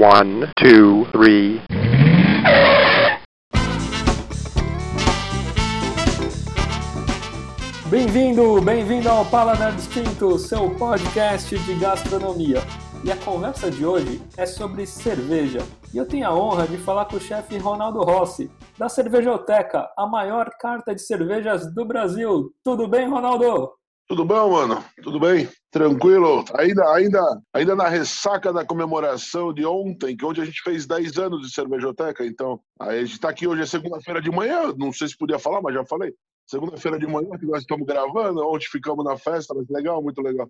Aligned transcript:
One, 0.00 0.46
two, 0.56 1.06
three. 1.10 1.60
Bem-vindo, 7.90 8.60
bem-vindo 8.60 9.08
ao 9.08 9.24
Paladar 9.24 9.72
Distinto, 9.72 10.38
seu 10.38 10.70
podcast 10.76 11.58
de 11.58 11.74
gastronomia. 11.74 12.60
E 13.02 13.10
a 13.10 13.16
conversa 13.16 13.72
de 13.72 13.84
hoje 13.84 14.22
é 14.36 14.46
sobre 14.46 14.86
cerveja. 14.86 15.66
E 15.92 15.96
eu 15.96 16.06
tenho 16.06 16.28
a 16.28 16.32
honra 16.32 16.68
de 16.68 16.76
falar 16.76 17.06
com 17.06 17.16
o 17.16 17.20
chefe 17.20 17.58
Ronaldo 17.58 18.00
Rossi, 18.02 18.48
da 18.78 18.88
Cervejoteca, 18.88 19.88
a 19.98 20.06
maior 20.06 20.48
carta 20.60 20.94
de 20.94 21.02
cervejas 21.02 21.74
do 21.74 21.84
Brasil. 21.84 22.52
Tudo 22.62 22.86
bem, 22.86 23.08
Ronaldo? 23.08 23.77
Tudo 24.08 24.24
bom, 24.24 24.52
mano? 24.52 24.82
Tudo 25.02 25.20
bem? 25.20 25.46
Tranquilo? 25.70 26.42
Ainda, 26.54 26.82
ainda, 26.94 27.42
ainda 27.52 27.76
na 27.76 27.88
ressaca 27.88 28.50
da 28.50 28.64
comemoração 28.64 29.52
de 29.52 29.66
ontem, 29.66 30.16
que 30.16 30.24
onde 30.24 30.40
a 30.40 30.46
gente 30.46 30.62
fez 30.62 30.86
10 30.86 31.18
anos 31.18 31.42
de 31.42 31.52
cervejoteca, 31.52 32.24
então. 32.24 32.58
A 32.80 32.96
gente 32.96 33.20
tá 33.20 33.28
aqui 33.28 33.46
hoje, 33.46 33.60
é 33.60 33.66
segunda-feira 33.66 34.22
de 34.22 34.30
manhã, 34.30 34.72
não 34.78 34.94
sei 34.94 35.08
se 35.08 35.16
podia 35.16 35.38
falar, 35.38 35.60
mas 35.60 35.74
já 35.74 35.84
falei. 35.84 36.14
Segunda-feira 36.46 36.98
de 36.98 37.06
manhã 37.06 37.28
que 37.38 37.44
nós 37.44 37.60
estamos 37.60 37.86
gravando, 37.86 38.48
ontem 38.48 38.66
ficamos 38.70 39.04
na 39.04 39.18
festa, 39.18 39.52
mas 39.54 39.68
legal, 39.68 40.02
muito 40.02 40.22
legal. 40.22 40.48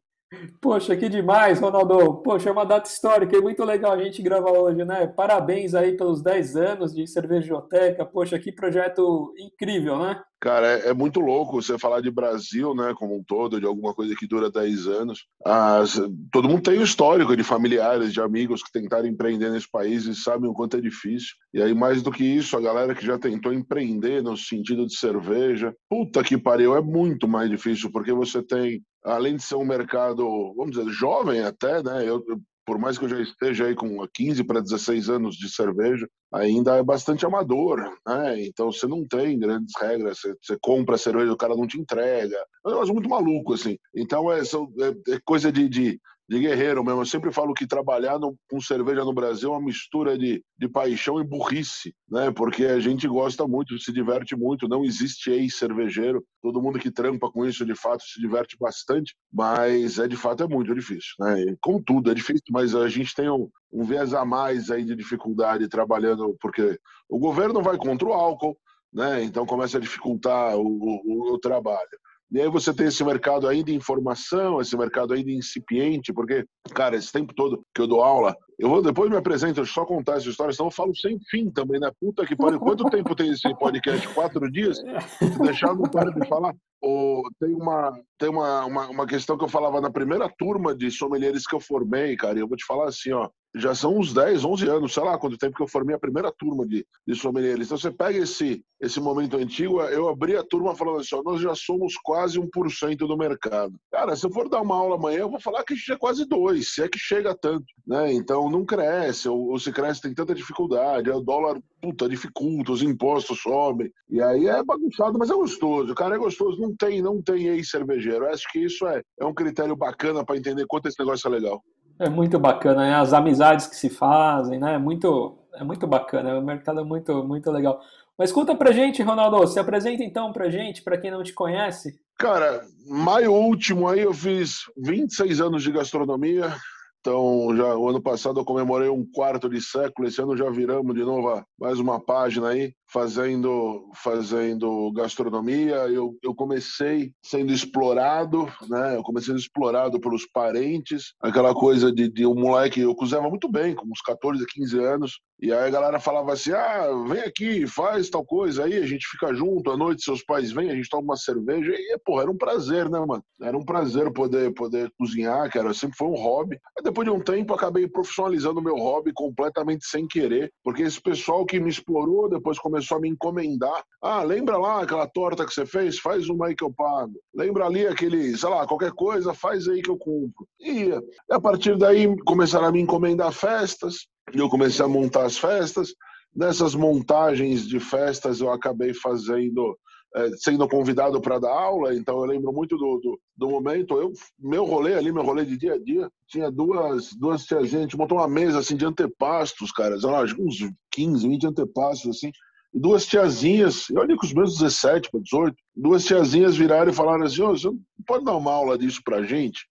Poxa, 0.60 0.96
que 0.96 1.09
demais, 1.09 1.59
Ronaldo. 1.59 2.23
Poxa, 2.23 2.50
é 2.50 2.52
uma 2.52 2.66
data 2.66 2.88
histórica 2.88 3.37
e 3.37 3.41
muito 3.41 3.64
legal 3.64 3.92
a 3.92 4.02
gente 4.02 4.20
gravar 4.20 4.52
hoje, 4.52 4.84
né? 4.84 5.06
Parabéns 5.06 5.74
aí 5.74 5.96
pelos 5.96 6.23
10 6.23 6.56
anos 6.56 6.95
de 6.95 7.06
cervejoteca. 7.06 8.04
Poxa, 8.04 8.38
que 8.38 8.52
projeto 8.52 9.32
incrível, 9.38 9.98
né? 9.98 10.23
Cara, 10.41 10.68
é, 10.68 10.91
é, 10.91 10.95
muito 10.95 11.18
louco 11.18 11.60
você 11.60 11.77
falar 11.77 12.01
de 12.01 12.12
Brasil, 12.12 12.73
né, 12.73 12.95
como 12.96 13.16
um 13.16 13.24
todo, 13.24 13.59
de 13.59 13.66
alguma 13.66 13.92
coisa 13.92 14.14
que 14.14 14.27
dura 14.27 14.48
10 14.48 14.87
anos. 14.87 15.27
As, 15.45 16.01
todo 16.30 16.48
mundo 16.48 16.62
tem 16.62 16.79
um 16.79 16.84
histórico 16.84 17.37
de 17.37 17.42
familiares, 17.42 18.12
de 18.12 18.20
amigos 18.20 18.62
que 18.62 18.70
tentaram 18.70 19.09
empreender 19.09 19.51
nesse 19.51 19.68
país 19.68 20.04
e 20.04 20.15
sabem 20.15 20.48
o 20.48 20.54
quanto 20.54 20.76
é 20.76 20.80
difícil. 20.80 21.34
E 21.52 21.60
aí, 21.60 21.74
mais 21.74 22.02
do 22.02 22.12
que 22.12 22.23
isso, 22.23 22.56
a 22.56 22.60
galera 22.60 22.95
que 22.95 23.04
já 23.04 23.18
tentou 23.18 23.52
empreender 23.52 24.23
no 24.23 24.37
sentido 24.37 24.87
de 24.87 24.96
cerveja, 24.96 25.74
puta 25.90 26.23
que 26.23 26.38
pariu, 26.38 26.76
é 26.76 26.80
muito 26.80 27.26
mais 27.26 27.51
difícil, 27.51 27.90
porque 27.90 28.13
você 28.13 28.40
tem, 28.40 28.80
além 29.04 29.37
de 29.37 29.43
ser 29.43 29.57
um 29.57 29.65
mercado, 29.65 30.54
vamos 30.57 30.77
dizer, 30.77 30.91
jovem 30.91 31.43
até, 31.43 31.82
né, 31.82 32.09
eu, 32.09 32.23
por 32.68 32.79
mais 32.79 32.99
que 32.99 33.07
eu 33.07 33.09
já 33.09 33.21
esteja 33.21 33.65
aí 33.65 33.74
com 33.74 34.07
15 34.13 34.45
para 34.45 34.60
16 34.60 35.09
anos 35.09 35.37
de 35.37 35.51
cerveja, 35.51 36.07
ainda 36.30 36.77
é 36.77 36.82
bastante 36.82 37.24
amador, 37.24 37.79
né? 38.07 38.45
Então 38.45 38.71
você 38.71 38.87
não 38.87 39.09
tem 39.09 39.38
grandes 39.38 39.73
regras, 39.80 40.19
você, 40.19 40.35
você 40.43 40.59
compra 40.60 40.96
a 40.96 40.99
cerveja, 40.99 41.32
o 41.32 41.37
cara 41.37 41.57
não 41.57 41.66
te 41.66 41.80
entrega. 41.80 42.37
É 42.37 42.69
um 42.69 42.73
negócio 42.73 42.93
muito 42.93 43.09
maluco, 43.09 43.54
assim. 43.54 43.79
Então 43.95 44.30
é, 44.30 44.41
é, 44.41 45.15
é 45.15 45.19
coisa 45.24 45.51
de, 45.51 45.66
de 45.66 45.99
de 46.29 46.38
guerreiro 46.38 46.84
mesmo. 46.84 47.01
Eu 47.01 47.07
sempre 47.07 47.32
falo 47.32 47.54
que 47.54 47.66
trabalhar 47.66 48.18
no, 48.18 48.37
com 48.51 48.60
cerveja 48.60 49.04
no 49.04 49.15
Brasil 49.15 49.48
é 49.48 49.52
uma 49.52 49.65
mistura 49.65 50.18
de, 50.18 50.45
de 50.59 50.68
paixão 50.68 51.20
e 51.20 51.24
burrice, 51.24 51.95
né? 52.09 52.30
Porque 52.30 52.66
a 52.66 52.79
gente 52.79 53.09
gosta 53.09 53.46
muito, 53.46 53.79
se 53.79 53.93
diverte 53.93 54.37
muito. 54.37 54.68
Não 54.68 54.85
existe 54.85 55.30
ex-cervejeiro. 55.30 56.23
Todo 56.43 56.60
mundo 56.60 56.79
que 56.79 56.90
trampa 56.90 57.30
com 57.30 57.46
isso, 57.46 57.65
de 57.65 57.74
fato, 57.74 58.02
se 58.02 58.20
diverte 58.20 58.57
bastante. 58.60 59.16
Mas, 59.32 59.98
é 59.98 60.07
de 60.07 60.16
fato, 60.16 60.43
é 60.43 60.48
muito 60.48 60.74
difícil, 60.74 61.15
né? 61.20 61.40
E, 61.40 61.57
como 61.60 61.82
tudo, 61.82 62.10
é 62.10 62.15
difícil, 62.15 62.45
mas 62.51 62.74
a 62.74 62.88
gente 62.88 63.15
tem 63.15 63.30
um, 63.30 63.48
um 63.73 63.85
viés 63.85 64.12
a 64.12 64.25
mais 64.25 64.70
aí 64.70 64.84
de 64.84 64.94
dificuldade 64.94 65.69
trabalhando, 65.69 66.37
porque 66.41 66.78
o 67.09 67.19
governo 67.19 67.62
vai 67.62 67.78
contra 67.78 68.06
o 68.06 68.12
álcool, 68.12 68.56
né? 68.92 69.22
Então 69.25 69.47
começa 69.47 69.78
a 69.78 69.81
dificultar 69.81 70.56
o, 70.56 70.62
o, 70.62 71.34
o 71.34 71.38
trabalho. 71.38 71.88
E 72.31 72.41
aí 72.41 72.48
você 72.48 72.75
tem 72.75 72.87
esse 72.88 73.03
mercado 73.03 73.48
ainda 73.48 73.71
em 73.71 73.76
informação, 73.76 74.60
esse 74.60 74.76
mercado 74.76 75.15
ainda 75.15 75.31
incipiente, 75.31 76.12
porque, 76.12 76.44
cara, 76.75 76.97
esse 76.97 77.10
tempo 77.10 77.34
todo 77.34 77.65
que 77.75 77.81
eu 77.81 77.87
dou 77.87 78.03
aula, 78.03 78.37
eu 78.59 78.69
vou 78.69 78.82
depois 78.82 79.09
me 79.09 79.16
apresento, 79.16 79.64
só 79.64 79.84
contar 79.84 80.16
essa 80.16 80.28
história, 80.28 80.53
senão 80.53 80.66
eu 80.66 80.72
falo 80.72 80.94
sem 80.97 81.19
fim 81.31 81.48
também, 81.48 81.78
né? 81.78 81.92
Puta 82.00 82.26
que 82.26 82.34
pariu. 82.34 82.59
Quanto 82.59 82.91
tempo 82.91 83.14
tem 83.14 83.31
esse 83.31 83.54
podcast? 83.56 84.09
Quatro 84.09 84.50
dias? 84.50 84.78
Se 85.19 85.38
deixar, 85.41 85.75
não 85.75 85.84
para 85.84 86.10
de 86.10 86.26
falar. 86.26 86.54
Ou 86.81 87.22
tem 87.41 87.54
uma, 87.54 87.92
tem 88.18 88.28
uma, 88.28 88.64
uma, 88.64 88.86
uma 88.88 89.06
questão 89.06 89.36
que 89.36 89.44
eu 89.44 89.48
falava 89.48 89.80
na 89.80 89.91
primeira 89.91 90.28
turma 90.38 90.74
de 90.74 90.91
sommeliers 90.91 91.47
que 91.47 91.54
eu 91.54 91.60
formei, 91.60 92.16
cara, 92.16 92.38
e 92.38 92.41
eu 92.41 92.48
vou 92.48 92.56
te 92.56 92.64
falar 92.64 92.88
assim, 92.88 93.12
ó, 93.12 93.28
já 93.54 93.74
são 93.74 93.97
uns 93.97 94.12
10, 94.12 94.44
11 94.44 94.68
anos, 94.68 94.94
sei 94.94 95.02
lá 95.02 95.18
quanto 95.18 95.38
tempo 95.38 95.56
que 95.56 95.62
eu 95.62 95.68
formei 95.68 95.97
a 95.97 95.98
primeira 95.98 96.30
turma 96.30 96.66
de, 96.66 96.86
de 97.06 97.14
sommeliers. 97.14 97.66
Então 97.66 97.78
você 97.78 97.91
pega 97.91 98.18
esse, 98.18 98.62
esse 98.80 99.00
momento 99.00 99.36
antigo, 99.36 99.80
eu 99.82 100.08
abri 100.08 100.36
a 100.36 100.44
turma 100.44 100.74
falando 100.74 101.00
assim, 101.00 101.16
ó, 101.16 101.22
nós 101.22 101.41
já 101.41 101.54
somos 101.54 101.94
quase 101.97 102.38
1% 102.38 102.97
do 102.97 103.16
mercado. 103.16 103.74
Cara, 103.91 104.14
se 104.14 104.26
eu 104.26 104.30
for 104.30 104.48
dar 104.48 104.60
uma 104.60 104.76
aula 104.76 104.97
amanhã, 104.97 105.20
eu 105.20 105.30
vou 105.30 105.41
falar 105.41 105.64
que 105.64 105.72
a 105.72 105.76
gente 105.76 105.92
é 105.92 105.97
quase 105.97 106.26
2, 106.26 106.74
se 106.74 106.82
é 106.82 106.88
que 106.88 106.98
chega 106.98 107.34
tanto, 107.34 107.66
né? 107.86 108.12
Então 108.12 108.47
não 108.50 108.64
cresce, 108.64 109.28
ou, 109.28 109.50
ou 109.50 109.59
se 109.59 109.72
cresce 109.72 110.03
tem 110.03 110.14
tanta 110.14 110.34
dificuldade, 110.34 111.10
o 111.10 111.20
dólar, 111.20 111.60
puta, 111.81 112.09
dificulta, 112.09 112.72
os 112.72 112.82
impostos 112.82 113.41
sobem, 113.41 113.91
e 114.09 114.22
aí 114.22 114.47
é 114.47 114.62
bagunçado, 114.62 115.19
mas 115.19 115.31
é 115.31 115.34
gostoso, 115.34 115.92
o 115.92 115.94
cara 115.94 116.14
é 116.14 116.19
gostoso, 116.19 116.60
não 116.60 116.75
tem, 116.75 117.03
não 117.03 117.22
tem 117.22 117.47
ex-cervejeiro. 117.47 118.26
Acho 118.26 118.50
que 118.50 118.60
isso 118.60 118.86
é, 118.86 119.03
é 119.19 119.25
um 119.25 119.34
critério 119.34 119.76
bacana 119.76 120.25
para 120.25 120.36
entender 120.36 120.66
quanto 120.66 120.88
esse 120.88 120.98
negócio 120.98 121.28
é 121.28 121.31
legal. 121.31 121.62
É 121.98 122.09
muito 122.09 122.38
bacana, 122.38 122.82
né? 122.82 122.94
As 122.94 123.12
amizades 123.12 123.66
que 123.66 123.75
se 123.75 123.91
fazem, 123.91 124.59
né? 124.59 124.75
É 124.75 124.78
muito, 124.78 125.36
é 125.54 125.65
muito 125.65 125.86
bacana, 125.86 126.38
o 126.38 126.44
mercado 126.44 126.80
é 126.80 126.84
muito, 126.84 127.25
muito 127.25 127.50
legal. 127.50 127.80
Mas 128.16 128.32
conta 128.32 128.54
pra 128.54 128.72
gente, 128.72 129.03
Ronaldo, 129.03 129.47
se 129.47 129.60
apresenta 129.60 130.03
então 130.03 130.32
pra 130.32 130.50
gente, 130.50 130.82
pra 130.82 130.98
quem 130.98 131.10
não 131.10 131.22
te 131.22 131.32
conhece. 131.32 132.00
Cara, 132.19 132.62
maio 132.84 133.32
último 133.32 133.86
aí 133.86 134.00
eu 134.00 134.12
fiz 134.12 134.62
26 134.76 135.41
anos 135.41 135.62
de 135.62 135.70
gastronomia, 135.70 136.53
então, 137.00 137.56
já 137.56 137.76
o 137.76 137.88
ano 137.88 138.03
passado 138.03 138.41
eu 138.41 138.44
comemorei 138.44 138.88
um 138.88 139.04
quarto 139.04 139.48
de 139.48 139.60
século, 139.60 140.09
esse 140.09 140.20
ano 140.20 140.36
já 140.36 140.50
viramos 140.50 140.94
de 140.94 141.04
novo 141.04 141.42
mais 141.59 141.78
uma 141.78 142.00
página 142.00 142.48
aí 142.48 142.72
fazendo, 142.91 143.91
fazendo 143.94 144.91
gastronomia. 144.92 145.76
Eu, 145.88 146.16
eu 146.22 146.34
comecei 146.34 147.12
sendo 147.22 147.53
explorado, 147.53 148.47
né? 148.69 148.97
Eu 148.97 149.03
comecei 149.03 149.28
sendo 149.28 149.38
explorado 149.38 150.00
pelos 150.00 150.26
parentes, 150.26 151.14
aquela 151.20 151.54
coisa 151.54 151.92
de, 151.92 152.09
de 152.09 152.26
um 152.26 152.34
moleque, 152.34 152.81
eu 152.81 152.94
cozinhava 152.94 153.28
muito 153.28 153.50
bem, 153.50 153.75
com 153.75 153.86
uns 153.86 154.00
14, 154.00 154.44
15 154.47 154.78
anos, 154.78 155.20
e 155.41 155.53
aí 155.53 155.69
a 155.69 155.71
galera 155.71 156.00
falava 156.00 156.32
assim: 156.32 156.53
ah, 156.53 156.88
vem 157.09 157.21
aqui, 157.21 157.66
faz 157.66 158.10
tal 158.10 158.25
coisa 158.25 158.65
aí, 158.65 158.76
a 158.76 158.87
gente 158.87 159.06
fica 159.06 159.32
junto, 159.32 159.71
à 159.71 159.76
noite 159.76 160.03
seus 160.03 160.22
pais 160.22 160.50
vêm, 160.50 160.71
a 160.71 160.75
gente 160.75 160.88
toma 160.88 161.03
uma 161.03 161.16
cerveja, 161.16 161.72
e, 161.72 161.99
pô, 162.04 162.21
era 162.21 162.31
um 162.31 162.37
prazer, 162.37 162.88
né, 162.88 162.99
mano? 162.99 163.22
Era 163.41 163.56
um 163.56 163.65
prazer 163.65 164.12
poder, 164.12 164.53
poder 164.53 164.91
cozinhar, 164.98 165.48
cara, 165.50 165.72
sempre 165.72 165.97
foi 165.97 166.09
um 166.09 166.16
hobby. 166.16 166.59
Aí 166.77 166.82
depois 166.82 167.06
de 167.06 167.15
um 167.15 167.21
tempo, 167.21 167.54
acabei 167.54 167.87
profissionalizando 167.87 168.62
meu 168.62 168.77
hobby 168.77 169.12
completamente 169.12 169.87
sem 169.87 170.06
querer, 170.09 170.53
porque 170.65 170.82
esse 170.82 171.00
pessoal 171.00 171.47
que 171.47 171.60
me 171.60 171.71
explorou, 171.71 172.28
depois 172.28 172.59
começou 172.59 172.98
a 172.98 173.00
me 173.00 173.09
encomendar. 173.09 173.84
Ah, 174.03 174.22
lembra 174.22 174.56
lá 174.56 174.82
aquela 174.82 175.06
torta 175.06 175.47
que 175.47 175.53
você 175.53 175.65
fez? 175.65 175.98
Faz 175.98 176.28
uma 176.28 176.47
aí 176.47 176.56
que 176.56 176.65
eu 176.65 176.72
pago. 176.72 177.15
Lembra 177.34 177.66
ali 177.66 177.87
aquele, 177.87 178.37
sei 178.37 178.48
lá, 178.48 178.66
qualquer 178.66 178.93
coisa, 178.93 179.32
faz 179.34 179.69
aí 179.69 179.82
que 179.82 179.91
eu 179.91 179.97
compro. 179.97 180.47
E, 180.60 180.88
e 180.88 181.03
a 181.31 181.41
partir 181.41 181.77
daí 181.78 182.15
começaram 182.25 182.66
a 182.66 182.72
me 182.72 182.81
encomendar 182.81 183.32
festas, 183.32 184.09
e 184.34 184.39
eu 184.39 184.49
comecei 184.49 184.84
a 184.84 184.89
montar 184.89 185.25
as 185.25 185.39
festas. 185.39 185.94
Nessas 186.34 186.75
montagens 186.75 187.66
de 187.66 187.81
festas 187.81 188.41
eu 188.41 188.53
acabei 188.53 188.93
fazendo 188.94 189.77
é, 190.15 190.31
sendo 190.37 190.66
convidado 190.69 191.21
para 191.21 191.39
dar 191.39 191.53
aula, 191.53 191.94
então 191.94 192.19
eu 192.19 192.25
lembro 192.25 192.53
muito 192.53 192.77
do, 192.77 192.99
do, 192.99 193.21
do, 193.37 193.49
momento. 193.50 194.00
Eu, 194.00 194.12
meu 194.39 194.65
rolê 194.65 194.94
ali, 194.94 195.12
meu 195.12 195.22
rolê 195.22 195.44
de 195.44 195.56
dia 195.56 195.75
a 195.75 195.78
dia, 195.78 196.11
tinha 196.27 196.50
duas, 196.50 197.12
duas 197.12 197.44
tias, 197.44 197.69
gente 197.69 197.97
montou 197.97 198.19
uma 198.19 198.28
mesa 198.28 198.59
assim 198.59 198.77
de 198.77 198.87
antepastos, 198.87 199.71
cara, 199.71 199.97
uns 200.39 200.56
15, 200.93 201.28
20 201.28 201.47
antepastos 201.49 202.16
assim, 202.16 202.33
e 202.72 202.81
duas 202.81 203.06
tiazinhas, 203.06 203.89
eu 203.91 204.00
olhei 204.00 204.16
com 204.16 204.27
os 204.27 204.33
meus 204.33 204.59
17 204.59 205.10
para 205.10 205.21
18, 205.21 205.56
duas 205.77 206.05
tiazinhas 206.05 206.56
viraram 206.56 206.91
e 206.91 206.95
falaram 206.95 207.25
assim: 207.25 207.43
oh, 207.43 207.56
você 207.56 207.66
não 207.66 207.78
pode 208.06 208.25
dar 208.25 208.37
uma 208.37 208.53
aula 208.53 208.78
disso 208.78 209.00
pra 209.05 209.22
gente? 209.22 209.66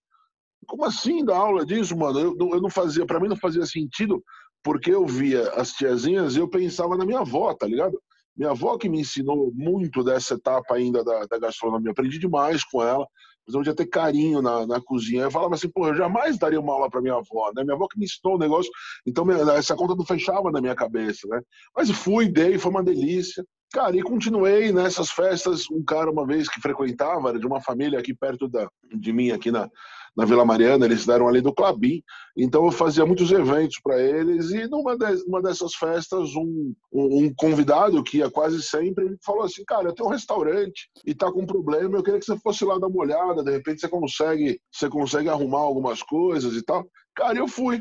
Como 0.66 0.84
assim 0.84 1.24
dar 1.24 1.36
aula 1.36 1.64
disso, 1.64 1.96
mano? 1.96 2.18
Eu, 2.18 2.36
eu 2.38 2.60
não 2.60 2.70
fazia, 2.70 3.06
para 3.06 3.18
mim 3.20 3.28
não 3.28 3.36
fazia 3.36 3.64
sentido, 3.64 4.22
porque 4.62 4.92
eu 4.92 5.06
via 5.06 5.50
as 5.52 5.72
tiazinhas 5.72 6.36
e 6.36 6.40
eu 6.40 6.48
pensava 6.48 6.96
na 6.96 7.04
minha 7.04 7.20
avó, 7.20 7.54
tá 7.54 7.66
ligado? 7.66 8.00
Minha 8.36 8.50
avó 8.50 8.78
que 8.78 8.88
me 8.88 9.00
ensinou 9.00 9.52
muito 9.54 10.04
dessa 10.04 10.34
etapa 10.34 10.74
ainda 10.74 11.02
da, 11.02 11.26
da 11.26 11.38
gastronomia, 11.38 11.90
aprendi 11.90 12.18
demais 12.18 12.64
com 12.64 12.82
ela 12.82 13.06
eu 13.48 13.60
podia 13.60 13.74
ter 13.74 13.86
carinho 13.86 14.42
na, 14.42 14.66
na 14.66 14.80
cozinha. 14.80 15.22
Eu 15.22 15.30
falava 15.30 15.54
assim, 15.54 15.68
pô, 15.68 15.88
eu 15.88 15.94
jamais 15.94 16.38
daria 16.38 16.60
uma 16.60 16.72
aula 16.72 16.90
para 16.90 17.00
minha 17.00 17.14
avó, 17.14 17.50
né? 17.54 17.64
Minha 17.64 17.74
avó 17.74 17.86
que 17.88 17.98
me 17.98 18.04
ensinou 18.04 18.36
o 18.36 18.38
negócio, 18.38 18.70
então 19.06 19.28
essa 19.52 19.74
conta 19.74 19.94
não 19.94 20.04
fechava 20.04 20.50
na 20.50 20.60
minha 20.60 20.74
cabeça, 20.74 21.26
né? 21.28 21.40
Mas 21.74 21.90
fui, 21.90 22.28
dei, 22.28 22.58
foi 22.58 22.70
uma 22.70 22.82
delícia. 22.82 23.44
Cara, 23.72 23.96
e 23.96 24.02
continuei 24.02 24.72
nessas 24.72 25.10
festas. 25.10 25.70
Um 25.70 25.84
cara, 25.84 26.10
uma 26.10 26.26
vez 26.26 26.48
que 26.48 26.60
frequentava, 26.60 27.30
era 27.30 27.38
de 27.38 27.46
uma 27.46 27.60
família 27.60 27.98
aqui 27.98 28.14
perto 28.14 28.48
da, 28.48 28.68
de 28.94 29.12
mim, 29.12 29.30
aqui 29.30 29.50
na, 29.50 29.68
na 30.18 30.24
Vila 30.24 30.44
Mariana, 30.44 30.84
eles 30.84 31.06
deram 31.06 31.28
ali 31.28 31.40
do 31.40 31.54
Clabim, 31.54 32.02
então 32.36 32.64
eu 32.64 32.72
fazia 32.72 33.06
muitos 33.06 33.30
eventos 33.30 33.78
para 33.80 34.02
eles, 34.02 34.50
e 34.50 34.66
numa, 34.66 34.98
de, 34.98 35.14
dessas 35.40 35.76
festas, 35.76 36.34
um, 36.34 36.74
um, 36.92 37.32
convidado 37.36 38.02
que 38.02 38.18
ia 38.18 38.28
quase 38.28 38.60
sempre, 38.60 39.04
ele 39.04 39.16
falou 39.24 39.44
assim, 39.44 39.64
cara, 39.64 39.90
eu 39.90 39.94
tenho 39.94 40.08
um 40.08 40.12
restaurante 40.12 40.90
e 41.06 41.14
tá 41.14 41.30
com 41.30 41.42
um 41.42 41.46
problema, 41.46 41.96
eu 41.96 42.02
queria 42.02 42.18
que 42.18 42.26
você 42.26 42.36
fosse 42.40 42.64
lá 42.64 42.76
dar 42.80 42.88
uma 42.88 43.00
olhada, 43.00 43.44
de 43.44 43.52
repente 43.52 43.80
você 43.80 43.88
consegue, 43.88 44.60
você 44.72 44.88
consegue 44.88 45.28
arrumar 45.28 45.60
algumas 45.60 46.02
coisas 46.02 46.52
e 46.56 46.64
tal. 46.64 46.84
Cara, 47.14 47.38
eu 47.38 47.46
fui. 47.46 47.80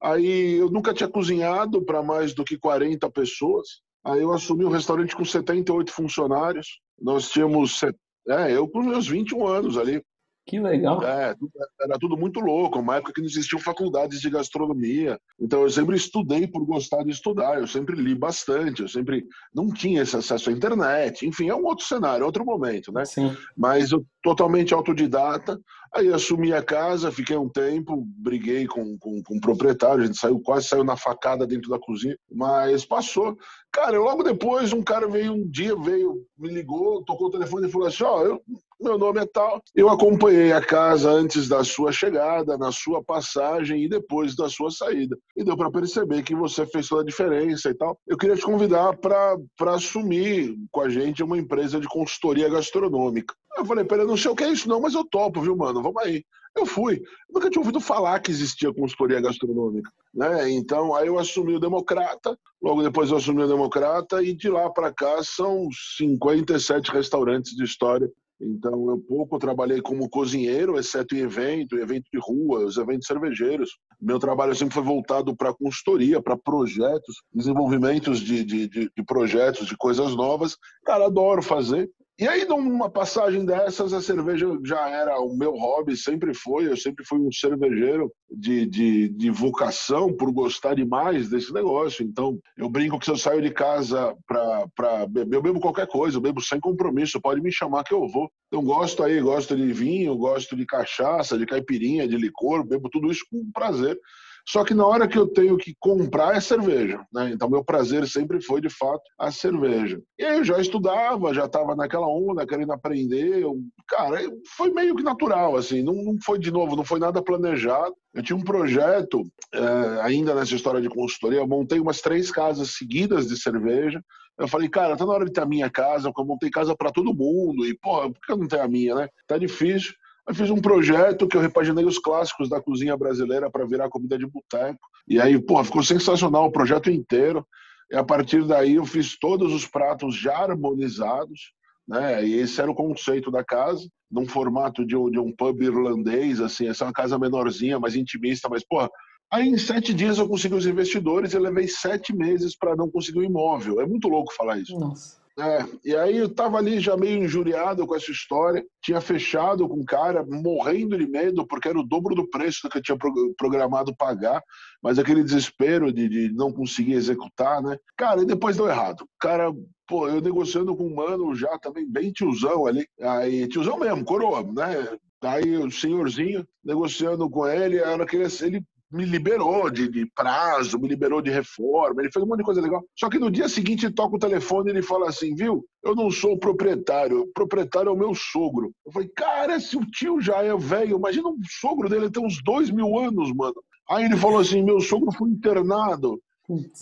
Aí 0.00 0.54
eu 0.54 0.70
nunca 0.70 0.94
tinha 0.94 1.08
cozinhado 1.08 1.84
para 1.84 2.00
mais 2.00 2.32
do 2.32 2.44
que 2.44 2.56
40 2.56 3.10
pessoas. 3.10 3.66
Aí 4.04 4.20
eu 4.20 4.32
assumi 4.32 4.64
um 4.64 4.70
restaurante 4.70 5.16
com 5.16 5.24
78 5.24 5.92
funcionários. 5.92 6.80
Nós 7.00 7.28
tínhamos. 7.28 7.80
É, 8.28 8.52
eu 8.52 8.68
com 8.68 8.82
meus 8.82 9.06
21 9.06 9.46
anos 9.46 9.78
ali. 9.78 10.02
Que 10.44 10.58
legal. 10.58 11.02
É, 11.04 11.34
era 11.80 11.98
tudo 11.98 12.16
muito 12.16 12.40
louco, 12.40 12.80
uma 12.80 12.96
época 12.96 13.12
que 13.12 13.20
não 13.20 13.28
existiam 13.28 13.60
faculdades 13.60 14.20
de 14.20 14.28
gastronomia. 14.28 15.18
Então 15.40 15.62
eu 15.62 15.70
sempre 15.70 15.96
estudei 15.96 16.46
por 16.48 16.64
gostar 16.64 17.04
de 17.04 17.10
estudar, 17.10 17.58
eu 17.60 17.66
sempre 17.66 17.94
li 17.94 18.14
bastante, 18.14 18.82
eu 18.82 18.88
sempre 18.88 19.24
não 19.54 19.68
tinha 19.68 20.02
esse 20.02 20.16
acesso 20.16 20.50
à 20.50 20.52
internet. 20.52 21.26
Enfim, 21.26 21.48
é 21.48 21.54
um 21.54 21.64
outro 21.64 21.84
cenário, 21.84 22.26
outro 22.26 22.44
momento, 22.44 22.92
né? 22.92 23.04
Sim. 23.04 23.36
Mas 23.56 23.92
eu 23.92 24.04
totalmente 24.22 24.74
autodidata. 24.74 25.60
Aí 25.94 26.10
assumi 26.10 26.54
a 26.54 26.62
casa, 26.62 27.12
fiquei 27.12 27.36
um 27.36 27.50
tempo, 27.50 28.02
briguei 28.16 28.66
com, 28.66 28.96
com, 28.98 29.22
com 29.22 29.36
o 29.36 29.40
proprietário, 29.40 30.02
a 30.02 30.06
gente 30.06 30.18
saiu, 30.18 30.40
quase 30.40 30.66
saiu 30.66 30.82
na 30.82 30.96
facada 30.96 31.46
dentro 31.46 31.68
da 31.68 31.78
cozinha, 31.78 32.16
mas 32.30 32.82
passou. 32.82 33.36
Cara, 33.70 33.98
logo 33.98 34.22
depois 34.22 34.72
um 34.72 34.82
cara 34.82 35.06
veio 35.06 35.34
um 35.34 35.46
dia, 35.46 35.76
veio, 35.76 36.26
me 36.38 36.48
ligou, 36.48 37.04
tocou 37.04 37.28
o 37.28 37.30
telefone 37.30 37.68
e 37.68 37.70
falou 37.70 37.88
assim: 37.88 38.04
Ó, 38.04 38.24
oh, 38.24 38.40
meu 38.82 38.98
nome 38.98 39.20
é 39.20 39.26
tal. 39.26 39.62
Eu 39.74 39.88
acompanhei 39.88 40.52
a 40.52 40.60
casa 40.60 41.10
antes 41.10 41.48
da 41.48 41.62
sua 41.64 41.92
chegada, 41.92 42.58
na 42.58 42.72
sua 42.72 43.02
passagem 43.02 43.84
e 43.84 43.88
depois 43.88 44.34
da 44.34 44.48
sua 44.48 44.70
saída. 44.70 45.16
E 45.36 45.44
deu 45.44 45.56
para 45.56 45.70
perceber 45.70 46.22
que 46.22 46.34
você 46.34 46.66
fez 46.66 46.88
toda 46.88 47.02
a 47.02 47.06
diferença 47.06 47.70
e 47.70 47.74
tal. 47.74 47.98
Eu 48.06 48.18
queria 48.18 48.36
te 48.36 48.42
convidar 48.42 48.96
para 48.96 49.36
assumir 49.68 50.56
com 50.70 50.80
a 50.80 50.88
gente 50.88 51.22
uma 51.22 51.38
empresa 51.38 51.80
de 51.80 51.88
consultoria 51.88 52.48
gastronômica. 52.48 53.34
Eu 53.56 53.64
falei, 53.64 53.84
peraí, 53.84 54.06
não 54.06 54.16
sei 54.16 54.30
o 54.30 54.34
que 54.34 54.44
é 54.44 54.50
isso 54.50 54.68
não, 54.68 54.80
mas 54.80 54.94
eu 54.94 55.04
topo, 55.04 55.40
viu, 55.40 55.56
mano? 55.56 55.82
Vamos 55.82 56.02
aí. 56.02 56.24
Eu 56.54 56.66
fui. 56.66 57.02
Nunca 57.30 57.48
tinha 57.48 57.60
ouvido 57.60 57.80
falar 57.80 58.20
que 58.20 58.30
existia 58.30 58.72
consultoria 58.72 59.20
gastronômica. 59.20 59.90
Né? 60.14 60.50
Então, 60.50 60.94
aí 60.94 61.06
eu 61.06 61.18
assumi 61.18 61.54
o 61.54 61.60
Democrata, 61.60 62.38
logo 62.62 62.82
depois 62.82 63.10
eu 63.10 63.16
assumi 63.16 63.42
o 63.42 63.48
Democrata, 63.48 64.22
e 64.22 64.34
de 64.34 64.50
lá 64.50 64.68
para 64.68 64.92
cá 64.92 65.22
são 65.22 65.68
57 65.96 66.90
restaurantes 66.90 67.56
de 67.56 67.64
história. 67.64 68.10
Então, 68.42 68.90
eu 68.90 68.98
pouco 68.98 69.38
trabalhei 69.38 69.80
como 69.80 70.08
cozinheiro, 70.08 70.78
exceto 70.78 71.14
em 71.14 71.20
evento, 71.20 71.78
evento 71.78 72.06
de 72.12 72.18
rua, 72.18 72.64
os 72.64 72.76
eventos 72.76 73.06
cervejeiros. 73.06 73.70
Meu 74.00 74.18
trabalho 74.18 74.54
sempre 74.54 74.74
foi 74.74 74.82
voltado 74.82 75.36
para 75.36 75.54
consultoria, 75.54 76.20
para 76.20 76.36
projetos, 76.36 77.22
desenvolvimentos 77.32 78.20
de, 78.20 78.44
de, 78.44 78.68
de, 78.68 78.90
de 78.96 79.04
projetos, 79.04 79.68
de 79.68 79.76
coisas 79.76 80.16
novas. 80.16 80.56
Cara, 80.84 81.06
adoro 81.06 81.42
fazer. 81.42 81.88
E 82.18 82.28
aí, 82.28 82.44
numa 82.44 82.90
passagem 82.90 83.44
dessas, 83.44 83.92
a 83.92 84.02
cerveja 84.02 84.46
já 84.64 84.86
era 84.88 85.18
o 85.18 85.34
meu 85.34 85.56
hobby, 85.56 85.96
sempre 85.96 86.34
foi. 86.34 86.68
Eu 86.68 86.76
sempre 86.76 87.04
fui 87.06 87.18
um 87.18 87.32
cervejeiro 87.32 88.12
de, 88.30 88.66
de, 88.66 89.08
de 89.08 89.30
vocação 89.30 90.14
por 90.14 90.30
gostar 90.30 90.74
demais 90.74 91.30
desse 91.30 91.52
negócio. 91.52 92.04
Então, 92.04 92.38
eu 92.56 92.68
brinco 92.68 92.98
que 92.98 93.06
se 93.06 93.10
eu 93.10 93.16
saio 93.16 93.40
de 93.40 93.50
casa 93.50 94.14
para 94.26 95.06
beber, 95.08 95.36
eu 95.36 95.42
bebo 95.42 95.58
qualquer 95.58 95.86
coisa, 95.86 96.18
eu 96.18 96.20
bebo 96.20 96.40
sem 96.40 96.60
compromisso, 96.60 97.20
pode 97.20 97.40
me 97.40 97.50
chamar 97.50 97.82
que 97.82 97.94
eu 97.94 98.06
vou. 98.06 98.30
Então, 98.46 98.62
gosto 98.62 99.02
aí, 99.02 99.18
gosto 99.20 99.56
de 99.56 99.72
vinho, 99.72 100.16
gosto 100.16 100.54
de 100.54 100.66
cachaça, 100.66 101.38
de 101.38 101.46
caipirinha, 101.46 102.06
de 102.06 102.16
licor, 102.16 102.62
bebo 102.62 102.90
tudo 102.90 103.10
isso 103.10 103.24
com 103.30 103.50
prazer. 103.52 103.98
Só 104.46 104.64
que 104.64 104.74
na 104.74 104.86
hora 104.86 105.06
que 105.06 105.16
eu 105.16 105.26
tenho 105.26 105.56
que 105.56 105.74
comprar 105.78 106.36
é 106.36 106.40
cerveja, 106.40 107.00
né? 107.12 107.30
Então 107.32 107.48
meu 107.48 107.64
prazer 107.64 108.06
sempre 108.08 108.40
foi 108.42 108.60
de 108.60 108.68
fato 108.68 109.02
a 109.18 109.30
cerveja. 109.30 110.00
E 110.18 110.24
aí 110.24 110.38
eu 110.38 110.44
já 110.44 110.60
estudava, 110.60 111.32
já 111.32 111.44
estava 111.44 111.76
naquela 111.76 112.08
onda, 112.08 112.46
querendo 112.46 112.72
aprender. 112.72 113.42
Eu, 113.42 113.56
cara, 113.88 114.18
foi 114.56 114.70
meio 114.70 114.96
que 114.96 115.02
natural, 115.02 115.56
assim. 115.56 115.82
Não, 115.82 115.94
não 115.94 116.16
foi 116.24 116.38
de 116.38 116.50
novo, 116.50 116.76
não 116.76 116.84
foi 116.84 116.98
nada 116.98 117.22
planejado. 117.22 117.94
Eu 118.12 118.22
tinha 118.22 118.36
um 118.36 118.42
projeto, 118.42 119.22
é, 119.54 120.00
ainda 120.02 120.34
nessa 120.34 120.54
história 120.54 120.80
de 120.80 120.88
consultoria, 120.88 121.38
eu 121.38 121.46
montei 121.46 121.80
umas 121.80 122.00
três 122.00 122.30
casas 122.30 122.70
seguidas 122.76 123.26
de 123.28 123.40
cerveja. 123.40 124.02
Eu 124.38 124.48
falei, 124.48 124.68
cara, 124.68 124.96
tá 124.96 125.06
na 125.06 125.12
hora 125.12 125.24
de 125.24 125.32
ter 125.32 125.42
a 125.42 125.46
minha 125.46 125.70
casa, 125.70 126.08
porque 126.08 126.20
eu 126.20 126.26
montei 126.26 126.50
casa 126.50 126.74
para 126.76 126.90
todo 126.90 127.14
mundo. 127.14 127.66
E, 127.66 127.78
porra, 127.78 128.10
por 128.10 128.20
que 128.20 128.32
eu 128.32 128.36
não 128.36 128.48
tenho 128.48 128.62
a 128.62 128.68
minha, 128.68 128.94
né? 128.94 129.08
Tá 129.26 129.38
difícil. 129.38 129.92
Eu 130.28 130.34
fiz 130.34 130.50
um 130.50 130.60
projeto 130.60 131.26
que 131.26 131.36
eu 131.36 131.40
repaginei 131.40 131.84
os 131.84 131.98
clássicos 131.98 132.48
da 132.48 132.60
cozinha 132.60 132.96
brasileira 132.96 133.50
para 133.50 133.66
virar 133.66 133.88
comida 133.88 134.16
de 134.16 134.26
boteco. 134.26 134.80
E 135.08 135.20
aí, 135.20 135.40
pô, 135.40 135.62
ficou 135.64 135.82
sensacional 135.82 136.46
o 136.46 136.52
projeto 136.52 136.90
inteiro. 136.90 137.46
E 137.90 137.96
a 137.96 138.04
partir 138.04 138.46
daí 138.46 138.76
eu 138.76 138.86
fiz 138.86 139.18
todos 139.18 139.52
os 139.52 139.66
pratos 139.66 140.14
já 140.14 140.36
harmonizados, 140.36 141.52
né? 141.86 142.24
E 142.24 142.34
esse 142.34 142.60
era 142.60 142.70
o 142.70 142.74
conceito 142.74 143.30
da 143.30 143.44
casa, 143.44 143.86
num 144.10 144.26
formato 144.26 144.86
de 144.86 144.96
um, 144.96 145.10
de 145.10 145.18
um 145.18 145.34
pub 145.34 145.60
irlandês, 145.62 146.40
assim, 146.40 146.68
essa 146.68 146.84
é 146.84 146.86
uma 146.86 146.92
casa 146.92 147.18
menorzinha, 147.18 147.80
mais 147.80 147.96
intimista, 147.96 148.48
mas, 148.48 148.64
pô, 148.64 148.88
Aí 149.32 149.48
em 149.48 149.56
sete 149.56 149.94
dias 149.94 150.18
eu 150.18 150.28
consegui 150.28 150.54
os 150.54 150.66
investidores 150.66 151.32
e 151.32 151.38
levei 151.38 151.66
sete 151.66 152.14
meses 152.14 152.54
para 152.54 152.76
não 152.76 152.90
conseguir 152.90 153.20
o 153.20 153.22
um 153.22 153.24
imóvel. 153.24 153.80
É 153.80 153.86
muito 153.86 154.06
louco 154.06 154.34
falar 154.34 154.58
isso. 154.58 154.78
Nossa. 154.78 155.21
É, 155.38 155.64
e 155.82 155.96
aí 155.96 156.18
eu 156.18 156.28
tava 156.28 156.58
ali 156.58 156.78
já 156.78 156.94
meio 156.94 157.24
injuriado 157.24 157.86
com 157.86 157.96
essa 157.96 158.10
história, 158.10 158.62
tinha 158.82 159.00
fechado 159.00 159.66
com 159.66 159.80
o 159.80 159.84
cara, 159.84 160.24
morrendo 160.24 160.96
de 160.98 161.06
medo, 161.06 161.46
porque 161.46 161.68
era 161.68 161.78
o 161.78 161.86
dobro 161.86 162.14
do 162.14 162.28
preço 162.28 162.68
que 162.68 162.76
eu 162.76 162.82
tinha 162.82 162.98
programado 163.38 163.96
pagar, 163.96 164.42
mas 164.82 164.98
aquele 164.98 165.24
desespero 165.24 165.90
de, 165.90 166.06
de 166.08 166.32
não 166.34 166.52
conseguir 166.52 166.92
executar, 166.92 167.62
né? 167.62 167.78
Cara, 167.96 168.20
e 168.22 168.26
depois 168.26 168.56
deu 168.56 168.68
errado. 168.68 169.06
Cara, 169.18 169.50
pô, 169.86 170.06
eu 170.06 170.20
negociando 170.20 170.76
com 170.76 170.86
um 170.86 170.94
mano 170.94 171.34
já 171.34 171.58
também 171.58 171.90
bem 171.90 172.12
tiozão 172.12 172.66
ali, 172.66 172.86
aí 173.00 173.48
tiozão 173.48 173.78
mesmo, 173.78 174.04
coroa, 174.04 174.42
né? 174.42 174.98
Aí 175.22 175.56
o 175.56 175.70
senhorzinho 175.70 176.46
negociando 176.64 177.30
com 177.30 177.46
ele, 177.46 177.78
era 177.78 178.04
que 178.04 178.16
ele 178.16 178.62
me 178.92 179.04
liberou 179.04 179.70
de, 179.70 179.88
de, 179.88 180.06
prazo, 180.14 180.78
me 180.78 180.86
liberou 180.86 181.22
de 181.22 181.30
reforma, 181.30 182.02
ele 182.02 182.12
fez 182.12 182.22
um 182.22 182.28
monte 182.28 182.38
de 182.38 182.44
coisa 182.44 182.60
legal. 182.60 182.84
Só 182.98 183.08
que 183.08 183.18
no 183.18 183.30
dia 183.30 183.48
seguinte 183.48 183.86
ele 183.86 183.94
toca 183.94 184.16
o 184.16 184.18
telefone 184.18 184.68
e 184.68 184.72
ele 184.72 184.82
fala 184.82 185.08
assim, 185.08 185.34
viu? 185.34 185.64
Eu 185.82 185.94
não 185.94 186.10
sou 186.10 186.32
o 186.32 186.38
proprietário, 186.38 187.22
o 187.22 187.32
proprietário 187.32 187.88
é 187.88 187.92
o 187.92 187.96
meu 187.96 188.14
sogro. 188.14 188.72
Eu 188.84 188.92
falei, 188.92 189.08
cara, 189.16 189.58
se 189.58 189.76
o 189.76 189.84
tio 189.86 190.20
já 190.20 190.42
é 190.42 190.54
velho, 190.56 190.98
imagina 190.98 191.28
o 191.28 191.36
sogro 191.48 191.88
dele 191.88 192.10
tem 192.10 192.24
uns 192.24 192.42
dois 192.44 192.70
mil 192.70 192.98
anos, 192.98 193.32
mano. 193.34 193.54
Aí 193.90 194.04
ele 194.04 194.16
falou 194.16 194.40
assim, 194.40 194.62
meu 194.62 194.80
sogro 194.80 195.10
foi 195.12 195.30
internado 195.30 196.20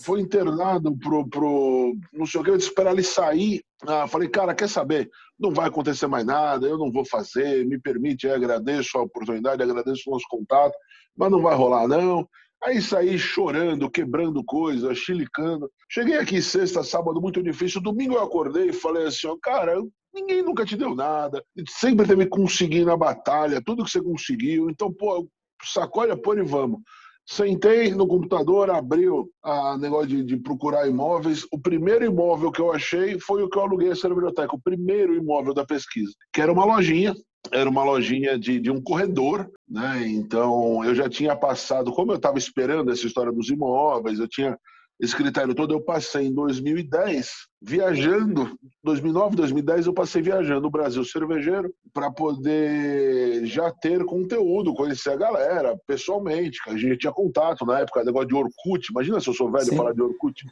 foi 0.04 0.20
internado 0.20 0.96
pro, 0.96 1.28
pro 1.28 1.96
não 2.12 2.26
sei 2.26 2.40
o 2.40 2.44
que, 2.44 2.50
eu 2.50 2.56
disse 2.56 2.74
para 2.74 2.90
ele 2.90 3.02
sair. 3.02 3.62
Ah, 3.86 4.06
falei, 4.06 4.28
cara, 4.28 4.54
quer 4.54 4.68
saber? 4.68 5.08
Não 5.38 5.50
vai 5.50 5.68
acontecer 5.68 6.06
mais 6.06 6.24
nada, 6.24 6.66
eu 6.66 6.78
não 6.78 6.90
vou 6.90 7.04
fazer, 7.04 7.66
me 7.66 7.78
permite, 7.78 8.28
agradeço 8.28 8.98
a 8.98 9.02
oportunidade, 9.02 9.62
agradeço 9.62 10.02
o 10.06 10.12
nosso 10.12 10.26
contato, 10.28 10.74
mas 11.16 11.30
não 11.30 11.40
vai 11.40 11.54
rolar 11.54 11.88
não. 11.88 12.28
Aí 12.62 12.82
saí 12.82 13.18
chorando, 13.18 13.90
quebrando 13.90 14.44
coisas, 14.44 14.98
chilicando. 14.98 15.70
Cheguei 15.90 16.18
aqui 16.18 16.42
sexta, 16.42 16.82
sábado, 16.82 17.20
muito 17.20 17.42
difícil. 17.42 17.80
Domingo 17.80 18.14
eu 18.14 18.22
acordei 18.22 18.68
e 18.68 18.72
falei 18.72 19.06
assim, 19.06 19.26
ó, 19.26 19.36
cara, 19.42 19.82
ninguém 20.12 20.42
nunca 20.42 20.66
te 20.66 20.76
deu 20.76 20.94
nada. 20.94 21.42
Sempre 21.68 22.06
teve 22.06 22.26
conseguindo 22.26 22.86
na 22.86 22.96
batalha, 22.96 23.62
tudo 23.64 23.84
que 23.84 23.90
você 23.90 24.02
conseguiu. 24.02 24.68
Então, 24.68 24.92
pô, 24.92 25.26
sacode 25.64 26.12
a 26.12 26.16
pôr 26.16 26.38
e 26.38 26.42
vamos. 26.42 26.80
Sentei 27.26 27.94
no 27.94 28.08
computador, 28.08 28.70
abriu 28.70 29.30
a 29.42 29.78
negócio 29.78 30.08
de, 30.08 30.24
de, 30.24 30.36
procurar 30.36 30.88
imóveis. 30.88 31.46
O 31.52 31.58
primeiro 31.60 32.04
imóvel 32.04 32.50
que 32.50 32.60
eu 32.60 32.72
achei 32.72 33.20
foi 33.20 33.42
o 33.42 33.48
que 33.48 33.56
eu 33.56 33.62
aluguei 33.62 33.90
essa 33.90 34.08
biblioteca, 34.08 34.54
o 34.54 34.60
primeiro 34.60 35.14
imóvel 35.14 35.54
da 35.54 35.64
pesquisa, 35.64 36.12
que 36.32 36.40
era 36.40 36.52
uma 36.52 36.64
lojinha. 36.64 37.14
Era 37.52 37.68
uma 37.68 37.84
lojinha 37.84 38.38
de, 38.38 38.60
de 38.60 38.70
um 38.70 38.80
corredor, 38.80 39.50
né? 39.68 40.06
Então 40.06 40.84
eu 40.84 40.94
já 40.94 41.08
tinha 41.08 41.36
passado, 41.36 41.92
como 41.92 42.12
eu 42.12 42.16
estava 42.16 42.38
esperando 42.38 42.90
essa 42.90 43.06
história 43.06 43.32
dos 43.32 43.48
imóveis, 43.48 44.18
eu 44.18 44.28
tinha 44.28 44.56
esse 45.00 45.16
critério 45.16 45.54
todo 45.54 45.72
eu 45.72 45.80
passei 45.80 46.26
em 46.26 46.34
2010 46.34 47.30
viajando, 47.62 48.54
2009, 48.84 49.36
2010 49.36 49.86
eu 49.86 49.94
passei 49.94 50.20
viajando 50.20 50.66
o 50.68 50.70
Brasil 50.70 51.02
cervejeiro 51.04 51.72
para 51.92 52.10
poder 52.10 53.46
já 53.46 53.70
ter 53.70 54.04
conteúdo, 54.04 54.74
conhecer 54.74 55.10
a 55.10 55.16
galera 55.16 55.78
pessoalmente, 55.86 56.62
que 56.62 56.70
a 56.70 56.76
gente 56.76 56.98
tinha 56.98 57.12
contato 57.12 57.64
na 57.64 57.80
época, 57.80 58.04
negócio 58.04 58.28
de 58.28 58.34
Orkut, 58.34 58.88
imagina 58.90 59.20
se 59.20 59.28
eu 59.28 59.34
sou 59.34 59.50
velho 59.50 59.64
Sim. 59.64 59.76
falar 59.76 59.94
de 59.94 60.02
Orkut. 60.02 60.44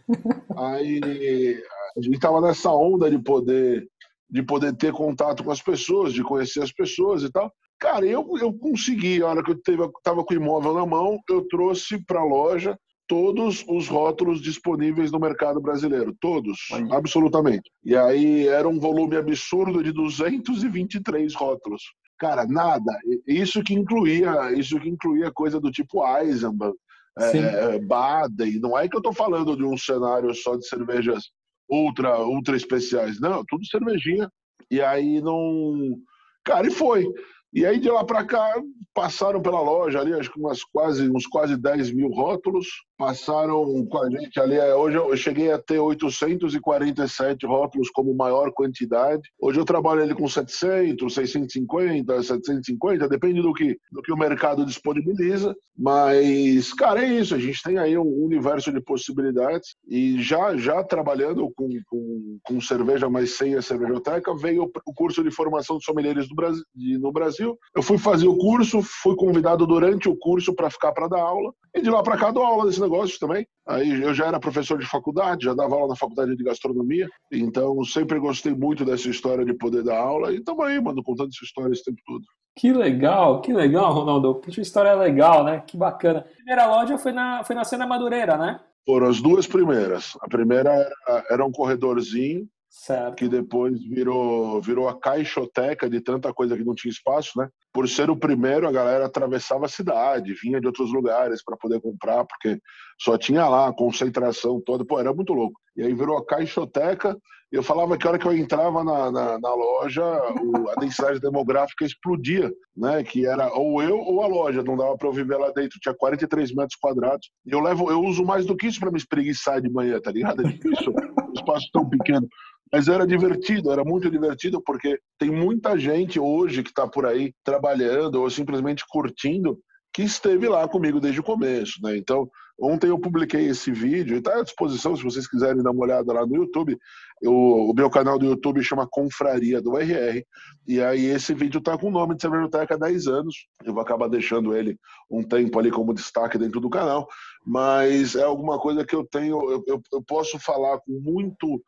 Aí 0.56 1.62
a 1.96 2.00
gente 2.00 2.14
estava 2.14 2.40
nessa 2.40 2.72
onda 2.72 3.10
de 3.10 3.18
poder 3.18 3.86
de 4.30 4.42
poder 4.42 4.74
ter 4.74 4.92
contato 4.92 5.42
com 5.42 5.50
as 5.50 5.62
pessoas, 5.62 6.12
de 6.12 6.22
conhecer 6.22 6.62
as 6.62 6.72
pessoas 6.72 7.22
e 7.22 7.30
tal. 7.30 7.52
Cara, 7.78 8.04
eu, 8.04 8.26
eu 8.40 8.52
consegui, 8.52 9.22
a 9.22 9.28
hora 9.28 9.42
que 9.42 9.52
eu 9.52 9.56
estava 9.56 10.24
com 10.24 10.34
o 10.34 10.36
imóvel 10.36 10.74
na 10.74 10.84
mão, 10.84 11.18
eu 11.30 11.46
trouxe 11.48 12.04
para 12.04 12.20
a 12.20 12.24
loja 12.24 12.76
todos 13.06 13.64
os 13.66 13.88
rótulos 13.88 14.42
disponíveis 14.42 15.10
no 15.10 15.18
mercado 15.18 15.60
brasileiro, 15.60 16.14
todos, 16.20 16.58
absolutamente. 16.90 17.70
E 17.82 17.96
aí 17.96 18.46
era 18.46 18.68
um 18.68 18.78
volume 18.78 19.16
absurdo 19.16 19.82
de 19.82 19.92
223 19.92 21.34
rótulos. 21.34 21.82
Cara, 22.18 22.46
nada. 22.46 22.92
Isso 23.26 23.62
que 23.62 23.72
incluía, 23.72 24.52
isso 24.52 24.78
que 24.78 24.88
incluía 24.88 25.32
coisa 25.32 25.58
do 25.58 25.70
tipo 25.70 26.04
Eisenbahn, 26.06 26.74
é, 27.18 27.78
Baden. 27.78 28.60
Não 28.60 28.78
é 28.78 28.88
que 28.88 28.96
eu 28.96 29.00
estou 29.00 29.14
falando 29.14 29.56
de 29.56 29.64
um 29.64 29.76
cenário 29.78 30.34
só 30.34 30.56
de 30.56 30.68
cervejas 30.68 31.30
ultra, 31.68 32.18
ultra 32.20 32.56
especiais, 32.56 33.20
não, 33.20 33.44
tudo 33.44 33.66
cervejinha. 33.66 34.30
E 34.70 34.80
aí 34.80 35.20
não, 35.20 35.98
cara, 36.44 36.66
e 36.66 36.70
foi. 36.70 37.06
E 37.52 37.64
aí 37.64 37.78
de 37.78 37.90
lá 37.90 38.04
para 38.04 38.24
cá 38.24 38.54
passaram 38.94 39.40
pela 39.40 39.60
loja 39.60 40.00
ali, 40.00 40.12
acho 40.12 40.32
que 40.32 40.40
umas 40.40 40.64
quase, 40.64 41.08
uns 41.08 41.26
quase 41.26 41.56
10 41.56 41.92
mil 41.92 42.08
rótulos, 42.08 42.66
passaram 42.98 43.86
com 43.86 43.98
a 44.02 44.10
gente 44.10 44.40
ali. 44.40 44.56
É, 44.56 44.74
hoje 44.74 44.96
eu 44.96 45.16
cheguei 45.16 45.52
a 45.52 45.58
ter 45.58 45.78
847 45.78 47.46
rótulos 47.46 47.90
como 47.90 48.12
maior 48.12 48.50
quantidade. 48.52 49.22
Hoje 49.40 49.60
eu 49.60 49.64
trabalho 49.64 50.02
ali 50.02 50.14
com 50.14 50.28
700, 50.28 51.14
650, 51.14 52.22
750, 52.22 53.08
depende 53.08 53.40
do 53.40 53.54
que, 53.54 53.78
do 53.92 54.02
que 54.02 54.12
o 54.12 54.16
mercado 54.16 54.66
disponibiliza. 54.66 55.54
Mas, 55.76 56.72
cara, 56.74 57.04
é 57.04 57.14
isso. 57.20 57.36
A 57.36 57.38
gente 57.38 57.62
tem 57.62 57.78
aí 57.78 57.96
um 57.96 58.24
universo 58.24 58.72
de 58.72 58.80
possibilidades 58.80 59.76
e 59.88 60.20
já, 60.20 60.56
já 60.56 60.82
trabalhando 60.82 61.48
com, 61.54 61.68
com, 61.86 62.38
com 62.42 62.60
cerveja, 62.60 63.08
mas 63.08 63.36
sem 63.36 63.54
a 63.54 63.62
cervejoteca, 63.62 64.34
veio 64.34 64.68
o 64.84 64.92
curso 64.92 65.22
de 65.22 65.30
formação 65.30 65.78
de 65.78 65.84
sommeliers 65.84 66.28
do 66.28 66.34
Brasil, 66.34 66.64
no 66.74 67.12
Brasil. 67.12 67.37
Eu 67.44 67.82
fui 67.82 67.98
fazer 67.98 68.26
o 68.26 68.36
curso, 68.36 68.80
fui 68.82 69.16
convidado 69.16 69.66
durante 69.66 70.08
o 70.08 70.16
curso 70.16 70.54
para 70.54 70.70
ficar 70.70 70.92
para 70.92 71.08
dar 71.08 71.20
aula. 71.20 71.52
E 71.74 71.80
de 71.80 71.90
lá 71.90 72.02
para 72.02 72.16
cá 72.16 72.30
dou 72.30 72.42
aula 72.42 72.66
desse 72.66 72.80
negócio 72.80 73.18
também. 73.18 73.46
Aí 73.66 74.02
eu 74.02 74.14
já 74.14 74.26
era 74.26 74.40
professor 74.40 74.78
de 74.78 74.86
faculdade, 74.86 75.44
já 75.44 75.54
dava 75.54 75.74
aula 75.74 75.88
na 75.88 75.96
faculdade 75.96 76.34
de 76.34 76.44
gastronomia, 76.44 77.06
então 77.30 77.84
sempre 77.84 78.18
gostei 78.18 78.54
muito 78.54 78.84
dessa 78.84 79.08
história 79.08 79.44
de 79.44 79.52
poder 79.52 79.82
dar 79.82 79.98
aula 79.98 80.32
e 80.32 80.38
estamos 80.38 80.64
aí, 80.64 80.80
mano, 80.80 81.02
contando 81.02 81.28
essa 81.28 81.44
história 81.44 81.72
esse 81.72 81.84
tempo 81.84 82.00
todo. 82.06 82.24
Que 82.56 82.72
legal, 82.72 83.40
que 83.40 83.52
legal, 83.52 83.92
Ronaldo. 83.92 84.40
Que 84.40 84.60
história 84.60 84.94
legal, 84.94 85.44
né? 85.44 85.62
Que 85.66 85.76
bacana. 85.76 86.20
A 86.20 86.34
primeira 86.34 86.66
loja 86.66 86.98
foi 86.98 87.12
na, 87.12 87.44
foi 87.44 87.54
na 87.54 87.64
Cena 87.64 87.86
Madureira, 87.86 88.36
né? 88.36 88.58
Foram 88.84 89.06
as 89.06 89.20
duas 89.20 89.46
primeiras. 89.46 90.16
A 90.20 90.28
primeira 90.28 90.70
era, 90.70 91.24
era 91.30 91.46
um 91.46 91.52
corredorzinho 91.52 92.48
Certo. 92.70 93.16
que 93.16 93.28
depois 93.28 93.82
virou, 93.88 94.60
virou 94.60 94.88
a 94.88 94.98
caixoteca 94.98 95.88
de 95.88 96.00
tanta 96.00 96.32
coisa 96.34 96.56
que 96.56 96.64
não 96.64 96.74
tinha 96.74 96.90
espaço, 96.90 97.38
né? 97.38 97.48
Por 97.72 97.88
ser 97.88 98.10
o 98.10 98.16
primeiro, 98.16 98.68
a 98.68 98.72
galera 98.72 99.06
atravessava 99.06 99.66
a 99.66 99.68
cidade, 99.68 100.34
vinha 100.34 100.60
de 100.60 100.66
outros 100.66 100.92
lugares 100.92 101.42
para 101.42 101.56
poder 101.56 101.80
comprar, 101.80 102.24
porque 102.24 102.60
só 103.00 103.16
tinha 103.16 103.46
lá 103.48 103.68
a 103.68 103.74
concentração 103.74 104.60
toda. 104.64 104.84
Pô, 104.84 104.98
era 104.98 105.14
muito 105.14 105.32
louco. 105.32 105.58
E 105.76 105.82
aí 105.82 105.94
virou 105.94 106.18
a 106.18 106.26
caixoteca. 106.26 107.16
E 107.50 107.56
eu 107.56 107.62
falava 107.62 107.96
que 107.96 108.06
a 108.06 108.10
hora 108.10 108.18
que 108.18 108.26
eu 108.26 108.36
entrava 108.36 108.84
na, 108.84 109.10
na, 109.10 109.38
na 109.38 109.54
loja, 109.54 110.04
o, 110.42 110.68
a 110.68 110.74
densidade 110.74 111.18
demográfica 111.18 111.84
explodia, 111.84 112.52
né? 112.76 113.02
Que 113.02 113.26
era 113.26 113.50
ou 113.54 113.82
eu 113.82 113.96
ou 113.96 114.22
a 114.22 114.26
loja, 114.26 114.62
não 114.62 114.76
dava 114.76 114.96
para 114.98 115.08
eu 115.08 115.12
viver 115.12 115.36
lá 115.38 115.50
dentro. 115.52 115.78
Tinha 115.80 115.94
43 115.94 116.54
metros 116.54 116.78
quadrados. 116.78 117.30
E 117.46 117.52
eu 117.52 117.60
levo, 117.60 117.90
eu 117.90 118.02
uso 118.02 118.22
mais 118.24 118.44
do 118.44 118.56
que 118.56 118.66
isso 118.66 118.80
para 118.80 118.90
me 118.90 118.98
espreguiçar 118.98 119.62
de 119.62 119.70
manhã, 119.70 119.98
tá 119.98 120.10
ligado? 120.10 120.46
É 120.46 120.50
difícil, 120.50 120.92
um 121.28 121.32
espaço 121.32 121.66
tão 121.72 121.88
pequeno. 121.88 122.28
Mas 122.72 122.88
era 122.88 123.06
divertido, 123.06 123.72
era 123.72 123.84
muito 123.84 124.10
divertido, 124.10 124.62
porque 124.62 124.98
tem 125.18 125.30
muita 125.30 125.78
gente 125.78 126.20
hoje 126.20 126.62
que 126.62 126.70
está 126.70 126.86
por 126.86 127.06
aí 127.06 127.32
trabalhando 127.44 128.20
ou 128.20 128.30
simplesmente 128.30 128.84
curtindo 128.88 129.58
que 129.92 130.02
esteve 130.02 130.48
lá 130.48 130.68
comigo 130.68 131.00
desde 131.00 131.20
o 131.20 131.24
começo, 131.24 131.80
né? 131.82 131.96
Então, 131.96 132.30
ontem 132.60 132.88
eu 132.88 132.98
publiquei 132.98 133.46
esse 133.46 133.72
vídeo 133.72 134.14
e 134.14 134.18
está 134.18 134.38
à 134.38 134.42
disposição 134.42 134.94
se 134.94 135.02
vocês 135.02 135.26
quiserem 135.26 135.62
dar 135.62 135.70
uma 135.70 135.82
olhada 135.82 136.12
lá 136.12 136.26
no 136.26 136.36
YouTube. 136.36 136.78
Eu, 137.22 137.32
o 137.32 137.72
meu 137.74 137.90
canal 137.90 138.18
do 138.18 138.26
YouTube 138.26 138.62
chama 138.62 138.86
Confraria 138.88 139.60
do 139.60 139.76
RR 139.76 140.22
e 140.66 140.80
aí 140.80 141.06
esse 141.06 141.34
vídeo 141.34 141.58
está 141.58 141.76
com 141.76 141.88
o 141.88 141.90
nome 141.90 142.14
de 142.14 142.22
Cervejoteca 142.22 142.74
há 142.74 142.78
10 142.78 143.06
anos. 143.06 143.48
Eu 143.64 143.72
vou 143.72 143.82
acabar 143.82 144.08
deixando 144.08 144.54
ele 144.56 144.78
um 145.10 145.22
tempo 145.22 145.58
ali 145.58 145.70
como 145.70 145.94
destaque 145.94 146.38
dentro 146.38 146.60
do 146.60 146.70
canal, 146.70 147.08
mas 147.44 148.14
é 148.14 148.22
alguma 148.22 148.58
coisa 148.58 148.84
que 148.84 148.94
eu 148.94 149.04
tenho, 149.04 149.50
eu, 149.50 149.64
eu, 149.66 149.82
eu 149.92 150.02
posso 150.02 150.38
falar 150.38 150.78
com 150.78 150.92
muito 150.92 151.60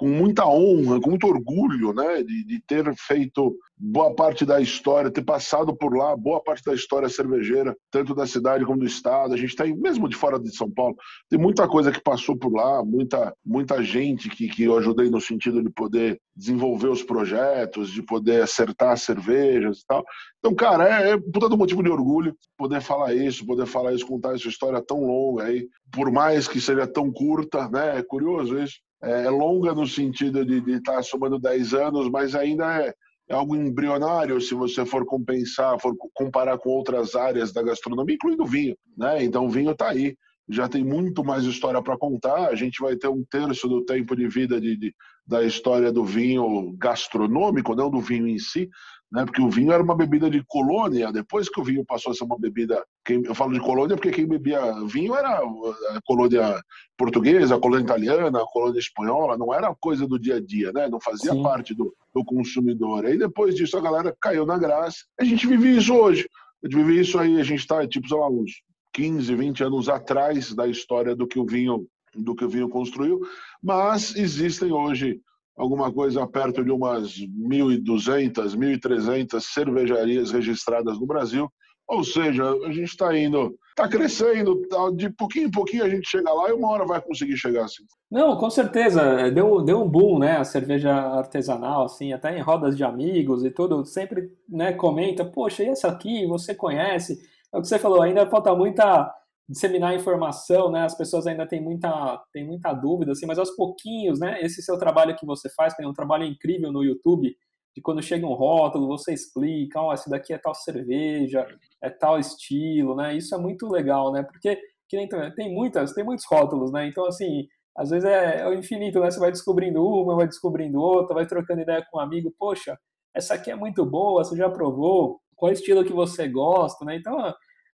com 0.00 0.08
muita 0.08 0.46
honra, 0.46 0.98
com 0.98 1.10
muito 1.10 1.26
orgulho, 1.26 1.92
né, 1.92 2.22
de, 2.22 2.42
de, 2.42 2.58
ter 2.66 2.90
feito 2.96 3.54
boa 3.76 4.14
parte 4.14 4.46
da 4.46 4.58
história, 4.58 5.10
ter 5.10 5.22
passado 5.22 5.76
por 5.76 5.94
lá, 5.94 6.16
boa 6.16 6.42
parte 6.42 6.64
da 6.64 6.72
história 6.72 7.06
cervejeira, 7.06 7.76
tanto 7.90 8.14
da 8.14 8.26
cidade 8.26 8.64
como 8.64 8.78
do 8.78 8.86
estado. 8.86 9.34
A 9.34 9.36
gente 9.36 9.54
tem, 9.54 9.76
mesmo 9.76 10.08
de 10.08 10.16
fora 10.16 10.40
de 10.40 10.56
São 10.56 10.70
Paulo, 10.70 10.96
tem 11.28 11.38
muita 11.38 11.68
coisa 11.68 11.92
que 11.92 12.00
passou 12.02 12.34
por 12.34 12.50
lá, 12.50 12.82
muita, 12.82 13.34
muita 13.44 13.82
gente 13.82 14.30
que, 14.30 14.48
que 14.48 14.64
eu 14.64 14.78
ajudei 14.78 15.10
no 15.10 15.20
sentido 15.20 15.62
de 15.62 15.68
poder 15.68 16.18
desenvolver 16.34 16.88
os 16.88 17.02
projetos, 17.02 17.90
de 17.90 18.02
poder 18.02 18.42
acertar 18.42 18.92
as 18.92 19.02
cervejas 19.02 19.80
e 19.80 19.86
tal. 19.86 20.02
Então, 20.38 20.54
cara, 20.54 20.88
é, 20.88 21.10
é 21.10 21.18
puta 21.18 21.46
do 21.46 21.58
motivo 21.58 21.82
de 21.82 21.90
orgulho 21.90 22.34
poder 22.56 22.80
falar 22.80 23.12
isso, 23.12 23.44
poder 23.44 23.66
falar 23.66 23.92
isso, 23.92 24.06
contar 24.06 24.34
essa 24.34 24.48
história 24.48 24.80
tão 24.80 25.04
longa 25.04 25.44
aí, 25.44 25.68
por 25.92 26.10
mais 26.10 26.48
que 26.48 26.58
seja 26.58 26.86
tão 26.86 27.12
curta, 27.12 27.68
né? 27.68 27.98
É 27.98 28.02
curioso 28.02 28.58
isso 28.58 28.78
é, 29.02 29.24
é 29.24 29.30
longa 29.30 29.74
no 29.74 29.86
sentido 29.86 30.44
de 30.44 30.58
estar 30.72 30.96
tá 30.96 31.02
somando 31.02 31.38
10 31.38 31.74
anos, 31.74 32.10
mas 32.10 32.34
ainda 32.34 32.82
é, 32.82 32.94
é, 33.28 33.34
algo 33.34 33.56
embrionário 33.56 34.40
se 34.40 34.54
você 34.54 34.84
for 34.84 35.04
compensar, 35.06 35.80
for 35.80 35.94
comparar 36.14 36.58
com 36.58 36.70
outras 36.70 37.14
áreas 37.14 37.52
da 37.52 37.62
gastronomia, 37.62 38.14
incluindo 38.14 38.44
vinho. 38.44 38.76
Né? 38.96 39.24
Então 39.24 39.46
o 39.46 39.50
vinho 39.50 39.70
está 39.70 39.90
aí, 39.90 40.14
já 40.48 40.68
tem 40.68 40.84
muito 40.84 41.24
mais 41.24 41.44
história 41.44 41.80
para 41.82 41.96
contar. 41.96 42.48
A 42.48 42.54
gente 42.54 42.80
vai 42.80 42.96
ter 42.96 43.08
um 43.08 43.24
terço 43.30 43.68
do 43.68 43.84
tempo 43.84 44.16
de 44.16 44.28
vida 44.28 44.60
de, 44.60 44.76
de, 44.76 44.94
da 45.26 45.44
história 45.44 45.92
do 45.92 46.04
vinho 46.04 46.74
gastronômico, 46.76 47.74
não 47.74 47.90
do 47.90 48.00
vinho 48.00 48.26
em 48.26 48.38
si, 48.38 48.68
né? 49.10 49.24
Porque 49.24 49.42
o 49.42 49.50
vinho 49.50 49.72
era 49.72 49.82
uma 49.82 49.96
bebida 49.96 50.30
de 50.30 50.42
colônia. 50.46 51.12
Depois 51.12 51.48
que 51.48 51.60
o 51.60 51.64
vinho 51.64 51.84
passou 51.84 52.12
a 52.12 52.14
ser 52.14 52.24
uma 52.24 52.38
bebida, 52.38 52.84
eu 53.08 53.34
falo 53.34 53.52
de 53.52 53.60
colônia 53.60 53.96
porque 53.96 54.10
quem 54.10 54.26
bebia 54.26 54.60
vinho 54.86 55.14
era 55.14 55.38
a 55.38 56.00
colônia 56.04 56.60
portuguesa, 56.96 57.56
a 57.56 57.60
colônia 57.60 57.84
italiana, 57.84 58.40
a 58.40 58.46
colônia 58.46 58.78
espanhola. 58.78 59.36
Não 59.36 59.52
era 59.52 59.74
coisa 59.80 60.06
do 60.06 60.18
dia 60.18 60.36
a 60.36 60.40
dia, 60.40 60.72
né? 60.72 60.88
Não 60.88 61.00
fazia 61.00 61.32
Sim. 61.32 61.42
parte 61.42 61.74
do, 61.74 61.94
do 62.14 62.24
consumidor. 62.24 63.04
Aí 63.04 63.18
depois 63.18 63.54
disso 63.54 63.76
a 63.76 63.80
galera 63.80 64.14
caiu 64.20 64.46
na 64.46 64.56
graça. 64.56 64.98
A 65.18 65.24
gente 65.24 65.46
vive 65.46 65.76
isso 65.76 65.92
hoje. 65.94 66.28
A 66.62 66.68
gente 66.68 66.76
vive 66.76 67.00
isso 67.00 67.18
aí. 67.18 67.40
A 67.40 67.44
gente 67.44 67.60
está 67.60 67.86
tipo 67.86 68.08
sei 68.08 68.16
lá 68.16 68.28
uns 68.28 68.62
15, 68.92 69.34
20 69.34 69.64
anos 69.64 69.88
atrás 69.88 70.54
da 70.54 70.68
história 70.68 71.16
do 71.16 71.26
que 71.26 71.38
o 71.38 71.46
vinho 71.46 71.86
do 72.14 72.34
que 72.34 72.44
o 72.44 72.48
vinho 72.48 72.68
construiu, 72.68 73.20
mas 73.62 74.16
existem 74.16 74.72
hoje 74.72 75.20
alguma 75.56 75.92
coisa 75.92 76.26
perto 76.26 76.64
de 76.64 76.70
umas 76.70 77.18
1.200, 77.18 78.56
1.300 78.56 79.40
cervejarias 79.40 80.30
registradas 80.30 80.98
no 80.98 81.06
Brasil. 81.06 81.50
Ou 81.86 82.04
seja, 82.04 82.48
a 82.48 82.70
gente 82.70 82.84
está 82.84 83.16
indo, 83.18 83.58
está 83.70 83.88
crescendo, 83.88 84.60
tá, 84.68 84.90
de 84.94 85.10
pouquinho 85.10 85.48
em 85.48 85.50
pouquinho 85.50 85.84
a 85.84 85.88
gente 85.88 86.08
chega 86.08 86.32
lá 86.32 86.48
e 86.48 86.52
uma 86.52 86.70
hora 86.70 86.86
vai 86.86 87.00
conseguir 87.00 87.36
chegar 87.36 87.64
assim. 87.64 87.82
Não, 88.08 88.36
com 88.36 88.48
certeza, 88.48 89.28
deu, 89.32 89.60
deu 89.60 89.82
um 89.82 89.88
boom, 89.88 90.20
né, 90.20 90.36
a 90.36 90.44
cerveja 90.44 90.92
artesanal, 90.92 91.84
assim, 91.84 92.12
até 92.12 92.38
em 92.38 92.40
rodas 92.40 92.76
de 92.76 92.84
amigos 92.84 93.44
e 93.44 93.50
tudo, 93.50 93.84
sempre, 93.84 94.30
né, 94.48 94.72
comenta, 94.72 95.24
poxa, 95.24 95.64
e 95.64 95.68
essa 95.68 95.88
aqui, 95.88 96.24
você 96.26 96.54
conhece? 96.54 97.18
É 97.52 97.58
o 97.58 97.60
que 97.60 97.66
você 97.66 97.78
falou, 97.78 98.00
ainda 98.00 98.24
falta 98.24 98.54
muita 98.54 99.12
disseminar 99.50 99.94
informação, 99.94 100.70
né? 100.70 100.82
As 100.82 100.96
pessoas 100.96 101.26
ainda 101.26 101.46
têm 101.46 101.60
muita, 101.60 102.22
têm 102.32 102.46
muita 102.46 102.72
dúvida, 102.72 103.12
assim, 103.12 103.26
mas 103.26 103.38
aos 103.38 103.50
pouquinhos, 103.50 104.20
né? 104.20 104.40
Esse 104.40 104.62
seu 104.62 104.78
trabalho 104.78 105.16
que 105.16 105.26
você 105.26 105.50
faz, 105.50 105.74
é 105.78 105.86
um 105.86 105.92
trabalho 105.92 106.24
incrível 106.24 106.70
no 106.70 106.84
YouTube, 106.84 107.36
de 107.74 107.82
quando 107.82 108.02
chega 108.02 108.26
um 108.26 108.34
rótulo, 108.34 108.86
você 108.86 109.12
explica, 109.12 109.80
ó, 109.80 109.88
oh, 109.88 109.92
esse 109.92 110.08
daqui 110.08 110.32
é 110.32 110.38
tal 110.38 110.54
cerveja, 110.54 111.46
é 111.82 111.90
tal 111.90 112.18
estilo, 112.18 112.94
né? 112.94 113.16
Isso 113.16 113.34
é 113.34 113.38
muito 113.38 113.68
legal, 113.68 114.12
né? 114.12 114.22
Porque 114.22 114.56
que 114.88 114.96
nem, 114.96 115.08
tem 115.34 115.52
muitas, 115.52 115.92
tem 115.92 116.04
muitos 116.04 116.26
rótulos, 116.26 116.72
né? 116.72 116.86
Então, 116.86 117.04
assim, 117.06 117.46
às 117.76 117.90
vezes 117.90 118.04
é, 118.08 118.40
é 118.40 118.48
o 118.48 118.54
infinito, 118.54 119.00
né? 119.00 119.10
Você 119.10 119.18
vai 119.18 119.32
descobrindo 119.32 119.84
uma, 119.84 120.14
vai 120.14 120.26
descobrindo 120.26 120.80
outra, 120.80 121.14
vai 121.14 121.26
trocando 121.26 121.62
ideia 121.62 121.84
com 121.90 121.98
um 121.98 122.00
amigo, 122.00 122.32
poxa, 122.38 122.78
essa 123.14 123.34
aqui 123.34 123.50
é 123.50 123.56
muito 123.56 123.84
boa, 123.84 124.22
você 124.24 124.36
já 124.36 124.48
provou, 124.48 125.20
qual 125.34 125.50
estilo 125.52 125.84
que 125.84 125.92
você 125.92 126.28
gosta, 126.28 126.84
né? 126.84 126.96
Então, 126.96 127.18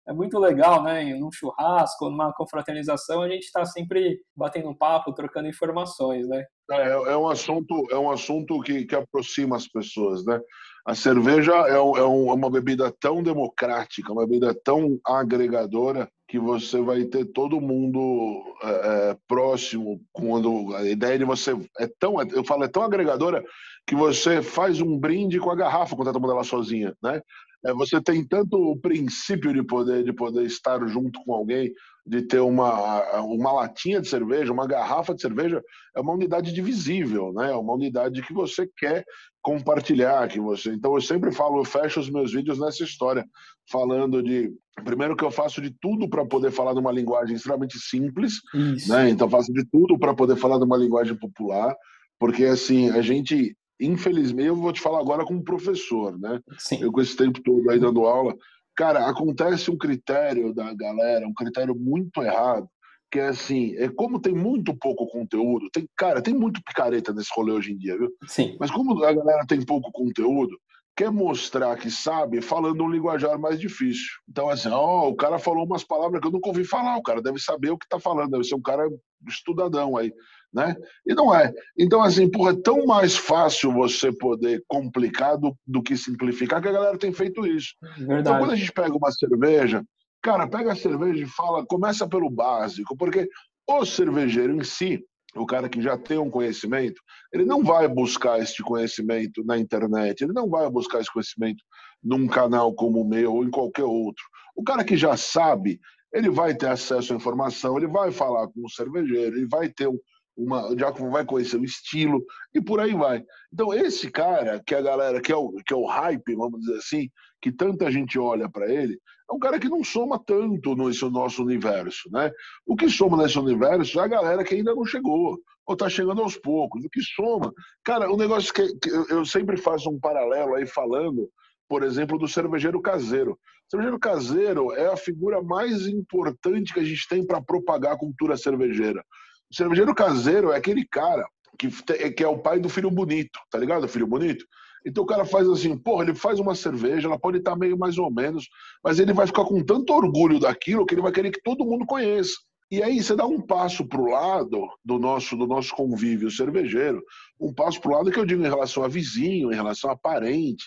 é 0.09 0.13
muito 0.13 0.39
legal, 0.39 0.83
né? 0.83 1.05
Num 1.15 1.33
churrasco, 1.33 2.09
numa 2.09 2.33
confraternização, 2.33 3.23
a 3.23 3.29
gente 3.29 3.45
está 3.45 3.65
sempre 3.65 4.21
batendo 4.37 4.75
papo, 4.75 5.13
trocando 5.13 5.49
informações, 5.49 6.29
né? 6.29 6.45
É, 6.71 6.91
é 6.91 7.17
um 7.17 7.29
assunto, 7.29 7.87
é 7.91 7.97
um 7.97 8.11
assunto 8.11 8.61
que, 8.61 8.85
que 8.85 8.95
aproxima 8.95 9.57
as 9.57 9.67
pessoas, 9.67 10.25
né? 10.25 10.41
A 10.87 10.95
cerveja 10.95 11.53
é, 11.67 11.73
é, 11.73 11.75
é 11.75 12.05
uma 12.05 12.49
bebida 12.49 12.95
tão 13.01 13.21
democrática, 13.21 14.13
uma 14.13 14.25
bebida 14.25 14.55
tão 14.65 15.01
agregadora 15.05 16.09
que 16.29 16.39
você 16.39 16.81
vai 16.81 17.05
ter 17.05 17.25
todo 17.27 17.61
mundo 17.61 18.43
é, 18.63 19.11
é 19.11 19.17
próximo 19.27 20.01
quando 20.13 20.75
a 20.77 20.85
ideia 20.85 21.19
de 21.19 21.25
você 21.25 21.53
é 21.79 21.89
tão, 21.99 22.21
eu 22.23 22.45
falo, 22.45 22.65
é 22.65 22.69
tão 22.69 22.83
agregadora 22.83 23.45
que 23.87 23.95
você 23.95 24.43
faz 24.43 24.81
um 24.81 24.99
brinde 24.99 25.39
com 25.39 25.51
a 25.51 25.57
garrafa 25.57 25.95
quando 25.95 26.09
está 26.09 26.13
tomando 26.13 26.33
ela 26.33 26.45
sozinha, 26.45 26.95
né? 27.03 27.21
É, 27.67 27.73
você 27.75 28.01
tem 28.01 28.25
tanto 28.25 28.57
o 28.57 28.79
princípio 28.79 29.53
de 29.53 29.63
poder 29.63 30.05
de 30.05 30.13
poder 30.13 30.45
estar 30.45 30.87
junto 30.87 31.21
com 31.25 31.35
alguém, 31.35 31.73
de 32.07 32.23
ter 32.23 32.39
uma, 32.39 33.21
uma 33.21 33.53
latinha 33.53 34.01
de 34.01 34.09
cerveja, 34.09 34.53
uma 34.53 34.67
garrafa 34.67 35.13
de 35.13 35.21
cerveja, 35.21 35.61
é 35.95 36.01
uma 36.01 36.13
unidade 36.13 36.53
divisível, 36.53 37.33
né? 37.33 37.51
É 37.51 37.57
uma 37.57 37.75
unidade 37.75 38.23
que 38.23 38.33
você 38.33 38.69
quer 38.79 39.05
compartilhar, 39.43 40.29
que 40.29 40.41
você. 40.41 40.73
Então 40.73 40.95
eu 40.95 41.01
sempre 41.01 41.33
falo, 41.33 41.59
eu 41.59 41.65
fecho 41.65 41.99
os 41.99 42.09
meus 42.09 42.33
vídeos 42.33 42.61
nessa 42.61 42.85
história, 42.85 43.25
falando 43.71 44.23
de 44.23 44.53
primeiro 44.85 45.17
que 45.17 45.25
eu 45.25 45.31
faço 45.31 45.61
de 45.61 45.75
tudo 45.81 46.09
para 46.09 46.25
poder 46.25 46.53
falar 46.53 46.75
numa 46.75 46.93
linguagem 46.93 47.35
extremamente 47.35 47.79
simples, 47.81 48.35
Isso. 48.55 48.93
né? 48.93 49.11
Então 49.11 49.29
faço 49.29 49.53
de 49.53 49.65
tudo 49.71 49.99
para 49.99 50.15
poder 50.15 50.37
falar 50.37 50.59
numa 50.59 50.77
linguagem 50.77 51.17
popular, 51.17 51.75
porque 52.19 52.45
assim 52.45 52.91
a 52.91 53.03
gente 53.03 53.57
infelizmente, 53.81 54.49
eu 54.49 54.57
vou 54.57 54.73
te 54.73 54.81
falar 54.81 55.01
agora 55.01 55.25
como 55.25 55.45
professor, 55.45 56.19
né? 56.19 56.41
Sim. 56.59 56.79
Eu 56.81 56.93
com 56.93 57.01
esse 57.01 57.17
tempo 57.17 57.43
todo 57.43 57.71
aí 57.71 57.79
dando 57.79 58.07
aula, 58.07 58.35
cara, 58.75 59.09
acontece 59.09 59.71
um 59.71 59.79
critério 59.79 60.55
da 60.55 60.73
galera, 60.75 61.27
um 61.27 61.35
critério 61.35 61.75
muito 61.75 62.23
errado, 62.23 62.69
que 63.11 63.19
é 63.19 63.29
assim, 63.29 63.75
é 63.77 63.89
como 63.89 64.21
tem 64.21 64.35
muito 64.35 64.77
pouco 64.77 65.07
conteúdo, 65.07 65.69
tem, 65.73 65.89
cara, 65.97 66.21
tem 66.21 66.35
muito 66.35 66.63
picareta 66.63 67.13
nesse 67.13 67.31
rolê 67.35 67.53
hoje 67.53 67.73
em 67.73 67.77
dia, 67.77 67.97
viu? 67.97 68.11
Sim. 68.27 68.57
Mas 68.59 68.71
como 68.71 69.03
a 69.05 69.13
galera 69.13 69.47
tem 69.47 69.65
pouco 69.65 69.91
conteúdo, 69.93 70.57
quer 70.97 71.11
mostrar 71.13 71.77
que 71.77 71.91
sabe 71.91 72.41
falando 72.41 72.83
um 72.83 72.91
linguajar 72.91 73.39
mais 73.39 73.61
difícil. 73.61 74.09
Então, 74.29 74.49
assim, 74.49 74.71
ó, 74.71 75.09
o 75.09 75.15
cara 75.15 75.39
falou 75.39 75.67
umas 75.67 75.85
palavras 75.85 76.21
que 76.21 76.27
eu 76.27 76.33
nunca 76.33 76.49
ouvi 76.49 76.65
falar, 76.65 76.97
o 76.97 77.03
cara 77.03 77.21
deve 77.21 77.39
saber 77.39 77.71
o 77.71 77.79
que 77.79 77.87
tá 77.87 78.01
falando, 78.01 78.31
deve 78.31 78.45
ser 78.45 78.55
um 78.55 78.63
cara 78.63 78.89
estudadão 79.29 79.97
aí, 79.97 80.11
né? 80.53 80.75
E 81.07 81.15
não 81.15 81.35
é. 81.35 81.53
Então, 81.79 82.03
assim, 82.03 82.31
porra, 82.31 82.53
é 82.53 82.63
tão 82.63 82.87
mais 82.87 83.15
fácil 83.15 83.73
você 83.73 84.11
poder 84.11 84.65
complicar 84.67 85.37
do, 85.37 85.55
do 85.67 85.83
que 85.83 85.97
simplificar, 85.97 86.63
que 86.63 86.69
a 86.69 86.73
galera 86.73 86.99
tem 86.99 87.13
feito 87.13 87.47
isso. 87.47 87.75
Verdade. 87.99 88.21
Então, 88.21 88.39
quando 88.39 88.53
a 88.53 88.57
gente 88.57 88.73
pega 88.73 88.97
uma 88.97 89.13
cerveja, 89.13 89.85
cara, 90.23 90.49
pega 90.49 90.73
a 90.73 90.77
cerveja 90.77 91.23
e 91.23 91.29
fala, 91.29 91.67
começa 91.67 92.09
pelo 92.09 92.31
básico, 92.31 92.97
porque 92.97 93.29
o 93.69 93.85
cervejeiro 93.85 94.57
em 94.57 94.65
si, 94.65 95.05
o 95.37 95.47
cara 95.47 95.69
que 95.69 95.81
já 95.81 95.97
tem 95.97 96.19
um 96.19 96.31
conhecimento, 96.31 97.01
ele 97.33 97.45
não 97.45 97.63
vai 97.63 97.87
buscar 97.89 98.41
este 98.41 98.63
conhecimento 98.63 99.45
na 99.45 99.59
internet, 99.59 100.23
ele 100.23 100.33
não 100.33 100.49
vai 100.49 100.69
buscar 100.71 101.01
esse 101.01 101.13
conhecimento 101.13 101.63
num 102.03 102.27
canal 102.27 102.75
como 102.75 103.01
o 103.01 103.09
meu 103.09 103.35
ou 103.35 103.45
em 103.45 103.51
qualquer 103.51 103.85
outro. 103.85 104.25
O 104.55 104.63
cara 104.63 104.85
que 104.85 104.97
já 104.97 105.17
sabe, 105.17 105.81
ele 106.13 106.31
vai 106.31 106.55
ter 106.55 106.69
acesso 106.69 107.13
à 107.13 107.17
informação, 107.17 107.77
ele 107.77 107.87
vai 107.87 108.11
falar 108.11 108.47
com 108.49 108.65
o 108.65 108.71
cervejeiro, 108.71 109.37
ele 109.37 109.49
vai 109.49 109.69
ter 109.69 109.89
uma, 110.37 110.77
já 110.79 110.91
vai 110.91 111.25
conhecer 111.25 111.57
o 111.57 111.65
estilo 111.65 112.25
e 112.55 112.61
por 112.61 112.81
aí 112.81 112.95
vai. 112.95 113.25
Então 113.53 113.73
esse 113.73 114.11
cara 114.11 114.63
que 114.65 114.75
a 114.75 114.83
galera 114.83 115.21
que 115.21 115.33
é 115.33 115.37
o 115.37 115.53
que 115.67 115.73
é 115.73 115.77
o 115.77 115.87
hype, 115.87 116.35
vamos 116.35 116.61
dizer 116.61 116.77
assim, 116.77 117.09
que 117.41 117.53
tanta 117.53 117.91
gente 117.91 118.19
olha 118.19 118.49
para 118.49 118.73
ele, 118.73 118.99
é 119.31 119.35
um 119.35 119.39
cara 119.39 119.59
que 119.59 119.69
não 119.69 119.83
soma 119.83 120.19
tanto 120.19 120.75
nesse 120.75 121.05
nosso 121.11 121.43
universo, 121.43 122.09
né? 122.11 122.31
O 122.65 122.77
que 122.77 122.89
soma 122.89 123.17
nesse 123.17 123.39
universo 123.39 123.99
é 124.01 124.05
a 124.05 124.09
galera 124.09 124.45
que 124.45 124.55
ainda 124.55 124.75
não 124.75 124.85
chegou, 124.85 125.39
ou 125.67 125.73
está 125.75 125.89
chegando 125.89 126.23
aos 126.23 126.37
poucos. 126.37 126.85
O 126.85 126.91
que 126.91 127.03
soma, 127.03 127.53
cara, 127.85 128.11
o 128.11 128.17
negócio 128.17 128.53
que, 128.55 128.75
que 128.79 128.91
eu 128.91 129.25
sempre 129.25 129.57
faço 129.57 129.91
um 129.91 129.99
paralelo 129.99 130.55
aí 130.55 130.67
falando, 130.67 131.29
por 131.69 131.83
exemplo, 131.83 132.19
do 132.19 132.29
cervejeiro 132.29 132.81
caseiro. 132.81 133.33
O 133.33 133.71
cervejeiro 133.71 133.99
caseiro 133.99 134.73
é 134.73 134.87
a 134.87 134.97
figura 134.97 135.43
mais 135.43 135.89
importante 135.89 136.73
que 136.73 136.81
a 136.81 136.85
gente 136.85 137.09
tem 137.09 137.27
para 137.27 137.43
propagar 137.43 137.95
a 137.95 137.99
cultura 137.99 138.37
cervejeira. 138.37 139.05
O 139.51 139.55
cervejeiro 139.55 139.95
caseiro 139.95 140.53
é 140.53 140.57
aquele 140.57 140.87
cara 140.87 141.27
que, 141.59 141.69
que 142.13 142.23
é 142.23 142.29
o 142.29 142.39
pai 142.39 142.61
do 142.61 142.69
filho 142.69 142.91
bonito, 142.91 143.39
tá 143.51 143.59
ligado? 143.59 143.89
Filho 143.89 144.07
bonito. 144.07 144.45
Então 144.87 145.03
o 145.03 145.07
cara 145.07 145.25
faz 145.25 145.49
assim, 145.49 145.77
porra, 145.77 146.05
ele 146.05 146.15
faz 146.15 146.39
uma 146.39 146.55
cerveja, 146.55 147.09
ela 147.09 147.19
pode 147.19 147.39
estar 147.39 147.57
meio 147.57 147.77
mais 147.77 147.99
ou 147.99 148.09
menos, 148.09 148.49
mas 148.85 149.01
ele 149.01 149.13
vai 149.13 149.27
ficar 149.27 149.45
com 149.45 149.65
tanto 149.65 149.93
orgulho 149.93 150.39
daquilo 150.39 150.87
que 150.87 150.95
ele 150.95 151.03
vai 151.03 151.11
querer 151.11 151.33
que 151.33 151.43
todo 151.43 151.65
mundo 151.65 151.85
conheça. 151.85 152.35
E 152.71 152.81
aí 152.83 153.03
você 153.03 153.17
dá 153.17 153.27
um 153.27 153.41
passo 153.41 153.85
para 153.87 154.01
o 154.01 154.07
lado 154.07 154.69
do 154.85 154.99
nosso, 154.99 155.37
do 155.37 155.47
nosso 155.47 155.75
convívio 155.75 156.31
cervejeiro, 156.31 157.03
um 157.39 157.53
passo 157.53 157.81
para 157.81 157.91
o 157.91 157.95
lado 157.97 158.11
que 158.13 158.19
eu 158.19 158.25
digo 158.25 158.43
em 158.43 158.49
relação 158.49 158.85
a 158.85 158.89
vizinho, 158.89 159.53
em 159.53 159.57
relação 159.57 159.91
a 159.91 159.97
parente. 159.97 160.65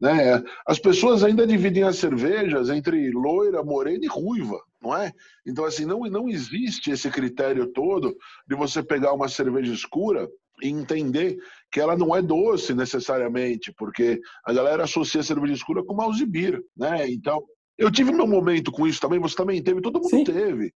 Né? 0.00 0.42
As 0.66 0.78
pessoas 0.78 1.24
ainda 1.24 1.46
dividem 1.46 1.82
as 1.82 1.96
cervejas 1.96 2.70
entre 2.70 3.10
loira, 3.10 3.64
morena 3.64 4.04
e 4.04 4.08
ruiva, 4.08 4.60
não 4.80 4.94
é? 4.96 5.12
Então, 5.44 5.64
assim, 5.64 5.84
não, 5.84 6.00
não 6.00 6.28
existe 6.28 6.90
esse 6.90 7.10
critério 7.10 7.66
todo 7.68 8.14
de 8.46 8.54
você 8.54 8.82
pegar 8.82 9.12
uma 9.12 9.28
cerveja 9.28 9.72
escura 9.72 10.28
e 10.62 10.68
entender 10.68 11.36
que 11.70 11.80
ela 11.80 11.96
não 11.96 12.14
é 12.14 12.22
doce 12.22 12.74
necessariamente, 12.74 13.72
porque 13.76 14.20
a 14.44 14.52
galera 14.52 14.84
associa 14.84 15.20
a 15.20 15.24
cerveja 15.24 15.54
escura 15.54 15.84
com 15.84 15.94
malzibir, 15.94 16.62
né? 16.76 17.08
Então, 17.10 17.42
eu 17.78 17.90
tive 17.90 18.10
meu 18.10 18.26
momento 18.26 18.72
com 18.72 18.86
isso 18.86 19.00
também, 19.00 19.20
você 19.20 19.36
também 19.36 19.62
teve, 19.62 19.82
todo 19.82 20.00
mundo 20.00 20.08
Sim. 20.08 20.24
teve. 20.24 20.72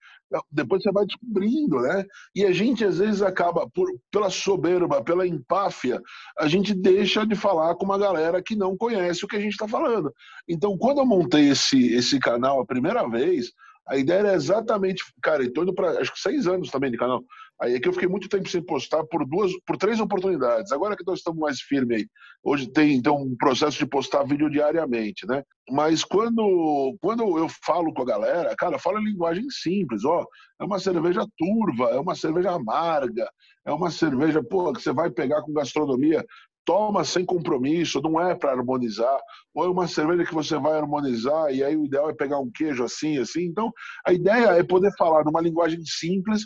Depois 0.51 0.83
você 0.83 0.91
vai 0.91 1.05
descobrindo, 1.05 1.79
né? 1.79 2.03
E 2.36 2.45
a 2.45 2.51
gente 2.51 2.83
às 2.83 2.98
vezes 2.98 3.21
acaba, 3.21 3.69
por, 3.69 3.89
pela 4.12 4.29
soberba, 4.29 5.01
pela 5.01 5.25
empáfia, 5.25 6.01
a 6.38 6.47
gente 6.47 6.73
deixa 6.73 7.25
de 7.25 7.36
falar 7.36 7.75
com 7.75 7.86
uma 7.86 7.97
galera 7.97 8.43
que 8.43 8.56
não 8.56 8.75
conhece 8.75 9.23
o 9.23 9.27
que 9.27 9.38
a 9.38 9.39
gente 9.39 9.53
está 9.53 9.67
falando. 9.67 10.13
Então, 10.47 10.77
quando 10.77 10.99
eu 10.99 11.06
montei 11.06 11.49
esse, 11.49 11.93
esse 11.93 12.19
canal 12.19 12.60
a 12.60 12.65
primeira 12.65 13.08
vez, 13.08 13.53
a 13.88 13.97
ideia 13.97 14.19
era 14.19 14.34
exatamente, 14.34 15.03
cara, 15.21 15.43
em 15.43 15.51
torno 15.51 15.73
para 15.73 16.01
acho 16.01 16.13
que 16.13 16.19
seis 16.19 16.47
anos 16.47 16.69
também 16.69 16.91
de 16.91 16.97
canal. 16.97 17.23
Aí 17.62 17.76
é 17.76 17.80
que 17.80 17.88
eu 17.89 17.93
fiquei 17.93 18.08
muito 18.08 18.30
tempo 18.30 18.48
sem 18.48 18.62
postar 18.62 19.04
por 19.04 19.26
duas, 19.26 19.52
por 19.65 19.76
três 19.76 20.00
oportunidades. 20.00 20.72
Agora 20.72 20.95
que 20.95 21.06
nós 21.06 21.19
estamos 21.19 21.39
mais 21.39 21.60
firmes 21.60 21.98
aí, 21.98 22.08
hoje 22.41 22.67
tem 22.72 22.93
então 22.93 23.17
um 23.17 23.36
processo 23.36 23.78
de 23.78 23.86
postar 23.86 24.24
vídeo 24.24 24.50
diariamente, 24.50 25.28
né? 25.28 25.43
Mas 25.69 26.04
quando 26.04 26.95
quando 27.02 27.38
eu 27.38 27.48
falo 27.65 27.93
com 27.93 28.02
a 28.02 28.06
galera, 28.06 28.56
cara, 28.56 28.80
fala 28.80 29.02
em 29.02 29.06
linguagem 29.06 29.50
simples, 29.50 30.06
ó, 30.06 30.26
é 30.60 30.63
uma 30.63 30.80
cerveja 30.80 31.28
turva, 31.38 31.89
é 31.89 32.00
uma 32.00 32.15
cerveja 32.15 32.52
amarga, 32.52 33.30
é 33.65 33.72
uma 33.72 33.91
cerveja, 33.91 34.41
pô, 34.41 34.72
que 34.72 34.82
você 34.82 34.93
vai 34.93 35.10
pegar 35.12 35.41
com 35.41 35.54
gastronomia 35.54 36.26
toma 36.69 37.04
sem 37.04 37.26
compromisso, 37.26 38.00
não 38.00 38.22
é 38.22 38.36
para 38.36 38.52
harmonizar, 38.52 39.19
ou 39.56 39.65
é 39.65 39.67
uma 39.67 39.88
cerveja 39.88 40.24
que 40.24 40.36
você 40.36 40.56
vai 40.56 40.78
harmonizar 40.78 41.52
e 41.52 41.63
aí 41.63 41.76
o 41.76 41.86
ideal 41.86 42.12
é 42.12 42.13
pegar 42.13 42.38
um 42.38 42.52
queijo 42.52 42.84
assim, 42.84 43.17
assim. 43.17 43.45
Então, 43.45 43.72
a 44.06 44.13
ideia 44.13 44.50
é 44.50 44.62
poder 44.62 44.91
falar 44.95 45.24
numa 45.24 45.41
linguagem 45.41 45.84
simples 45.84 46.45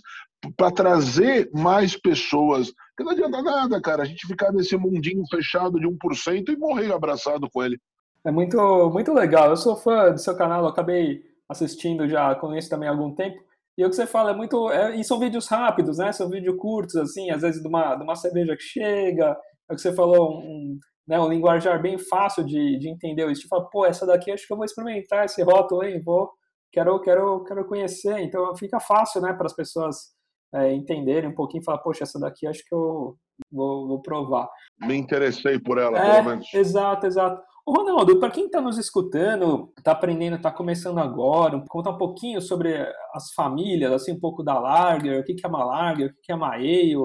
para 0.57 0.71
trazer 0.71 1.49
mais 1.53 1.95
pessoas. 1.95 2.71
Porque 2.95 3.03
não 3.03 3.11
adianta 3.11 3.41
nada, 3.41 3.81
cara, 3.81 4.03
a 4.03 4.05
gente 4.05 4.27
ficar 4.27 4.51
nesse 4.51 4.75
mundinho 4.77 5.23
fechado 5.29 5.79
de 5.79 5.87
1% 5.87 6.49
e 6.49 6.57
morrer 6.57 6.93
abraçado 6.93 7.49
com 7.51 7.63
ele. 7.63 7.77
É 8.25 8.31
muito, 8.31 8.57
muito 8.91 9.13
legal. 9.13 9.49
Eu 9.49 9.57
sou 9.57 9.75
fã 9.75 10.11
do 10.11 10.19
seu 10.19 10.35
canal, 10.35 10.65
acabei 10.65 11.21
assistindo 11.49 12.07
já, 12.07 12.33
conheço 12.35 12.69
também 12.69 12.87
há 12.87 12.91
algum 12.91 13.13
tempo. 13.13 13.37
E 13.77 13.83
o 13.83 13.89
que 13.89 13.95
você 13.95 14.05
fala 14.05 14.31
é 14.31 14.35
muito. 14.35 14.69
É, 14.69 14.95
e 14.95 15.03
são 15.03 15.19
vídeos 15.19 15.47
rápidos, 15.47 15.97
né? 15.97 16.11
São 16.11 16.29
vídeos 16.29 16.55
curtos, 16.57 16.95
assim, 16.95 17.31
às 17.31 17.41
vezes 17.41 17.61
de 17.61 17.67
uma, 17.67 17.95
de 17.95 18.03
uma 18.03 18.15
cerveja 18.15 18.55
que 18.55 18.63
chega, 18.63 19.35
é 19.69 19.73
o 19.73 19.75
que 19.75 19.81
você 19.81 19.93
falou, 19.93 20.39
um, 20.39 20.77
né, 21.07 21.19
um 21.19 21.27
linguajar 21.27 21.81
bem 21.81 21.97
fácil 21.97 22.45
de, 22.45 22.77
de 22.77 22.89
entender. 22.89 23.25
O 23.25 23.47
fala, 23.49 23.67
pô, 23.69 23.85
essa 23.85 24.05
daqui 24.05 24.31
acho 24.31 24.45
que 24.45 24.53
eu 24.53 24.57
vou 24.57 24.65
experimentar 24.65 25.25
esse 25.25 25.41
rótulo, 25.41 25.83
hein? 25.83 26.01
Vou, 26.05 26.29
quero, 26.71 26.99
quero, 27.01 27.43
quero 27.45 27.65
conhecer. 27.65 28.19
Então 28.19 28.55
fica 28.55 28.79
fácil, 28.79 29.21
né, 29.21 29.33
para 29.33 29.47
as 29.47 29.55
pessoas 29.55 30.13
é, 30.53 30.73
entenderem 30.73 31.29
um 31.29 31.35
pouquinho 31.35 31.61
e 31.61 31.65
falar, 31.65 31.79
poxa, 31.79 32.03
essa 32.03 32.19
daqui 32.19 32.45
acho 32.45 32.63
que 32.67 32.73
eu 32.73 33.15
vou, 33.51 33.87
vou 33.87 34.01
provar. 34.01 34.49
Me 34.79 34.95
interessei 34.95 35.59
por 35.59 35.77
ela, 35.77 35.97
é, 35.97 36.15
pelo 36.15 36.29
menos. 36.29 36.53
Exato, 36.53 37.07
exato. 37.07 37.41
Ô, 37.65 37.71
Ronaldo, 37.71 38.19
para 38.19 38.29
quem 38.29 38.45
está 38.45 38.59
nos 38.59 38.77
escutando, 38.77 39.71
está 39.77 39.93
aprendendo, 39.93 40.35
está 40.35 40.51
começando 40.51 40.99
agora, 40.99 41.63
conta 41.69 41.91
um 41.91 41.97
pouquinho 41.97 42.41
sobre 42.41 42.75
as 43.13 43.31
famílias, 43.33 43.91
assim, 43.91 44.11
um 44.11 44.19
pouco 44.19 44.43
da 44.43 44.59
Lager, 44.59 45.21
o 45.21 45.23
que, 45.23 45.33
que 45.33 45.45
é 45.45 45.49
uma 45.49 45.63
Lager, 45.63 46.09
o 46.09 46.13
que, 46.13 46.21
que 46.23 46.31
é 46.31 46.35
uma 46.35 46.55
Ale, 46.55 46.95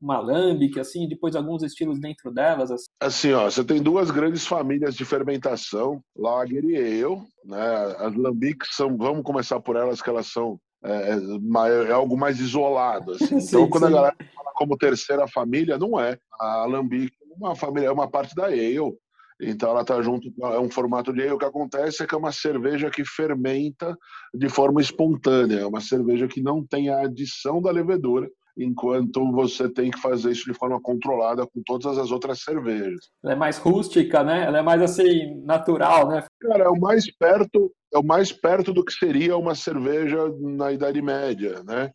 uma 0.00 0.20
lambic, 0.20 0.78
assim, 0.78 1.08
depois 1.08 1.34
alguns 1.34 1.64
estilos 1.64 1.98
dentro 1.98 2.30
delas? 2.30 2.70
Assim. 2.70 2.84
assim, 3.00 3.32
ó, 3.32 3.50
você 3.50 3.64
tem 3.64 3.82
duas 3.82 4.10
grandes 4.10 4.46
famílias 4.46 4.94
de 4.94 5.04
fermentação, 5.04 6.00
Lager 6.16 6.64
e 6.64 6.76
Ale, 6.76 7.20
né? 7.44 7.96
As 7.98 8.14
lambics 8.14 8.76
são, 8.76 8.96
vamos 8.96 9.24
começar 9.24 9.58
por 9.60 9.74
elas, 9.74 10.00
que 10.00 10.10
elas 10.10 10.28
são 10.28 10.60
é, 10.84 11.12
é, 11.12 11.88
é 11.88 11.92
algo 11.92 12.16
mais 12.16 12.38
isolado, 12.38 13.12
assim. 13.12 13.40
Sim, 13.40 13.56
Então, 13.56 13.68
quando 13.68 13.86
sim. 13.86 13.92
a 13.92 13.96
galera 13.96 14.16
fala 14.34 14.52
como 14.54 14.76
terceira 14.76 15.26
família, 15.26 15.78
não 15.78 15.98
é. 15.98 16.18
A 16.38 16.66
lambic 16.66 17.12
é 17.22 17.34
uma 17.36 17.56
família, 17.56 17.88
é 17.88 17.92
uma 17.92 18.08
parte 18.08 18.34
da 18.34 18.46
Ale. 18.46 18.94
Então 19.40 19.70
ela 19.70 19.80
está 19.80 20.00
junto, 20.00 20.32
é 20.40 20.60
um 20.60 20.70
formato 20.70 21.12
de 21.12 21.22
ale. 21.22 21.32
O 21.32 21.38
que 21.38 21.44
acontece 21.44 22.02
é 22.02 22.06
que 22.06 22.14
é 22.14 22.18
uma 22.18 22.30
cerveja 22.30 22.90
que 22.90 23.04
fermenta 23.04 23.96
de 24.32 24.48
forma 24.48 24.80
espontânea, 24.80 25.60
é 25.60 25.66
uma 25.66 25.80
cerveja 25.80 26.28
que 26.28 26.40
não 26.40 26.64
tem 26.64 26.88
a 26.88 27.00
adição 27.00 27.60
da 27.60 27.70
levedura, 27.70 28.28
enquanto 28.56 29.30
você 29.32 29.68
tem 29.68 29.90
que 29.90 30.00
fazer 30.00 30.32
isso 30.32 30.44
de 30.44 30.56
forma 30.56 30.80
controlada 30.80 31.46
com 31.46 31.62
todas 31.64 31.98
as 31.98 32.10
outras 32.10 32.40
cervejas. 32.42 33.10
Ela 33.22 33.32
é 33.32 33.36
mais 33.36 33.58
rústica, 33.58 34.22
né? 34.22 34.44
Ela 34.44 34.58
é 34.58 34.62
mais 34.62 34.80
assim, 34.82 35.42
natural, 35.44 36.08
né? 36.08 36.24
Cara, 36.40 36.64
é 36.64 36.68
o 36.68 36.78
mais 36.78 37.10
perto, 37.16 37.72
é 37.92 37.98
o 37.98 38.04
mais 38.04 38.32
perto 38.32 38.72
do 38.72 38.84
que 38.84 38.92
seria 38.92 39.36
uma 39.36 39.54
cerveja 39.54 40.18
na 40.40 40.72
Idade 40.72 41.02
Média, 41.02 41.62
né? 41.64 41.90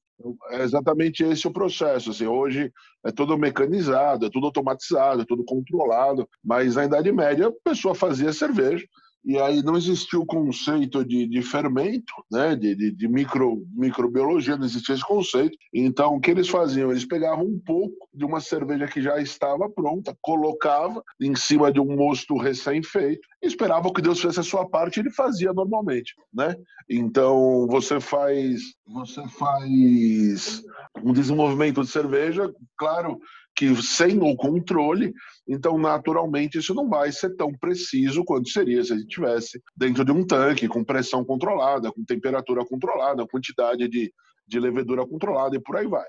É 0.52 0.64
exatamente 0.64 1.24
esse 1.24 1.48
o 1.48 1.52
processo. 1.52 2.12
Assim, 2.12 2.26
hoje 2.26 2.72
é 3.06 3.12
tudo 3.12 3.38
mecanizado, 3.38 4.26
é 4.26 4.30
tudo 4.30 4.48
automatizado, 4.48 5.22
é 5.22 5.26
tudo 5.26 5.46
controlado, 5.46 6.28
mas 6.44 6.76
na 6.76 6.86
Idade 6.86 7.12
Média 7.12 7.48
a 7.48 7.70
pessoa 7.70 7.96
fazia 7.96 8.34
cerveja 8.34 8.86
e 9.24 9.38
aí 9.38 9.62
não 9.62 9.76
existia 9.76 10.20
o 10.20 10.26
conceito 10.26 11.04
de, 11.04 11.28
de 11.28 11.42
fermento, 11.42 12.14
né, 12.32 12.56
de, 12.56 12.76
de, 12.76 12.92
de 12.92 13.08
micro, 13.08 13.66
microbiologia, 13.74 14.58
não 14.58 14.66
existia 14.66 14.96
esse 14.96 15.06
conceito. 15.06 15.58
Então, 15.74 16.16
o 16.16 16.22
que 16.22 16.32
eles 16.32 16.48
faziam? 16.48 16.92
Eles 16.92 17.06
pegavam 17.06 17.46
um 17.46 17.60
pouco 17.60 18.08
de 18.14 18.26
uma 18.26 18.40
cerveja 18.40 18.88
que 18.88 19.02
já 19.02 19.20
estava 19.22 19.70
pronta, 19.70 20.18
colocava 20.22 21.04
em 21.20 21.36
cima 21.36 21.72
de 21.72 21.80
um 21.80 21.96
mosto 21.96 22.38
recém-feito, 22.38 23.28
e 23.42 23.48
esperavam 23.48 23.94
que 23.94 24.02
Deus 24.02 24.20
fizesse 24.20 24.40
a 24.40 24.44
sua 24.44 24.68
parte, 24.68 25.00
ele 25.00 25.12
fazia 25.12 25.54
normalmente, 25.54 26.14
né? 26.34 26.56
Então, 26.90 27.68
você 27.68 28.00
faz, 28.00 28.62
você 28.88 29.28
faz 29.28 30.64
um 31.04 31.14
desenvolvimento 31.14 31.82
de 31.82 31.90
cerveja, 31.90 32.52
claro 32.78 33.20
que 33.60 33.76
sem 33.84 34.18
o 34.22 34.38
controle, 34.38 35.14
então 35.46 35.78
naturalmente 35.78 36.58
isso 36.58 36.74
não 36.74 36.88
vai 36.88 37.12
ser 37.12 37.36
tão 37.36 37.52
preciso 37.52 38.24
quanto 38.24 38.48
seria 38.48 38.82
se 38.82 38.94
a 38.94 38.96
gente 38.96 39.10
tivesse 39.10 39.62
dentro 39.76 40.06
de 40.06 40.14
um 40.14 40.26
tanque 40.26 40.66
com 40.66 40.82
pressão 40.82 41.26
controlada, 41.26 41.92
com 41.92 42.06
temperatura 42.06 42.64
controlada, 42.64 43.28
quantidade 43.28 43.90
de, 43.90 44.14
de 44.48 44.60
levedura 44.62 45.06
controlada 45.06 45.58
e 45.58 45.60
por 45.60 45.76
aí 45.76 45.86
vai. 45.88 46.06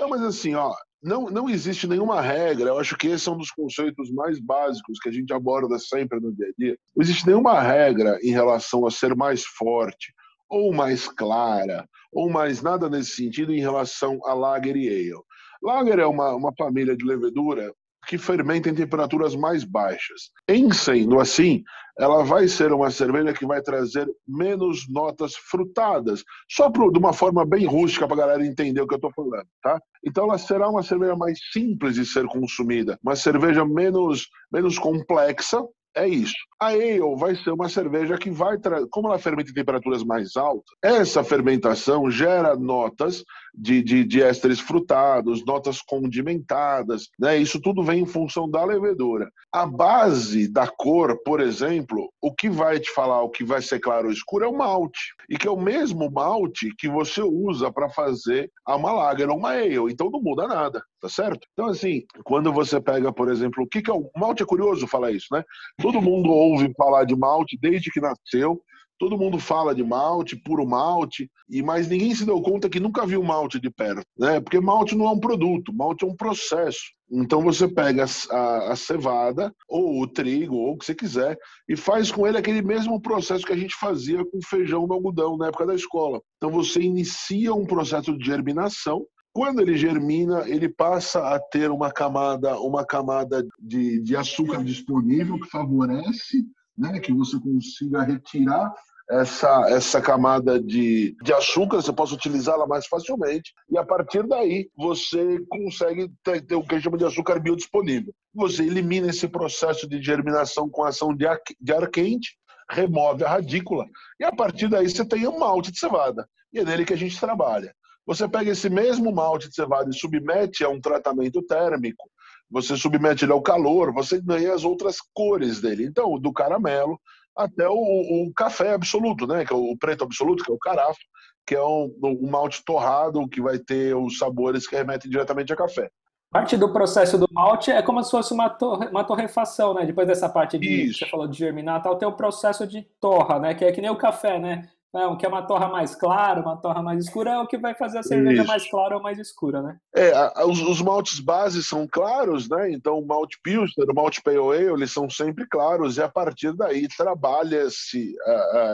Não, 0.00 0.08
mas 0.08 0.22
assim, 0.22 0.56
ó, 0.56 0.74
não, 1.00 1.30
não 1.30 1.48
existe 1.48 1.86
nenhuma 1.86 2.20
regra, 2.20 2.70
eu 2.70 2.80
acho 2.80 2.96
que 2.96 3.06
esse 3.06 3.28
é 3.28 3.32
um 3.32 3.38
dos 3.38 3.52
conceitos 3.52 4.10
mais 4.10 4.40
básicos 4.40 4.98
que 4.98 5.08
a 5.08 5.12
gente 5.12 5.32
aborda 5.32 5.78
sempre 5.78 6.18
no 6.18 6.34
dia 6.34 6.48
a 6.48 6.52
dia. 6.58 6.76
Não 6.96 7.04
existe 7.04 7.28
nenhuma 7.28 7.60
regra 7.60 8.18
em 8.24 8.32
relação 8.32 8.84
a 8.84 8.90
ser 8.90 9.14
mais 9.14 9.44
forte, 9.44 10.12
ou 10.50 10.74
mais 10.74 11.06
clara, 11.06 11.88
ou 12.12 12.28
mais 12.28 12.60
nada 12.60 12.90
nesse 12.90 13.12
sentido 13.12 13.52
em 13.52 13.60
relação 13.60 14.18
a 14.24 14.34
Lager 14.34 14.76
e 14.76 14.88
Ale. 14.88 15.22
Lager 15.62 15.98
é 15.98 16.06
uma, 16.06 16.34
uma 16.34 16.52
família 16.56 16.96
de 16.96 17.04
levedura 17.04 17.72
que 18.06 18.16
fermenta 18.16 18.70
em 18.70 18.74
temperaturas 18.74 19.36
mais 19.36 19.64
baixas. 19.64 20.30
Em 20.48 20.72
sendo 20.72 21.20
assim, 21.20 21.62
ela 21.98 22.24
vai 22.24 22.48
ser 22.48 22.72
uma 22.72 22.90
cerveja 22.90 23.34
que 23.34 23.44
vai 23.44 23.60
trazer 23.60 24.08
menos 24.26 24.88
notas 24.88 25.34
frutadas, 25.34 26.24
só 26.48 26.70
pro, 26.70 26.90
de 26.90 26.98
uma 26.98 27.12
forma 27.12 27.44
bem 27.44 27.66
rústica 27.66 28.06
para 28.06 28.16
a 28.16 28.20
galera 28.20 28.46
entender 28.46 28.80
o 28.80 28.86
que 28.86 28.94
eu 28.94 28.98
estou 28.98 29.12
falando, 29.12 29.46
tá? 29.62 29.80
Então 30.04 30.24
ela 30.24 30.38
será 30.38 30.68
uma 30.70 30.82
cerveja 30.82 31.16
mais 31.16 31.38
simples 31.52 31.96
de 31.96 32.06
ser 32.06 32.24
consumida, 32.26 32.98
uma 33.02 33.16
cerveja 33.16 33.64
menos, 33.64 34.28
menos 34.50 34.78
complexa, 34.78 35.62
é 35.98 36.08
isso. 36.08 36.34
A 36.60 36.68
ale 36.68 37.00
vai 37.16 37.36
ser 37.36 37.50
uma 37.50 37.68
cerveja 37.68 38.18
que 38.18 38.30
vai, 38.30 38.56
como 38.90 39.08
ela 39.08 39.18
fermenta 39.18 39.50
em 39.50 39.54
temperaturas 39.54 40.02
mais 40.02 40.36
altas, 40.36 40.64
essa 40.82 41.22
fermentação 41.22 42.10
gera 42.10 42.56
notas 42.56 43.22
de, 43.54 43.82
de, 43.82 44.04
de 44.04 44.22
ésteres 44.22 44.60
frutados, 44.60 45.44
notas 45.44 45.80
condimentadas, 45.80 47.08
né? 47.18 47.36
Isso 47.36 47.60
tudo 47.60 47.82
vem 47.82 48.02
em 48.02 48.06
função 48.06 48.48
da 48.48 48.64
levedura. 48.64 49.30
A 49.52 49.66
base 49.66 50.50
da 50.50 50.66
cor, 50.66 51.20
por 51.24 51.40
exemplo, 51.40 52.12
o 52.20 52.34
que 52.34 52.48
vai 52.48 52.78
te 52.78 52.90
falar 52.92 53.22
o 53.22 53.30
que 53.30 53.44
vai 53.44 53.62
ser 53.62 53.80
claro 53.80 54.06
ou 54.06 54.12
escuro 54.12 54.44
é 54.44 54.48
o 54.48 54.56
malte. 54.56 55.14
E 55.28 55.36
que 55.36 55.48
é 55.48 55.50
o 55.50 55.60
mesmo 55.60 56.10
malte 56.10 56.74
que 56.76 56.88
você 56.88 57.22
usa 57.22 57.72
para 57.72 57.88
fazer 57.88 58.50
a 58.64 58.76
uma 58.76 58.92
lager 58.92 59.28
ou 59.28 59.36
uma 59.36 59.50
ale. 59.50 59.78
Então 59.90 60.10
não 60.10 60.20
muda 60.20 60.46
nada, 60.46 60.82
tá 61.00 61.08
certo? 61.08 61.46
Então, 61.52 61.66
assim, 61.66 62.02
quando 62.24 62.52
você 62.52 62.80
pega, 62.80 63.12
por 63.12 63.30
exemplo, 63.30 63.64
o 63.64 63.66
que, 63.66 63.82
que 63.82 63.90
é 63.90 63.94
o 63.94 64.10
malte 64.16 64.42
é 64.42 64.46
curioso 64.46 64.86
falar 64.86 65.12
isso, 65.12 65.26
né? 65.32 65.44
Todo 65.90 66.02
mundo 66.02 66.28
ouve 66.30 66.70
falar 66.76 67.04
de 67.04 67.16
malte 67.16 67.58
desde 67.58 67.90
que 67.90 67.98
nasceu. 67.98 68.60
Todo 68.98 69.16
mundo 69.16 69.38
fala 69.38 69.74
de 69.74 69.82
malte, 69.82 70.36
puro 70.36 70.66
malte, 70.66 71.30
e 71.48 71.62
mas 71.62 71.88
ninguém 71.88 72.14
se 72.14 72.26
deu 72.26 72.42
conta 72.42 72.68
que 72.68 72.78
nunca 72.78 73.06
viu 73.06 73.22
malte 73.22 73.58
de 73.58 73.70
perto, 73.70 74.04
né? 74.18 74.38
Porque 74.38 74.60
malte 74.60 74.94
não 74.94 75.06
é 75.06 75.10
um 75.10 75.18
produto, 75.18 75.72
malte 75.72 76.04
é 76.04 76.06
um 76.06 76.14
processo. 76.14 76.80
Então 77.10 77.40
você 77.40 77.66
pega 77.66 78.04
a, 78.30 78.72
a, 78.72 78.76
cevada, 78.76 79.50
ou 79.66 80.02
o 80.02 80.06
trigo, 80.06 80.56
ou 80.56 80.74
o 80.74 80.76
que 80.76 80.84
você 80.84 80.94
quiser, 80.94 81.38
e 81.66 81.74
faz 81.74 82.12
com 82.12 82.26
ele 82.26 82.36
aquele 82.36 82.60
mesmo 82.60 83.00
processo 83.00 83.46
que 83.46 83.52
a 83.54 83.56
gente 83.56 83.74
fazia 83.76 84.22
com 84.26 84.46
feijão 84.46 84.86
no 84.86 84.92
algodão 84.92 85.38
na 85.38 85.46
época 85.46 85.64
da 85.64 85.74
escola. 85.74 86.20
Então 86.36 86.50
você 86.50 86.82
inicia 86.82 87.54
um 87.54 87.64
processo 87.64 88.14
de 88.18 88.26
germinação, 88.26 89.06
quando 89.38 89.60
ele 89.60 89.76
germina, 89.76 90.48
ele 90.48 90.68
passa 90.68 91.20
a 91.32 91.38
ter 91.38 91.70
uma 91.70 91.92
camada, 91.92 92.58
uma 92.58 92.84
camada 92.84 93.46
de, 93.56 94.02
de 94.02 94.16
açúcar 94.16 94.64
disponível 94.64 95.38
que 95.38 95.48
favorece 95.48 96.44
né, 96.76 96.98
que 96.98 97.12
você 97.12 97.38
consiga 97.38 98.02
retirar 98.02 98.74
essa, 99.08 99.70
essa 99.70 100.00
camada 100.00 100.60
de, 100.60 101.16
de 101.22 101.32
açúcar, 101.32 101.76
você 101.76 101.92
possa 101.92 102.16
utilizá-la 102.16 102.66
mais 102.66 102.88
facilmente, 102.88 103.54
e 103.70 103.78
a 103.78 103.84
partir 103.84 104.26
daí 104.26 104.68
você 104.76 105.38
consegue 105.48 106.10
ter, 106.24 106.44
ter 106.44 106.56
o 106.56 106.64
que 106.64 106.80
chama 106.80 106.98
de 106.98 107.04
açúcar 107.04 107.38
biodisponível. 107.38 108.12
Você 108.34 108.64
elimina 108.64 109.08
esse 109.08 109.28
processo 109.28 109.88
de 109.88 110.02
germinação 110.02 110.68
com 110.68 110.82
ação 110.82 111.14
de 111.14 111.28
ar, 111.28 111.38
de 111.60 111.72
ar 111.72 111.88
quente, 111.88 112.36
remove 112.68 113.22
a 113.22 113.28
radícula, 113.28 113.86
e 114.18 114.24
a 114.24 114.34
partir 114.34 114.66
daí 114.66 114.90
você 114.90 115.04
tem 115.04 115.28
um 115.28 115.38
malte 115.38 115.70
de 115.70 115.78
cevada, 115.78 116.28
e 116.52 116.58
é 116.58 116.64
nele 116.64 116.84
que 116.84 116.92
a 116.92 116.98
gente 116.98 117.20
trabalha. 117.20 117.72
Você 118.08 118.26
pega 118.26 118.50
esse 118.50 118.70
mesmo 118.70 119.12
malte 119.12 119.50
de 119.50 119.54
cevada 119.54 119.90
e 119.90 119.94
submete 119.94 120.64
a 120.64 120.68
um 120.70 120.80
tratamento 120.80 121.42
térmico, 121.42 122.08
você 122.50 122.74
submete 122.74 123.26
ele 123.26 123.32
ao 123.32 123.42
calor, 123.42 123.92
você 123.92 124.18
ganha 124.18 124.54
as 124.54 124.64
outras 124.64 124.96
cores 125.12 125.60
dele. 125.60 125.84
Então, 125.84 126.18
do 126.18 126.32
caramelo 126.32 126.98
até 127.36 127.68
o, 127.68 127.74
o 127.74 128.32
café 128.34 128.72
absoluto, 128.72 129.26
né? 129.26 129.44
Que 129.44 129.52
é 129.52 129.56
o 129.56 129.76
preto 129.76 130.04
absoluto, 130.04 130.42
que 130.42 130.50
é 130.50 130.54
o 130.54 130.58
carafa, 130.58 130.98
que 131.46 131.54
é 131.54 131.62
um, 131.62 131.94
um 132.02 132.30
malte 132.30 132.64
torrado 132.64 133.28
que 133.28 133.42
vai 133.42 133.58
ter 133.58 133.94
os 133.94 134.16
sabores 134.16 134.66
que 134.66 134.74
remetem 134.74 135.10
diretamente 135.10 135.52
a 135.52 135.56
café. 135.56 135.90
Parte 136.30 136.56
do 136.56 136.72
processo 136.72 137.18
do 137.18 137.28
malte 137.30 137.70
é 137.70 137.82
como 137.82 138.02
se 138.02 138.10
fosse 138.10 138.32
uma, 138.32 138.48
torre, 138.48 138.86
uma 138.88 139.04
torrefação, 139.04 139.74
né? 139.74 139.84
Depois 139.84 140.06
dessa 140.06 140.30
parte 140.30 140.58
de 140.58 140.86
Isso. 140.86 141.00
você 141.00 141.10
falou 141.10 141.28
de 141.28 141.36
germinar, 141.36 141.82
tal, 141.82 141.96
tem 141.96 142.08
o 142.08 142.12
processo 142.12 142.66
de 142.66 142.80
torra, 142.98 143.38
né? 143.38 143.54
Que 143.54 143.66
é 143.66 143.72
que 143.72 143.82
nem 143.82 143.90
o 143.90 143.96
café, 143.96 144.38
né? 144.38 144.70
É, 144.94 145.06
um 145.06 145.18
que 145.18 145.26
é 145.26 145.28
uma 145.28 145.42
torra 145.42 145.68
mais 145.68 145.94
clara, 145.94 146.40
uma 146.40 146.56
torra 146.56 146.82
mais 146.82 147.04
escura, 147.04 147.32
é 147.32 147.38
o 147.38 147.46
que 147.46 147.58
vai 147.58 147.74
fazer 147.74 147.98
a 147.98 148.02
cerveja 148.02 148.40
Isso. 148.40 148.50
mais 148.50 148.70
clara 148.70 148.96
ou 148.96 149.02
mais 149.02 149.18
escura, 149.18 149.60
né? 149.60 149.76
É, 149.94 150.12
a, 150.14 150.46
os, 150.46 150.62
os, 150.62 150.80
maltes 150.80 151.20
bases 151.20 151.66
são 151.66 151.86
claros, 151.86 152.48
né? 152.48 152.70
Então 152.72 152.98
o 152.98 153.06
malte 153.06 153.38
Pilsner, 153.42 153.90
o 153.90 153.94
malte 153.94 154.22
Pale 154.22 154.38
Ale, 154.38 154.72
eles 154.72 154.90
são 154.90 155.10
sempre 155.10 155.46
claros 155.46 155.98
e 155.98 156.02
a 156.02 156.08
partir 156.08 156.54
daí 156.54 156.88
trabalha-se 156.88 158.14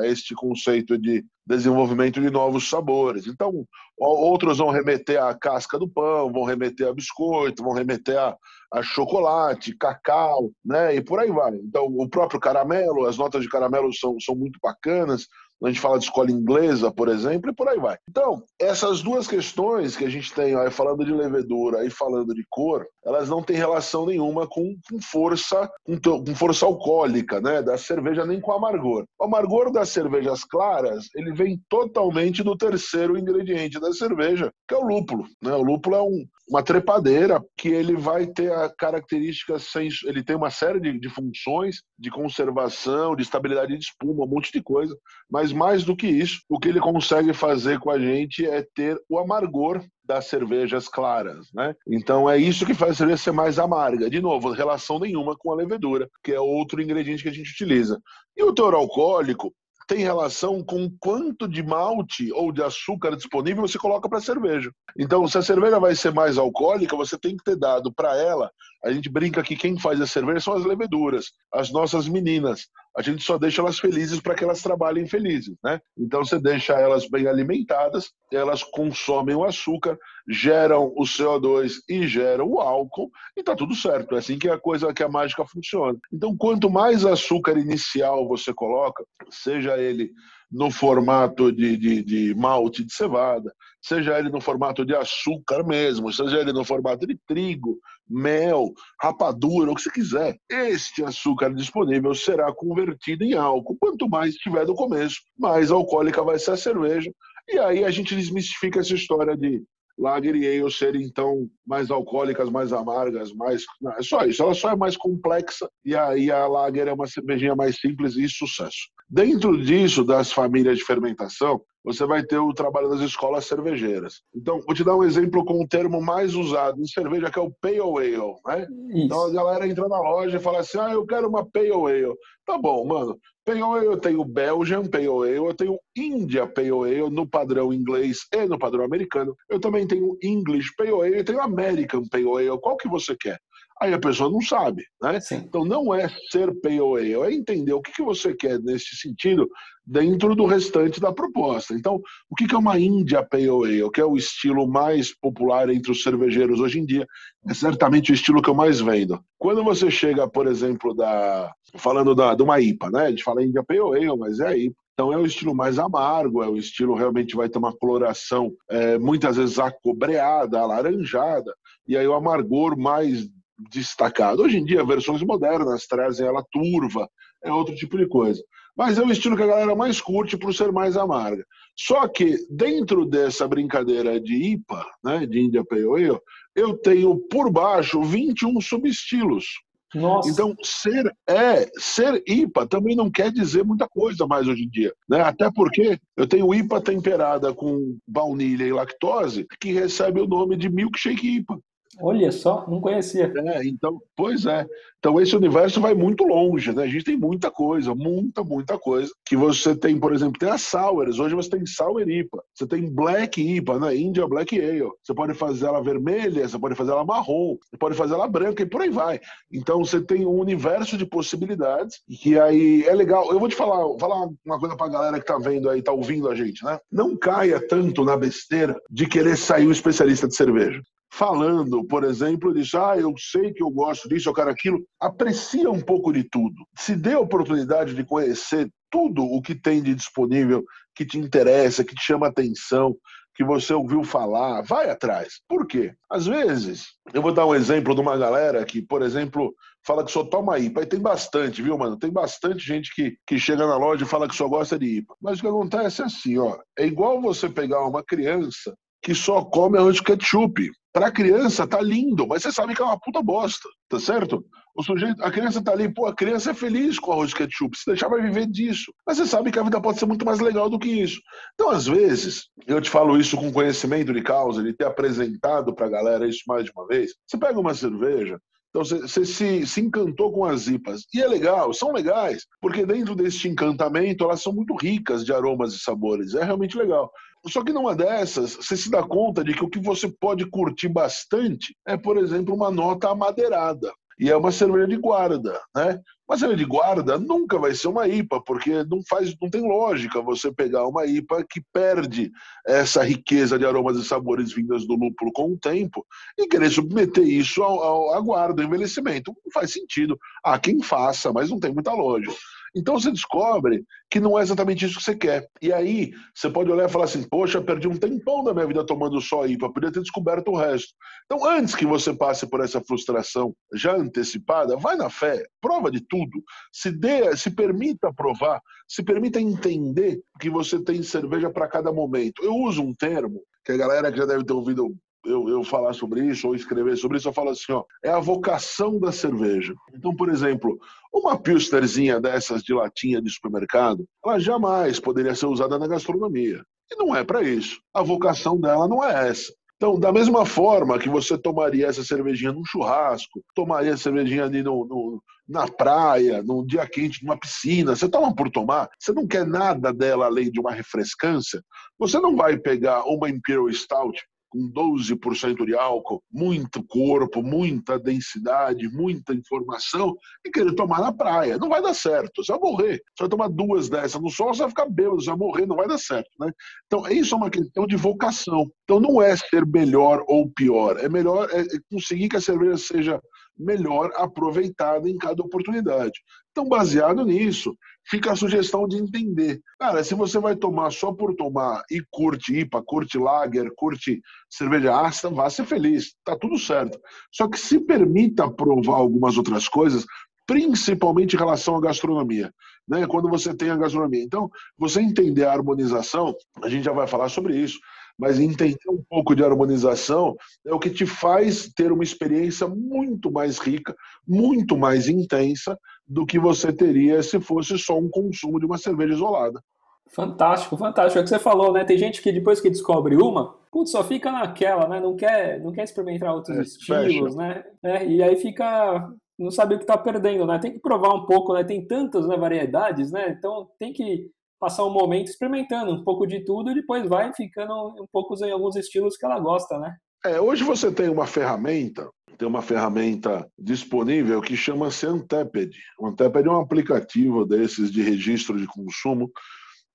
este 0.05 0.35
conceito 0.35 0.97
de 0.97 1.25
desenvolvimento 1.47 2.21
de 2.21 2.31
novos 2.31 2.69
sabores. 2.69 3.27
Então, 3.27 3.67
outros 3.99 4.59
vão 4.59 4.71
remeter 4.71 5.23
à 5.23 5.35
casca 5.35 5.79
do 5.79 5.89
pão, 5.89 6.33
vão 6.33 6.45
remeter 6.45 6.89
a 6.89 6.93
biscoito, 6.93 7.63
vão 7.63 7.73
remeter 7.73 8.19
a, 8.19 8.37
a 8.73 8.83
chocolate, 8.83 9.77
cacau, 9.77 10.51
né? 10.65 10.95
E 10.97 11.03
por 11.03 11.21
aí 11.21 11.31
vai. 11.31 11.55
Então, 11.55 11.87
o 11.87 12.09
próprio 12.09 12.41
caramelo, 12.41 13.07
as 13.07 13.17
notas 13.17 13.43
de 13.43 13.49
caramelo 13.49 13.93
são, 13.93 14.19
são 14.21 14.35
muito 14.35 14.59
bacanas 14.63 15.27
a 15.67 15.69
gente 15.69 15.81
fala 15.81 15.99
de 15.99 16.05
escola 16.05 16.31
inglesa, 16.31 16.91
por 16.91 17.09
exemplo, 17.09 17.51
e 17.51 17.55
por 17.55 17.69
aí 17.69 17.79
vai. 17.79 17.97
Então, 18.09 18.43
essas 18.61 19.03
duas 19.03 19.27
questões 19.27 19.97
que 19.97 20.05
a 20.05 20.11
gente 20.11 20.33
tem, 20.33 20.55
ó, 20.55 20.71
falando 20.71 21.05
de 21.05 21.13
levedura 21.13 21.85
e 21.87 21.91
falando 21.91 22.35
de 22.35 22.45
cor, 22.51 22.87
elas 23.05 23.29
não 23.29 23.43
têm 23.43 23.57
relação 23.57 24.07
nenhuma 24.07 24.47
com, 24.47 24.77
com 24.91 25.01
força, 25.01 25.71
com, 25.85 25.99
com, 26.01 26.35
força 26.35 26.67
alcoólica, 26.67 27.41
né, 27.41 27.63
da 27.63 27.79
cerveja 27.79 28.27
nem 28.27 28.41
com 28.41 28.53
amargor. 28.53 29.05
O 29.19 29.25
amargor 29.25 29.71
das 29.71 29.89
cervejas 29.89 30.45
claras, 30.45 31.09
ele 31.15 31.33
vem 31.33 31.61
totalmente 31.69 32.43
do 32.43 32.57
terceiro 32.57 33.19
ingrediente 33.19 33.81
da 33.85 33.93
cerveja, 33.93 34.53
que 34.69 34.75
é 34.75 34.79
o 34.79 34.87
lúpulo, 34.87 35.27
né? 35.43 35.53
O 35.53 35.63
lúpulo 35.63 35.97
é 35.97 36.03
um, 36.03 36.25
uma 36.49 36.63
trepadeira 36.63 37.43
que 37.57 37.69
ele 37.69 37.97
vai 37.97 38.27
ter 38.27 38.53
a 38.53 38.69
característica, 38.69 39.57
ele 40.05 40.23
tem 40.23 40.37
uma 40.37 40.51
série 40.51 40.81
de, 40.81 40.99
de, 40.99 41.09
funções 41.09 41.83
de 41.99 42.11
conservação, 42.11 43.15
de 43.15 43.23
estabilidade 43.23 43.77
de 43.77 43.85
espuma, 43.85 44.25
um 44.25 44.29
monte 44.29 44.53
de 44.53 44.63
coisa, 44.63 44.97
mas 45.31 45.53
mais 45.53 45.85
do 45.85 45.97
que 45.97 46.07
isso, 46.07 46.41
o 46.49 46.59
que 46.59 46.69
ele 46.69 46.81
consegue 46.81 47.33
fazer 47.33 47.79
com 47.79 47.91
a 47.91 47.99
gente 47.99 48.47
é 48.47 48.67
ter 48.75 48.99
o 49.09 49.19
amargor 49.19 49.83
das 50.05 50.27
cervejas 50.27 50.87
claras, 50.87 51.47
né? 51.55 51.75
Então 51.89 52.29
é 52.29 52.37
isso 52.37 52.67
que 52.67 52.75
faz 52.75 52.93
a 52.93 52.95
cerveja 52.95 53.17
ser 53.17 53.33
mais 53.33 53.59
amarga. 53.59 54.11
De 54.11 54.21
novo, 54.21 54.51
relação 54.51 54.99
nenhuma 54.99 55.35
com 55.37 55.51
a 55.51 55.57
levedura, 55.57 56.09
que 56.23 56.33
é 56.33 56.41
outro 56.41 56.83
ingrediente 56.83 57.23
que 57.23 57.29
a 57.29 57.33
gente 57.33 57.51
utiliza. 57.51 57.99
E 58.37 58.43
o 58.43 58.53
teor 58.53 58.75
alcoólico, 58.75 59.55
tem 59.87 59.99
relação 59.99 60.63
com 60.63 60.91
quanto 60.99 61.49
de 61.49 61.63
malte 61.63 62.33
ou 62.33 62.53
de 62.53 62.63
açúcar 62.63 63.17
disponível 63.17 63.67
você 63.67 63.79
coloca 63.79 64.09
para 64.09 64.19
a 64.19 64.23
cerveja. 64.23 64.71
Então, 64.99 65.27
se 65.27 65.39
a 65.39 65.43
cerveja 65.43 65.79
vai 65.79 65.95
ser 65.95 66.13
mais 66.13 66.39
alcoólica, 66.39 66.97
você 66.97 67.19
tem 67.19 67.37
que 67.37 67.45
ter 67.45 67.57
dado 67.57 67.93
para 67.93 68.17
ela. 68.17 68.51
A 68.85 68.93
gente 68.93 69.09
brinca 69.09 69.43
que 69.43 69.57
quem 69.57 69.79
faz 69.79 70.01
a 70.01 70.07
cerveja 70.07 70.41
são 70.41 70.55
as 70.55 70.65
leveduras, 70.65 71.33
as 71.53 71.73
nossas 71.73 72.07
meninas. 72.07 72.69
A 72.97 73.03
gente 73.03 73.25
só 73.25 73.39
deixa 73.39 73.63
elas 73.63 73.79
felizes 73.79 74.21
para 74.21 74.35
que 74.35 74.45
elas 74.45 74.63
trabalhem 74.63 75.07
felizes, 75.07 75.57
né? 75.65 75.81
Então 75.99 76.25
você 76.25 76.39
deixa 76.39 76.75
elas 76.75 77.09
bem 77.09 77.27
alimentadas, 77.27 78.13
elas 78.33 78.63
consomem 78.63 79.35
o 79.35 79.45
açúcar, 79.45 79.99
geram 80.29 80.93
o 80.97 81.03
CO2 81.03 81.77
e 81.89 82.07
geram 82.07 82.47
o 82.47 82.61
álcool 82.61 83.11
e 83.37 83.43
tá 83.43 83.57
tudo 83.57 83.75
certo. 83.75 84.15
É 84.15 84.19
assim 84.19 84.39
que 84.39 84.49
a 84.49 84.59
coisa, 84.59 84.93
que 84.93 85.03
a 85.03 85.09
mágica 85.09 85.45
funciona. 85.47 85.99
Então, 86.13 86.37
quanto 86.37 86.71
mais 86.71 87.05
açúcar 87.05 87.59
inicial 87.59 88.29
você 88.29 88.53
coloca, 88.53 89.05
seja 89.31 89.79
ele 89.79 90.13
no 90.55 90.71
formato 90.71 91.51
de, 91.51 91.77
de, 91.77 92.03
de, 92.03 92.35
malte 92.35 92.85
de 92.85 92.95
cevada, 92.95 93.53
seja 93.85 94.19
ele 94.19 94.31
no 94.31 94.41
formato 94.41 94.83
de 94.83 94.95
açúcar 94.95 95.63
mesmo, 95.63 96.11
seja 96.11 96.41
ele 96.41 96.55
no 96.55 96.65
formato 96.65 97.07
de 97.07 97.19
trigo, 97.27 97.79
mel, 98.09 98.73
rapadura, 99.01 99.71
o 99.71 99.75
que 99.75 99.83
você 99.83 99.91
quiser. 99.91 100.39
Este 100.51 101.05
açúcar 101.05 101.55
disponível 101.55 102.15
será 102.15 102.51
convertido 102.55 103.25
em 103.25 103.35
álcool. 103.35 103.77
Quanto 103.79 104.09
mais 104.09 104.37
tiver 104.37 104.67
no 104.67 104.75
começo, 104.75 105.21
mais 105.39 105.71
alcoólica 105.71 106.25
vai 106.25 106.39
ser 106.39 106.53
a 106.53 106.57
cerveja. 106.57 107.13
E 107.47 107.59
aí 107.59 107.85
a 107.85 107.91
gente 107.91 108.17
desmistifica 108.17 108.81
essa 108.81 108.95
história 108.95 109.37
de 109.37 109.63
Lager 109.99 110.35
e 110.35 110.61
Ale 110.61 110.73
serem 110.73 111.03
então 111.03 111.47
mais 111.67 111.91
alcoólicas, 111.91 112.49
mais 112.49 112.73
amargas, 112.73 113.33
mais. 113.35 113.65
Não, 113.83 113.93
é 113.93 114.03
só 114.03 114.25
isso, 114.25 114.43
ela 114.43 114.55
só 114.55 114.71
é 114.71 114.77
mais 114.77 114.97
complexa 114.97 115.69
e 115.85 115.95
aí 115.95 116.31
a 116.31 116.47
Lager 116.47 116.89
é 116.89 116.93
uma 116.93 117.07
cervejinha 117.07 117.55
mais 117.55 117.79
simples 117.79 118.17
e 118.17 118.29
sucesso. 118.31 118.89
Dentro 119.09 119.63
disso, 119.63 120.03
das 120.03 120.33
famílias 120.33 120.79
de 120.79 120.85
fermentação, 120.85 121.61
você 121.85 122.07
vai 122.07 122.25
ter 122.25 122.39
o 122.39 122.55
trabalho 122.55 122.89
das 122.89 123.01
escolas 123.01 123.45
cervejeiras. 123.45 124.23
Então, 124.35 124.61
vou 124.63 124.75
te 124.75 124.83
dar 124.83 124.97
um 124.97 125.05
exemplo 125.05 125.45
com 125.45 125.63
o 125.63 125.69
termo 125.69 126.01
mais 126.01 126.35
usado 126.35 126.81
em 126.81 126.87
cerveja, 126.87 127.31
que 127.31 127.39
é 127.39 127.43
o 127.43 127.53
Pale 127.61 127.79
Ale. 127.79 128.17
Né? 128.47 128.67
Então, 128.95 129.27
a 129.27 129.31
galera 129.31 129.69
entra 129.69 129.87
na 129.87 130.01
loja 130.01 130.39
e 130.39 130.41
fala 130.41 130.61
assim: 130.61 130.79
ah, 130.79 130.93
eu 130.93 131.05
quero 131.05 131.29
uma 131.29 131.45
Pale 131.45 131.73
Ale. 131.73 132.15
Tá 132.47 132.57
bom, 132.57 132.87
mano. 132.87 133.19
Pale 133.45 133.61
Ale 133.61 133.87
eu 133.87 133.99
tenho 133.99 134.25
Belgian 134.25 134.85
Pale 134.87 135.07
Ale, 135.07 135.37
eu 135.37 135.55
tenho 135.55 135.79
India 135.95 136.47
Pale 136.47 136.71
Ale 136.71 137.11
no 137.11 137.29
padrão 137.29 137.73
inglês 137.73 138.27
e 138.33 138.47
no 138.47 138.59
padrão 138.59 138.85
americano. 138.85 139.37
Eu 139.51 139.61
também 139.61 139.87
tenho 139.87 140.17
English 140.23 140.75
Pale 140.77 140.91
Ale 140.91 141.19
e 141.19 141.25
tenho 141.25 141.43
American 141.43 142.09
Pale 142.09 142.49
Ale. 142.49 142.61
Qual 142.61 142.79
que 142.79 142.89
você 142.89 143.15
quer? 143.15 143.39
Aí 143.81 143.93
a 143.93 143.99
pessoa 143.99 144.31
não 144.31 144.41
sabe, 144.41 144.85
né? 145.03 145.21
Sim. 145.21 145.37
Então 145.37 145.65
não 145.65 145.93
é 145.93 146.09
ser 146.31 146.49
ale, 146.65 147.13
é 147.13 147.33
entender 147.33 147.73
o 147.73 147.83
que, 147.83 147.93
que 147.93 148.03
você 148.03 148.35
quer 148.35 148.61
nesse 148.61 148.97
sentido 148.97 149.49
dentro 149.87 150.35
do 150.35 150.47
restante 150.47 151.01
da 151.01 151.13
proposta. 151.13 151.75
Então, 151.75 152.01
o 152.31 152.35
que, 152.35 152.47
que 152.47 152.55
é 152.55 152.59
uma 152.59 152.79
India 152.79 153.23
Pale 153.23 153.49
Ale, 153.49 153.91
que 153.91 154.01
é 154.01 154.05
o 154.05 154.17
estilo 154.17 154.67
mais 154.67 155.15
popular 155.15 155.69
entre 155.69 155.93
os 155.93 156.03
cervejeiros 156.03 156.61
hoje 156.61 156.79
em 156.79 156.87
dia? 156.87 157.07
É 157.49 157.53
certamente 157.53 158.11
o 158.11 158.15
estilo 158.15 158.41
que 158.41 158.49
eu 158.49 158.55
mais 158.55 158.81
vendo. 158.81 159.21
Quando 159.39 159.63
você 159.63 159.91
chega, 159.91 160.29
por 160.29 160.47
exemplo, 160.47 160.95
da 160.95 161.53
falando 161.77 162.15
da, 162.15 162.35
de 162.35 162.43
uma 162.43 162.61
IPA, 162.61 162.91
né? 162.91 163.07
A 163.07 163.11
gente 163.11 163.25
fala 163.25 163.43
India 163.43 163.65
Pale 163.65 163.81
Ale, 163.81 164.17
mas 164.17 164.41
é 164.41 164.49
a 164.49 164.57
IPA. 164.57 164.77
Então 164.95 165.13
é 165.13 165.17
o 165.17 165.27
estilo 165.27 165.55
mais 165.55 165.77
amargo, 165.77 166.43
é 166.43 166.49
o 166.49 166.57
estilo 166.57 166.95
realmente 166.95 167.35
vai 167.35 167.49
ter 167.49 167.59
uma 167.59 167.77
coloração 167.77 168.53
é, 168.71 168.97
muitas 168.97 169.37
vezes 169.37 169.59
acobreada, 169.59 170.61
alaranjada, 170.61 171.53
e 171.87 171.97
aí 171.97 172.07
o 172.07 172.15
amargor 172.15 172.79
mais 172.79 173.29
destacado. 173.59 174.43
Hoje 174.43 174.59
em 174.59 174.65
dia, 174.65 174.85
versões 174.85 175.23
modernas 175.23 175.87
trazem 175.87 176.27
ela 176.27 176.45
turva, 176.51 177.09
é 177.43 177.53
outro 177.53 177.75
tipo 177.75 177.97
de 177.97 178.07
coisa. 178.07 178.43
Mas 178.77 178.99
é 178.99 179.03
o 179.03 179.11
estilo 179.11 179.37
que 179.37 179.43
a 179.43 179.47
galera 179.47 179.75
mais 179.77 180.01
curte 180.01 180.37
por 180.37 180.53
ser 180.53 180.73
mais 180.73 180.97
amarga. 180.97 181.45
Só 181.77 182.09
que 182.09 182.37
dentro 182.51 183.05
dessa 183.05 183.47
brincadeira 183.47 184.21
de 184.21 184.35
IPA, 184.35 184.87
né, 185.03 185.27
de 185.27 185.41
India 185.41 185.65
Pale 185.65 185.83
Ale, 185.85 186.21
eu 186.55 186.77
tenho 186.77 187.17
por 187.29 187.51
baixo 187.51 188.03
21 188.03 188.61
subestilos. 188.61 189.47
Nossa. 189.95 190.29
Então, 190.29 190.57
ser 190.63 191.15
é 191.29 191.71
ser 191.79 192.21
IPA 192.27 192.67
também 192.67 192.97
não 192.97 193.09
quer 193.09 193.31
dizer 193.31 193.65
muita 193.65 193.89
coisa 193.89 194.27
mais 194.27 194.49
hoje 194.49 194.65
em 194.65 194.69
dia, 194.69 194.93
né? 195.09 195.21
Até 195.21 195.51
porque 195.53 195.99
eu 196.17 196.27
tenho 196.27 196.53
IPA 196.53 196.81
temperada 196.81 197.55
com 197.55 197.97
baunilha 198.07 198.65
e 198.65 198.73
lactose 198.73 199.47
que 199.61 199.73
recebe 199.73 200.21
o 200.21 200.27
nome 200.27 200.57
de 200.57 200.69
milkshake 200.69 201.37
IPA. 201.37 201.61
Olha 202.01 202.33
só, 202.33 202.67
não 202.69 202.81
conhecia. 202.81 203.33
É, 203.37 203.65
então, 203.67 204.01
pois 204.17 204.47
é. 204.47 204.67
Então 204.99 205.21
esse 205.21 205.37
universo 205.37 205.81
vai 205.81 205.95
muito 205.95 206.25
longe, 206.25 206.73
né? 206.73 206.85
A 206.85 206.87
gente 206.87 207.05
tem 207.05 207.17
muita 207.17 207.51
coisa, 207.51 207.95
muita, 207.95 208.43
muita 208.43 208.79
coisa. 208.79 209.13
Que 209.25 209.37
você 209.37 209.77
tem, 209.77 209.99
por 209.99 210.15
exemplo, 210.15 210.39
tem 210.39 210.49
as 210.49 210.63
sours. 210.63 211.19
Hoje 211.19 211.35
você 211.35 211.51
tem 211.51 211.67
sour 211.67 212.09
IPA. 212.09 212.43
Você 212.55 212.67
tem 212.67 212.91
black 212.91 213.41
IPA, 213.41 213.79
né? 213.79 213.97
India 213.97 214.27
Black 214.27 214.59
Ale. 214.59 214.89
Você 215.03 215.15
pode 215.15 215.35
fazer 215.35 215.67
ela 215.67 215.83
vermelha, 215.83 216.49
você 216.49 216.59
pode 216.59 216.75
fazer 216.75 216.93
ela 216.93 217.05
marrom, 217.05 217.57
você 217.71 217.77
pode 217.77 217.95
fazer 217.95 218.15
ela 218.15 218.27
branca 218.27 218.63
e 218.63 218.67
por 218.67 218.81
aí 218.81 218.91
vai. 218.91 219.21
Então 219.53 219.85
você 219.85 220.01
tem 220.01 220.25
um 220.25 220.41
universo 220.41 220.97
de 220.97 221.05
possibilidades 221.05 222.01
que 222.23 222.39
aí 222.39 222.85
é 222.85 222.95
legal. 222.95 223.31
Eu 223.31 223.39
vou 223.39 223.49
te 223.49 223.57
falar, 223.57 223.83
falar 223.99 224.27
uma 224.45 224.59
coisa 224.59 224.77
pra 224.77 224.89
galera 224.89 225.21
que 225.21 225.27
tá 225.27 225.39
vendo 225.39 225.69
aí, 225.69 225.83
tá 225.83 225.93
ouvindo 225.93 226.31
a 226.31 226.35
gente, 226.35 226.65
né? 226.65 226.79
Não 226.91 227.17
caia 227.17 227.61
tanto 227.69 228.05
na 228.05 228.17
besteira 228.17 228.75
de 228.91 229.07
querer 229.07 229.37
sair 229.37 229.67
um 229.67 229.73
especialista 229.73 230.27
de 230.27 230.35
cerveja 230.35 230.81
falando, 231.17 231.85
por 231.85 232.03
exemplo, 232.03 232.53
disso, 232.53 232.77
ah, 232.77 232.99
eu 232.99 233.15
sei 233.17 233.53
que 233.53 233.63
eu 233.63 233.71
gosto 233.71 234.09
disso, 234.09 234.29
eu 234.29 234.35
quero 234.35 234.51
aquilo. 234.51 234.85
Aprecia 235.01 235.71
um 235.71 235.81
pouco 235.81 236.13
de 236.13 236.25
tudo. 236.25 236.57
Se 236.77 236.97
dê 236.97 237.13
a 237.13 237.21
oportunidade 237.21 237.95
de 237.95 238.05
conhecer 238.05 238.69
tudo 238.91 239.23
o 239.23 239.41
que 239.41 239.55
tem 239.55 239.81
de 239.81 239.95
disponível, 239.95 240.65
que 240.93 241.07
te 241.07 241.17
interessa, 241.17 241.85
que 241.85 241.95
te 241.95 242.03
chama 242.03 242.27
atenção, 242.27 242.97
que 243.37 243.45
você 243.45 243.73
ouviu 243.73 244.03
falar, 244.03 244.63
vai 244.63 244.91
atrás. 244.91 245.35
Por 245.49 245.67
quê? 245.69 245.95
Às 246.11 246.27
vezes, 246.27 246.87
eu 247.13 247.23
vou 247.23 247.33
dar 247.33 247.47
um 247.47 247.55
exemplo 247.55 247.95
de 247.95 248.01
uma 248.01 248.17
galera 248.17 248.65
que, 248.65 248.83
por 248.83 249.01
exemplo, 249.01 249.55
fala 249.87 250.05
que 250.05 250.11
só 250.11 250.25
toma 250.25 250.59
IPA. 250.59 250.83
E 250.83 250.87
tem 250.87 251.01
bastante, 251.01 251.63
viu, 251.63 251.79
mano? 251.79 251.97
Tem 251.97 252.11
bastante 252.11 252.65
gente 252.65 252.93
que, 252.93 253.17
que 253.25 253.39
chega 253.39 253.67
na 253.67 253.77
loja 253.77 254.05
e 254.05 254.09
fala 254.09 254.29
que 254.29 254.35
só 254.35 254.49
gosta 254.49 254.77
de 254.77 254.99
IPA. 254.99 255.15
Mas 255.23 255.39
o 255.39 255.43
que 255.43 255.49
acontece 255.49 256.03
é 256.03 256.07
assim, 256.07 256.39
ó. 256.39 256.59
É 256.77 256.85
igual 256.85 257.21
você 257.21 257.49
pegar 257.49 257.87
uma 257.87 258.03
criança 258.03 258.75
que 259.05 259.15
só 259.15 259.45
come 259.45 259.77
arroz 259.77 259.97
de 259.97 260.03
ketchup. 260.03 260.73
Para 260.91 261.09
a 261.09 261.13
criança 261.13 261.67
tá 261.67 261.81
lindo, 261.81 262.27
mas 262.27 262.43
você 262.43 262.51
sabe 262.51 262.75
que 262.75 262.81
é 262.81 262.85
uma 262.85 262.99
puta 262.99 263.21
bosta, 263.23 263.69
tá 263.89 264.01
certo? 264.01 264.43
O 264.75 264.83
sujeito, 264.83 265.23
a 265.23 265.31
criança 265.31 265.63
tá 265.63 265.73
ali, 265.73 265.93
pô, 265.93 266.07
a 266.07 266.15
criança 266.15 266.53
é 266.53 266.55
feliz 266.55 266.99
com 266.99 267.13
arroz 267.13 267.31
de 267.31 267.37
ketchup, 267.37 267.77
se 267.77 267.85
deixar 267.87 268.09
vai 268.09 268.23
viver 268.23 268.47
disso. 268.47 268.93
Mas 269.07 269.19
você 269.19 269.27
sabe 269.27 269.53
que 269.53 269.59
a 269.59 269.63
vida 269.63 269.81
pode 269.81 269.99
ser 269.99 270.07
muito 270.07 270.25
mais 270.25 270.41
legal 270.41 270.71
do 270.71 270.79
que 270.79 270.89
isso. 270.89 271.21
Então, 271.53 271.71
às 271.71 271.87
vezes, 271.87 272.49
eu 272.67 272.81
te 272.81 272.89
falo 272.89 273.19
isso 273.19 273.37
com 273.37 273.53
conhecimento 273.53 274.13
de 274.13 274.23
causa, 274.23 274.63
de 274.63 274.73
ter 274.73 274.87
apresentado 274.87 275.75
para 275.75 275.87
a 275.87 275.91
galera 275.91 276.27
isso 276.27 276.43
mais 276.47 276.65
de 276.65 276.73
uma 276.75 276.87
vez. 276.87 277.13
Você 277.27 277.37
pega 277.37 277.61
uma 277.61 277.75
cerveja, 277.75 278.41
então 278.75 278.85
você 278.85 279.25
se, 279.25 279.65
se 279.65 279.81
encantou 279.81 280.33
com 280.33 280.45
as 280.45 280.67
IPAs. 280.67 281.07
E 281.15 281.23
é 281.23 281.29
legal, 281.29 281.73
são 281.73 281.93
legais, 281.93 282.45
porque 282.61 282.85
dentro 282.85 283.15
desse 283.15 283.47
encantamento 283.47 284.25
elas 284.25 284.43
são 284.43 284.53
muito 284.53 284.75
ricas 284.75 285.25
de 285.25 285.33
aromas 285.33 285.75
e 285.75 285.79
sabores. 285.79 286.35
É 286.35 286.43
realmente 286.43 286.77
legal. 286.77 287.13
Só 287.47 287.63
que 287.63 287.73
numa 287.73 287.95
dessas, 287.95 288.57
você 288.57 288.77
se 288.77 288.91
dá 288.91 289.03
conta 289.03 289.45
de 289.45 289.55
que 289.55 289.63
o 289.63 289.69
que 289.69 289.79
você 289.79 290.09
pode 290.09 290.45
curtir 290.47 290.89
bastante 290.89 291.77
é, 291.87 291.97
por 291.97 292.17
exemplo, 292.17 292.53
uma 292.53 292.71
nota 292.71 293.11
amadeirada. 293.11 293.93
E 294.19 294.31
é 294.31 294.37
uma 294.37 294.53
cerveja 294.53 294.87
de 294.87 294.97
guarda, 294.97 295.61
né? 295.75 296.01
Uma 296.27 296.39
cerveja 296.39 296.59
de 296.59 296.65
guarda 296.65 297.19
nunca 297.19 297.59
vai 297.59 297.75
ser 297.75 297.89
uma 297.89 298.09
IPA, 298.09 298.43
porque 298.43 298.83
não 298.85 299.03
faz, 299.09 299.35
não 299.41 299.51
tem 299.51 299.61
lógica 299.61 300.23
você 300.23 300.51
pegar 300.51 300.87
uma 300.87 301.05
IPA 301.05 301.45
que 301.45 301.61
perde 301.73 302.33
essa 302.67 303.03
riqueza 303.03 303.59
de 303.59 303.67
aromas 303.67 303.99
e 303.99 304.05
sabores 304.05 304.53
vindas 304.53 304.87
do 304.87 304.95
lúpulo 304.95 305.31
com 305.33 305.53
o 305.53 305.59
tempo 305.59 306.07
e 306.39 306.47
querer 306.47 306.71
submeter 306.71 307.27
isso 307.27 307.63
ao, 307.63 307.83
ao, 307.83 308.15
à 308.15 308.21
guarda, 308.21 308.63
ao 308.63 308.69
envelhecimento. 308.69 309.35
Não 309.45 309.53
faz 309.53 309.73
sentido. 309.73 310.19
Há 310.43 310.59
quem 310.59 310.83
faça, 310.83 311.33
mas 311.33 311.51
não 311.51 311.61
tem 311.61 311.73
muita 311.73 311.93
lógica. 311.93 312.35
Então 312.75 312.99
você 312.99 313.11
descobre 313.11 313.85
que 314.11 314.19
não 314.19 314.39
é 314.39 314.43
exatamente 314.43 314.85
isso 314.85 314.99
que 314.99 315.05
você 315.05 315.15
quer. 315.15 315.49
E 315.63 315.73
aí 315.73 316.13
você 316.35 316.51
pode 316.51 316.71
olhar 316.71 316.89
e 316.89 316.93
falar 316.93 317.05
assim: 317.05 317.23
poxa, 317.23 317.63
perdi 317.63 317.87
um 317.87 317.97
tempão 317.97 318.43
da 318.43 318.53
minha 318.53 318.67
vida 318.67 318.85
tomando 318.85 319.21
só 319.21 319.47
IPA, 319.47 319.73
podia 319.73 319.93
ter 319.93 320.01
descoberto 320.01 320.49
o 320.49 320.57
resto. 320.57 320.93
Então, 321.27 321.47
antes 321.49 321.75
que 321.75 321.87
você 321.87 322.15
passe 322.15 322.47
por 322.47 322.61
essa 322.61 322.81
frustração 322.81 323.55
já 323.75 323.95
antecipada, 323.95 324.77
vai 324.77 324.97
na 324.97 325.09
fé, 325.09 325.45
prova 325.61 325.91
de 325.91 326.01
tudo, 326.01 326.43
se 326.73 326.91
dê, 326.91 327.37
se 327.37 327.51
permita 327.51 328.13
provar, 328.13 328.61
se 328.89 329.03
permita 329.03 329.41
entender 329.41 330.21
que 330.41 330.51
você 330.51 330.83
tem 330.83 331.03
cerveja 331.03 331.51
para 331.51 331.69
cada 331.69 331.93
momento. 331.93 332.43
Eu 332.43 332.55
uso 332.55 332.83
um 332.83 332.93
termo 332.93 333.43
que 333.65 333.73
a 333.73 333.77
galera 333.77 334.13
que 334.13 334.19
já 334.19 334.27
deve 334.27 334.45
ter 334.45 334.53
ouvido 334.53 334.95
eu, 335.25 335.49
eu 335.49 335.65
falar 335.65 335.93
sobre 335.93 336.25
isso 336.25 336.49
ou 336.49 336.55
escrever 336.55 336.97
sobre 336.97 337.19
isso, 337.19 337.29
eu 337.29 337.33
falo 337.33 337.51
assim, 337.51 337.73
ó, 337.73 337.85
é 338.05 338.11
a 338.11 338.21
vocação 338.21 338.99
da 338.99 339.13
cerveja. 339.13 339.75
Então, 339.95 340.15
por 340.15 340.29
exemplo, 340.29 340.79
uma 341.13 341.39
pilsnerzinha 341.39 342.21
dessas 342.21 342.63
de 342.63 342.75
latinha 342.75 343.21
de 343.21 343.31
supermercado, 343.31 344.05
ela 344.25 344.39
jamais 344.39 345.01
poderia 345.01 345.35
ser 345.35 345.47
usada 345.47 345.79
na 345.79 345.87
gastronomia. 345.87 346.65
E 346.91 346.97
não 346.97 347.15
é 347.15 347.25
para 347.25 347.43
isso. 347.43 347.81
A 347.93 348.03
vocação 348.03 348.61
dela 348.61 348.87
não 348.87 349.03
é 349.03 349.29
essa. 349.29 349.53
Então, 349.77 349.99
da 349.99 350.13
mesma 350.13 350.47
forma 350.47 350.99
que 350.99 351.09
você 351.09 351.37
tomaria 351.37 351.87
essa 351.87 352.05
cervejinha 352.05 352.53
num 352.53 352.65
churrasco, 352.65 353.43
tomaria 353.55 353.93
essa 353.93 354.05
cervejinha 354.05 354.45
ali 354.45 354.63
no, 354.63 354.87
no, 354.87 355.23
na 355.49 355.67
praia, 355.67 356.43
num 356.43 356.65
dia 356.65 356.87
quente, 356.87 357.23
numa 357.25 357.39
piscina, 357.39 357.95
você 357.95 358.09
toma 358.09 358.35
por 358.35 358.51
tomar, 358.51 358.89
você 358.99 359.13
não 359.13 359.27
quer 359.27 359.47
nada 359.47 359.93
dela 359.93 360.27
além 360.27 360.51
de 360.51 360.61
uma 360.61 360.73
refrescância, 360.73 361.63
você 361.99 362.21
não 362.21 362.37
vai 362.37 362.57
pegar 362.57 363.05
uma 363.05 363.29
Imperial 363.29 363.71
Stout 363.73 364.19
com 364.55 364.71
12% 364.71 365.67
de 365.67 365.75
álcool, 365.75 366.23
muito 366.33 366.81
corpo, 366.85 367.43
muita 367.43 367.99
densidade, 367.99 368.89
muita 368.89 369.35
informação, 369.35 370.17
e 370.47 370.51
querer 370.51 370.73
tomar 370.77 371.01
na 371.01 371.13
praia. 371.13 371.59
Não 371.59 371.69
vai 371.69 371.83
dar 371.83 371.93
certo, 371.93 372.45
você 372.45 372.53
vai 372.53 372.61
morrer. 372.61 373.03
Você 373.17 373.25
vai 373.25 373.29
tomar 373.29 373.49
duas 373.49 373.89
dessas 373.89 374.23
no 374.23 374.31
sol, 374.31 374.55
você 374.55 374.61
vai 374.61 374.69
ficar 374.69 374.89
bêbado, 374.89 375.21
você 375.21 375.31
vai 375.31 375.39
morrer, 375.39 375.67
não 375.67 375.75
vai 375.75 375.89
dar 375.89 375.99
certo. 375.99 376.31
Né? 376.39 376.53
Então, 376.87 377.05
isso 377.09 377.35
é 377.35 377.39
uma 377.39 377.51
questão 377.51 377.85
de 377.85 377.97
vocação. 377.97 378.71
Então, 378.85 379.01
não 379.01 379.21
é 379.21 379.37
ser 379.37 379.67
melhor 379.67 380.23
ou 380.29 380.49
pior, 380.49 380.99
é 380.99 381.09
melhor 381.09 381.49
é 381.51 381.65
conseguir 381.91 382.29
que 382.29 382.37
a 382.37 382.41
cerveja 382.41 382.77
seja 382.77 383.21
melhor 383.57 384.11
aproveitada 384.17 385.09
em 385.09 385.17
cada 385.17 385.43
oportunidade. 385.43 386.21
Então, 386.51 386.69
baseado 386.69 387.25
nisso, 387.25 387.77
fica 388.09 388.33
a 388.33 388.37
sugestão 388.37 388.87
de 388.87 388.97
entender. 388.97 389.61
Cara, 389.79 390.05
se 390.05 390.15
você 390.15 390.39
vai 390.39 390.55
tomar 390.55 390.91
só 390.91 391.13
por 391.13 391.35
tomar 391.35 391.83
e 391.91 392.03
curte 392.11 392.57
IPA, 392.61 392.83
curte 392.85 393.19
Lager, 393.19 393.73
curte 393.77 394.21
cerveja 394.51 395.01
ácida, 395.01 395.31
vá 395.31 395.49
ser 395.51 395.65
feliz, 395.65 396.15
tá 396.25 396.37
tudo 396.37 396.59
certo. 396.59 396.99
Só 397.33 397.49
que 397.49 397.59
se 397.59 397.81
permita 397.81 398.51
provar 398.51 398.97
algumas 398.97 399.37
outras 399.37 399.69
coisas, 399.69 400.05
principalmente 400.47 401.35
em 401.35 401.39
relação 401.39 401.77
à 401.77 401.81
gastronomia, 401.81 402.53
né? 402.87 403.07
Quando 403.07 403.29
você 403.29 403.55
tem 403.55 403.71
a 403.71 403.77
gastronomia. 403.77 404.23
Então, 404.23 404.51
você 404.79 405.01
entender 405.01 405.45
a 405.45 405.53
harmonização, 405.53 406.35
a 406.63 406.69
gente 406.69 406.85
já 406.85 406.93
vai 406.93 407.07
falar 407.07 407.29
sobre 407.29 407.57
isso, 407.57 407.79
mas 408.19 408.39
entender 408.39 408.89
um 408.89 409.03
pouco 409.09 409.35
de 409.35 409.45
harmonização 409.45 410.37
é 410.67 410.73
o 410.73 410.79
que 410.79 410.91
te 410.91 411.07
faz 411.07 411.69
ter 411.75 411.93
uma 411.93 412.05
experiência 412.05 412.67
muito 412.69 413.31
mais 413.31 413.59
rica, 413.59 413.95
muito 414.27 414.77
mais 414.77 415.09
intensa 415.09 415.79
do 416.07 416.25
que 416.25 416.39
você 416.39 416.73
teria 416.73 417.23
se 417.23 417.41
fosse 417.41 417.79
só 417.79 417.99
um 417.99 418.09
consumo 418.09 418.59
de 418.61 418.67
uma 418.67 418.79
cerveja 418.79 419.15
isolada. 419.15 419.61
Fantástico, 420.09 420.77
fantástico. 420.77 421.19
É 421.19 421.21
o 421.23 421.25
que 421.25 421.31
você 421.31 421.39
falou, 421.39 421.73
né? 421.73 421.85
Tem 421.85 421.99
gente 421.99 422.23
que 422.23 422.31
depois 422.31 422.61
que 422.61 422.71
descobre 422.71 423.17
uma, 423.17 423.55
putz, 423.73 423.91
só 423.91 424.05
fica 424.05 424.31
naquela, 424.31 424.87
né? 424.87 425.01
Não 425.01 425.17
quer, 425.17 425.61
não 425.61 425.73
quer 425.73 425.83
experimentar 425.85 426.33
outros 426.33 426.57
É, 426.57 426.61
estilos, 426.61 427.35
né? 427.35 427.65
É, 427.83 428.07
e 428.07 428.23
aí 428.23 428.37
fica, 428.37 429.11
não 429.37 429.51
sabe 429.51 429.75
o 429.75 429.79
que 429.79 429.85
está 429.85 429.99
perdendo, 429.99 430.47
né? 430.47 430.59
Tem 430.59 430.73
que 430.73 430.79
provar 430.79 431.15
um 431.15 431.27
pouco, 431.27 431.53
né? 431.53 431.65
Tem 431.65 431.85
tantas 431.85 432.29
né, 432.29 432.37
variedades, 432.37 433.11
né? 433.11 433.35
Então 433.37 433.69
tem 433.79 433.93
que 433.93 434.31
passar 434.65 434.83
um 434.87 434.91
momento 434.91 435.29
experimentando 435.29 435.93
um 435.93 436.03
pouco 436.03 436.27
de 436.27 436.43
tudo 436.43 436.71
e 436.71 436.75
depois 436.75 437.07
vai 437.07 437.31
ficando 437.35 438.03
um 438.03 438.07
pouco 438.11 438.35
em 438.43 438.51
alguns 438.51 438.77
estilos 438.77 439.15
que 439.15 439.27
ela 439.27 439.39
gosta, 439.39 439.79
né? 439.79 439.95
É, 440.25 440.41
hoje 440.41 440.65
você 440.65 440.91
tem 440.91 441.11
uma 441.11 441.27
ferramenta, 441.27 442.09
tem 442.39 442.49
uma 442.49 442.63
ferramenta 442.63 443.47
disponível 443.59 444.41
que 444.41 444.57
chama-se 444.57 445.05
Anteped. 445.05 445.77
O 445.99 446.07
Anteped 446.07 446.49
é 446.49 446.51
um 446.51 446.63
aplicativo 446.63 447.45
desses 447.45 447.93
de 447.93 448.01
registro 448.01 448.59
de 448.59 448.67
consumo. 448.67 449.31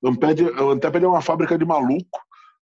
O 0.03 0.09
Anteped, 0.09 0.43
Anteped 0.55 1.03
é 1.03 1.07
uma 1.07 1.21
fábrica 1.23 1.57
de 1.57 1.65
maluco, 1.65 2.19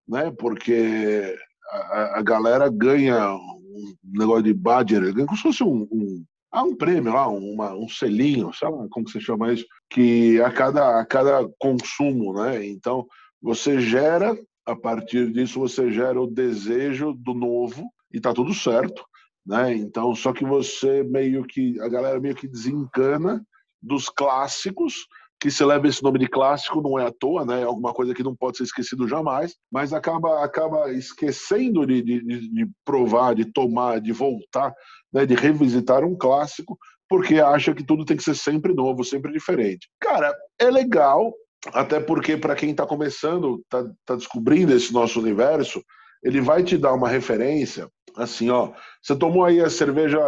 né? 0.08 0.32
Porque 0.40 1.38
a, 1.70 2.20
a 2.20 2.22
galera 2.22 2.70
ganha 2.70 3.36
um 3.36 3.96
negócio 4.06 4.44
de 4.44 4.54
badger, 4.54 5.14
ganha 5.14 5.26
como 5.26 5.36
se 5.36 5.44
fosse 5.44 5.62
um, 5.62 5.86
um 5.92 6.24
há 6.52 6.64
um 6.64 6.76
prêmio 6.76 7.14
lá, 7.14 7.28
uma, 7.28 7.74
um 7.74 7.88
selinho, 7.88 8.54
sei 8.54 8.70
lá 8.70 8.88
como 8.90 9.10
se 9.10 9.20
chama 9.20 9.54
isso, 9.54 9.66
que 9.90 10.42
a 10.42 10.52
cada, 10.52 11.00
a 11.00 11.06
cada 11.06 11.48
consumo, 11.60 12.34
né? 12.34 12.66
Então, 12.66 13.06
você 13.42 13.80
gera, 13.80 14.38
a 14.66 14.76
partir 14.76 15.32
disso, 15.32 15.60
você 15.60 15.92
gera 15.92 16.20
o 16.22 16.28
desejo 16.28 17.14
do 17.14 17.34
novo 17.34 17.90
e 18.12 18.20
tá 18.20 18.34
tudo 18.34 18.54
certo, 18.54 19.06
né? 19.46 19.74
Então, 19.76 20.14
só 20.16 20.34
que 20.34 20.46
você 20.46 21.04
meio 21.04 21.44
que, 21.44 21.80
a 21.80 21.88
galera 21.88 22.20
meio 22.20 22.36
que 22.36 22.48
desencana 22.48 23.46
dos 23.82 24.10
clássicos, 24.10 25.08
que 25.40 25.52
se 25.52 25.64
leva 25.64 25.88
esse 25.88 26.02
nome 26.02 26.18
de 26.18 26.28
clássico 26.28 26.82
não 26.82 26.98
é 26.98 27.06
à 27.06 27.12
toa, 27.12 27.46
né? 27.46 27.62
É 27.62 27.64
alguma 27.64 27.94
coisa 27.94 28.14
que 28.14 28.24
não 28.24 28.36
pode 28.36 28.58
ser 28.58 28.64
esquecido 28.64 29.08
jamais, 29.08 29.56
mas 29.72 29.94
acaba 29.94 30.44
acaba 30.44 30.92
esquecendo 30.92 31.86
de, 31.86 32.02
de, 32.02 32.22
de 32.22 32.68
provar, 32.84 33.36
de 33.36 33.46
tomar, 33.46 34.02
de 34.02 34.12
voltar, 34.12 34.74
né? 35.18 35.26
de 35.26 35.36
revisitar 35.36 36.04
um 36.04 36.16
clássico, 36.16 36.78
porque 37.10 37.40
acha 37.40 37.74
que 37.74 37.84
tudo 37.84 38.06
tem 38.06 38.18
que 38.18 38.24
ser 38.24 38.36
sempre 38.36 38.74
novo, 38.74 39.04
sempre 39.04 39.32
diferente. 39.32 39.90
Cara, 40.00 40.34
é 40.60 40.70
legal, 40.70 41.34
até 41.74 42.00
porque 42.00 42.38
para 42.38 42.56
quem 42.56 42.72
está 42.72 42.86
começando, 42.86 43.62
está 43.64 43.90
tá 44.06 44.16
descobrindo 44.16 44.74
esse 44.74 44.94
nosso 44.94 45.20
universo, 45.20 45.82
ele 46.24 46.42
vai 46.42 46.64
te 46.64 46.78
dar 46.78 46.94
uma 46.94 47.10
referência, 47.10 47.90
assim, 48.16 48.50
ó, 48.50 48.72
você 49.02 49.16
tomou 49.16 49.46
aí 49.46 49.62
a 49.62 49.70
cerveja 49.70 50.20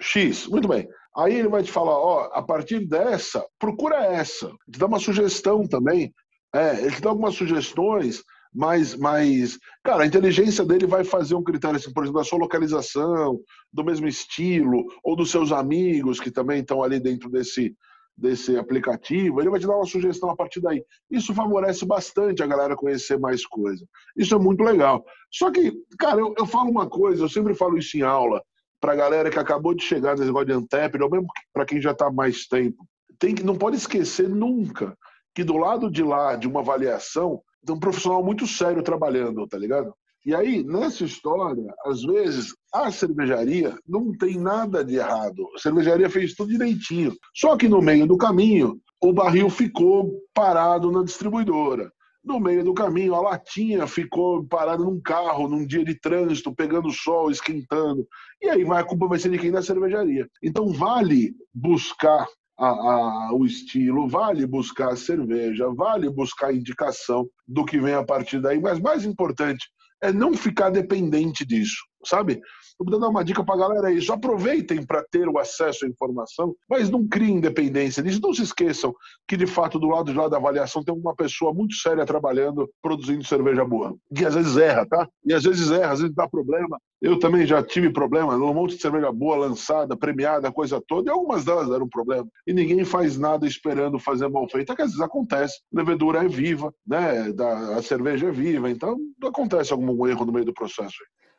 X, 0.00 0.46
muito 0.46 0.68
bem. 0.68 0.88
Aí 1.16 1.34
ele 1.34 1.48
vai 1.48 1.62
te 1.62 1.70
falar, 1.70 1.98
ó, 1.98 2.30
a 2.32 2.42
partir 2.42 2.86
dessa, 2.86 3.44
procura 3.58 3.96
essa. 3.96 4.48
Te 4.70 4.78
dá 4.78 4.86
uma 4.86 4.98
sugestão 4.98 5.66
também. 5.66 6.12
É, 6.54 6.80
ele 6.80 6.92
te 6.92 7.02
dá 7.02 7.10
algumas 7.10 7.34
sugestões, 7.34 8.22
mas, 8.54 8.94
mas, 8.94 9.58
cara, 9.82 10.02
a 10.02 10.06
inteligência 10.06 10.64
dele 10.64 10.86
vai 10.86 11.04
fazer 11.04 11.34
um 11.34 11.42
critério, 11.42 11.76
assim, 11.76 11.92
por 11.92 12.04
exemplo, 12.04 12.20
da 12.20 12.24
sua 12.24 12.38
localização, 12.38 13.40
do 13.72 13.84
mesmo 13.84 14.06
estilo, 14.06 14.84
ou 15.02 15.16
dos 15.16 15.30
seus 15.30 15.52
amigos 15.52 16.20
que 16.20 16.30
também 16.30 16.60
estão 16.60 16.82
ali 16.82 17.00
dentro 17.00 17.30
desse, 17.30 17.74
desse 18.16 18.56
aplicativo, 18.56 19.40
ele 19.40 19.48
vai 19.48 19.58
te 19.58 19.66
dar 19.66 19.76
uma 19.76 19.86
sugestão 19.86 20.28
a 20.30 20.36
partir 20.36 20.60
daí. 20.60 20.84
Isso 21.10 21.34
favorece 21.34 21.86
bastante 21.86 22.42
a 22.42 22.46
galera 22.46 22.76
conhecer 22.76 23.18
mais 23.18 23.46
coisa. 23.46 23.86
Isso 24.16 24.34
é 24.34 24.38
muito 24.38 24.62
legal. 24.62 25.04
Só 25.30 25.50
que, 25.50 25.72
cara, 25.98 26.20
eu, 26.20 26.34
eu 26.36 26.46
falo 26.46 26.70
uma 26.70 26.88
coisa, 26.88 27.24
eu 27.24 27.28
sempre 27.28 27.54
falo 27.54 27.78
isso 27.78 27.96
em 27.96 28.02
aula, 28.02 28.42
para 28.80 28.92
a 28.92 28.96
galera 28.96 29.30
que 29.30 29.38
acabou 29.38 29.74
de 29.74 29.82
chegar 29.82 30.12
nesse 30.12 30.26
negócio 30.26 30.48
de 30.48 30.52
Antep, 30.52 31.00
ou 31.00 31.10
mesmo 31.10 31.26
para 31.54 31.64
quem 31.64 31.80
já 31.80 31.92
está 31.92 32.10
mais 32.10 32.46
tempo. 32.46 32.84
Tem 33.18 33.34
que, 33.34 33.42
não 33.42 33.56
pode 33.56 33.76
esquecer 33.76 34.28
nunca 34.28 34.96
que 35.34 35.42
do 35.42 35.56
lado 35.56 35.90
de 35.90 36.02
lá, 36.02 36.36
de 36.36 36.46
uma 36.46 36.60
avaliação, 36.60 37.40
tem 37.64 37.74
um 37.74 37.80
profissional 37.80 38.22
muito 38.24 38.46
sério 38.46 38.82
trabalhando, 38.82 39.46
tá 39.46 39.58
ligado? 39.58 39.94
E 40.24 40.34
aí, 40.34 40.62
nessa 40.62 41.04
história, 41.04 41.74
às 41.84 42.02
vezes, 42.02 42.54
a 42.72 42.92
cervejaria 42.92 43.76
não 43.86 44.12
tem 44.12 44.38
nada 44.38 44.84
de 44.84 44.94
errado. 44.94 45.48
A 45.56 45.58
cervejaria 45.58 46.08
fez 46.08 46.34
tudo 46.34 46.52
direitinho. 46.52 47.12
Só 47.34 47.56
que 47.56 47.68
no 47.68 47.82
meio 47.82 48.06
do 48.06 48.16
caminho, 48.16 48.80
o 49.02 49.12
barril 49.12 49.50
ficou 49.50 50.12
parado 50.32 50.92
na 50.92 51.02
distribuidora. 51.02 51.90
No 52.24 52.38
meio 52.38 52.62
do 52.62 52.72
caminho, 52.72 53.16
a 53.16 53.20
latinha 53.20 53.84
ficou 53.88 54.46
parada 54.46 54.84
num 54.84 55.00
carro, 55.00 55.48
num 55.48 55.66
dia 55.66 55.84
de 55.84 55.98
trânsito, 55.98 56.54
pegando 56.54 56.88
sol, 56.92 57.28
esquentando. 57.28 58.06
E 58.40 58.48
aí 58.48 58.62
vai, 58.62 58.80
a 58.80 58.84
culpa 58.84 59.08
vai 59.08 59.18
ser 59.18 59.28
de 59.28 59.38
quem? 59.38 59.50
Da 59.50 59.60
cervejaria. 59.60 60.28
Então, 60.40 60.72
vale 60.72 61.34
buscar 61.52 62.28
a, 62.62 62.68
a, 62.68 63.34
o 63.34 63.44
estilo, 63.44 64.08
vale 64.08 64.46
buscar 64.46 64.92
a 64.92 64.96
cerveja, 64.96 65.68
vale 65.74 66.08
buscar 66.08 66.48
a 66.48 66.52
indicação 66.52 67.28
do 67.46 67.64
que 67.64 67.80
vem 67.80 67.94
a 67.94 68.04
partir 68.04 68.40
daí, 68.40 68.60
mas 68.60 68.78
mais 68.78 69.04
importante 69.04 69.68
é 70.00 70.12
não 70.12 70.36
ficar 70.36 70.70
dependente 70.70 71.44
disso, 71.44 71.82
sabe? 72.04 72.40
Vou 72.78 72.98
dar 72.98 73.08
uma 73.08 73.24
dica 73.24 73.44
para 73.44 73.54
a 73.54 73.58
galera 73.58 73.90
é 73.90 73.94
isso. 73.94 74.12
Aproveitem 74.12 74.84
para 74.84 75.04
ter 75.10 75.28
o 75.28 75.38
acesso 75.38 75.84
à 75.84 75.88
informação, 75.88 76.54
mas 76.68 76.90
não 76.90 77.06
criem 77.06 77.36
independência 77.36 78.02
disso. 78.02 78.20
Não 78.22 78.34
se 78.34 78.42
esqueçam 78.42 78.94
que, 79.26 79.36
de 79.36 79.46
fato, 79.46 79.78
do 79.78 79.88
lado 79.88 80.10
de 80.10 80.18
lá 80.18 80.28
da 80.28 80.36
avaliação 80.36 80.82
tem 80.82 80.94
uma 80.94 81.14
pessoa 81.14 81.52
muito 81.52 81.74
séria 81.74 82.04
trabalhando, 82.04 82.68
produzindo 82.82 83.24
cerveja 83.24 83.64
boa. 83.64 83.94
E 84.16 84.24
às 84.24 84.34
vezes 84.34 84.56
erra, 84.56 84.86
tá? 84.86 85.08
E 85.24 85.32
às 85.32 85.44
vezes 85.44 85.70
erra, 85.70 85.92
às 85.92 86.00
vezes 86.00 86.14
dá 86.14 86.28
problema. 86.28 86.78
Eu 87.00 87.18
também 87.18 87.44
já 87.44 87.60
tive 87.62 87.92
problema, 87.92 88.36
um 88.36 88.54
monte 88.54 88.76
de 88.76 88.82
cerveja 88.82 89.10
boa 89.10 89.36
lançada, 89.36 89.96
premiada, 89.96 90.52
coisa 90.52 90.80
toda, 90.86 91.10
e 91.10 91.12
algumas 91.12 91.44
delas 91.44 91.68
deram 91.68 91.88
problema. 91.88 92.28
E 92.46 92.52
ninguém 92.52 92.84
faz 92.84 93.18
nada 93.18 93.44
esperando 93.44 93.98
fazer 93.98 94.28
mal 94.28 94.48
feito, 94.48 94.72
é 94.72 94.76
que 94.76 94.82
às 94.82 94.90
vezes 94.90 95.00
acontece. 95.00 95.60
A 95.74 95.78
levedura 95.78 96.24
é 96.24 96.28
viva, 96.28 96.72
né? 96.86 97.32
A 97.76 97.82
cerveja 97.82 98.28
é 98.28 98.30
viva, 98.30 98.70
então 98.70 98.96
acontece 99.24 99.72
algum 99.72 100.06
erro 100.06 100.24
no 100.24 100.32
meio 100.32 100.44
do 100.44 100.54
processo. 100.54 100.96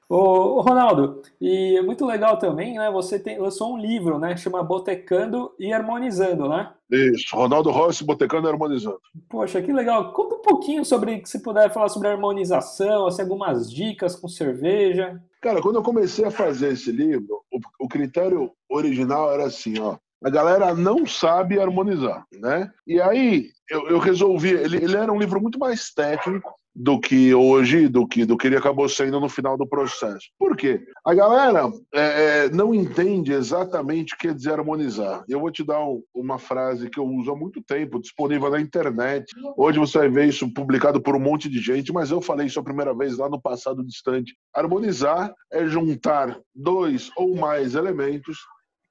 Ô, 0.10 0.62
Ronaldo, 0.62 1.22
e 1.40 1.78
é 1.78 1.82
muito 1.82 2.06
legal 2.06 2.38
também, 2.38 2.76
né? 2.76 2.92
Você 2.92 3.18
tem, 3.18 3.40
lançou 3.40 3.74
um 3.74 3.78
livro, 3.78 4.20
né? 4.20 4.36
Chama 4.38 4.64
Botecando 4.64 5.54
e 5.58 5.72
Harmonizando, 5.72 6.48
né? 6.48 6.72
Isso, 6.92 7.36
Ronaldo 7.36 7.72
Rossi, 7.72 8.04
Botecando 8.04 8.48
e 8.48 8.52
Harmonizando. 8.52 9.00
Poxa, 9.30 9.62
que 9.62 9.74
legal. 9.74 10.14
Conta 10.14 10.36
um 10.36 10.42
pouquinho 10.42 10.86
sobre, 10.86 11.22
se 11.26 11.42
puder 11.42 11.72
falar 11.72 11.90
sobre 11.90 12.10
harmonização, 12.10 13.08
assim, 13.08 13.22
algumas 13.22 13.72
dicas 13.72 14.16
com 14.16 14.28
cerveja. 14.28 15.22
Cara, 15.42 15.62
quando 15.62 15.78
eu 15.78 15.84
comecei 15.84 16.26
a 16.26 16.32
fazer 16.32 16.74
esse 16.74 16.92
livro, 16.92 17.42
o, 17.52 17.86
o 17.86 17.88
critério 17.88 18.52
original 18.70 19.32
era 19.32 19.46
assim, 19.46 19.80
ó. 19.80 19.98
A 20.24 20.30
galera 20.30 20.74
não 20.74 21.06
sabe 21.06 21.60
harmonizar, 21.60 22.26
né? 22.32 22.72
E 22.88 23.02
aí 23.02 23.50
eu, 23.70 23.88
eu 23.90 24.00
resolvi. 24.00 24.50
Ele, 24.50 24.78
ele 24.78 24.96
era 24.96 25.12
um 25.12 25.20
livro 25.20 25.42
muito 25.42 25.60
mais 25.60 25.92
técnico, 25.92 26.54
do 26.76 27.00
que 27.00 27.34
hoje, 27.34 27.88
do 27.88 28.08
que, 28.08 28.26
do 28.26 28.36
que 28.36 28.48
ele 28.48 28.58
acabou 28.58 28.90
sendo 28.90 29.20
no 29.20 29.30
final 29.30 29.58
do 29.58 29.68
processo. 29.68 30.28
Por 30.40 30.58
quê? 30.58 30.84
A 31.06 31.14
galera 31.14 31.72
é, 31.94 32.50
não 32.50 32.74
entende 32.74 33.32
exatamente 33.32 34.16
o 34.16 34.18
que 34.18 34.28
é 34.28 34.52
harmonizar. 34.52 35.24
Eu 35.30 35.40
vou 35.40 35.52
te 35.52 35.64
dar 35.64 35.84
um, 35.84 36.02
uma 36.14 36.40
frase 36.40 36.90
que 36.90 37.00
eu 37.00 37.06
uso 37.06 37.32
há 37.32 37.36
muito 37.36 37.62
tempo, 37.62 38.00
disponível 38.00 38.50
na 38.50 38.60
internet. 38.60 39.26
Hoje 39.56 39.78
você 39.78 40.00
vai 40.00 40.10
ver 40.10 40.28
isso 40.28 40.52
publicado 40.52 41.02
por 41.02 41.16
um 41.16 41.20
monte 41.20 41.48
de 41.48 41.60
gente, 41.60 41.94
mas 41.94 42.10
eu 42.10 42.22
falei 42.22 42.48
isso 42.48 42.60
a 42.60 42.64
primeira 42.64 42.94
vez 42.94 43.18
lá 43.18 43.30
no 43.30 43.42
passado 43.42 43.84
distante. 43.84 44.36
Harmonizar 44.54 45.34
é 45.52 45.66
juntar 45.66 46.40
dois 46.56 47.12
ou 47.16 47.36
mais 47.36 47.76
elementos 47.76 48.38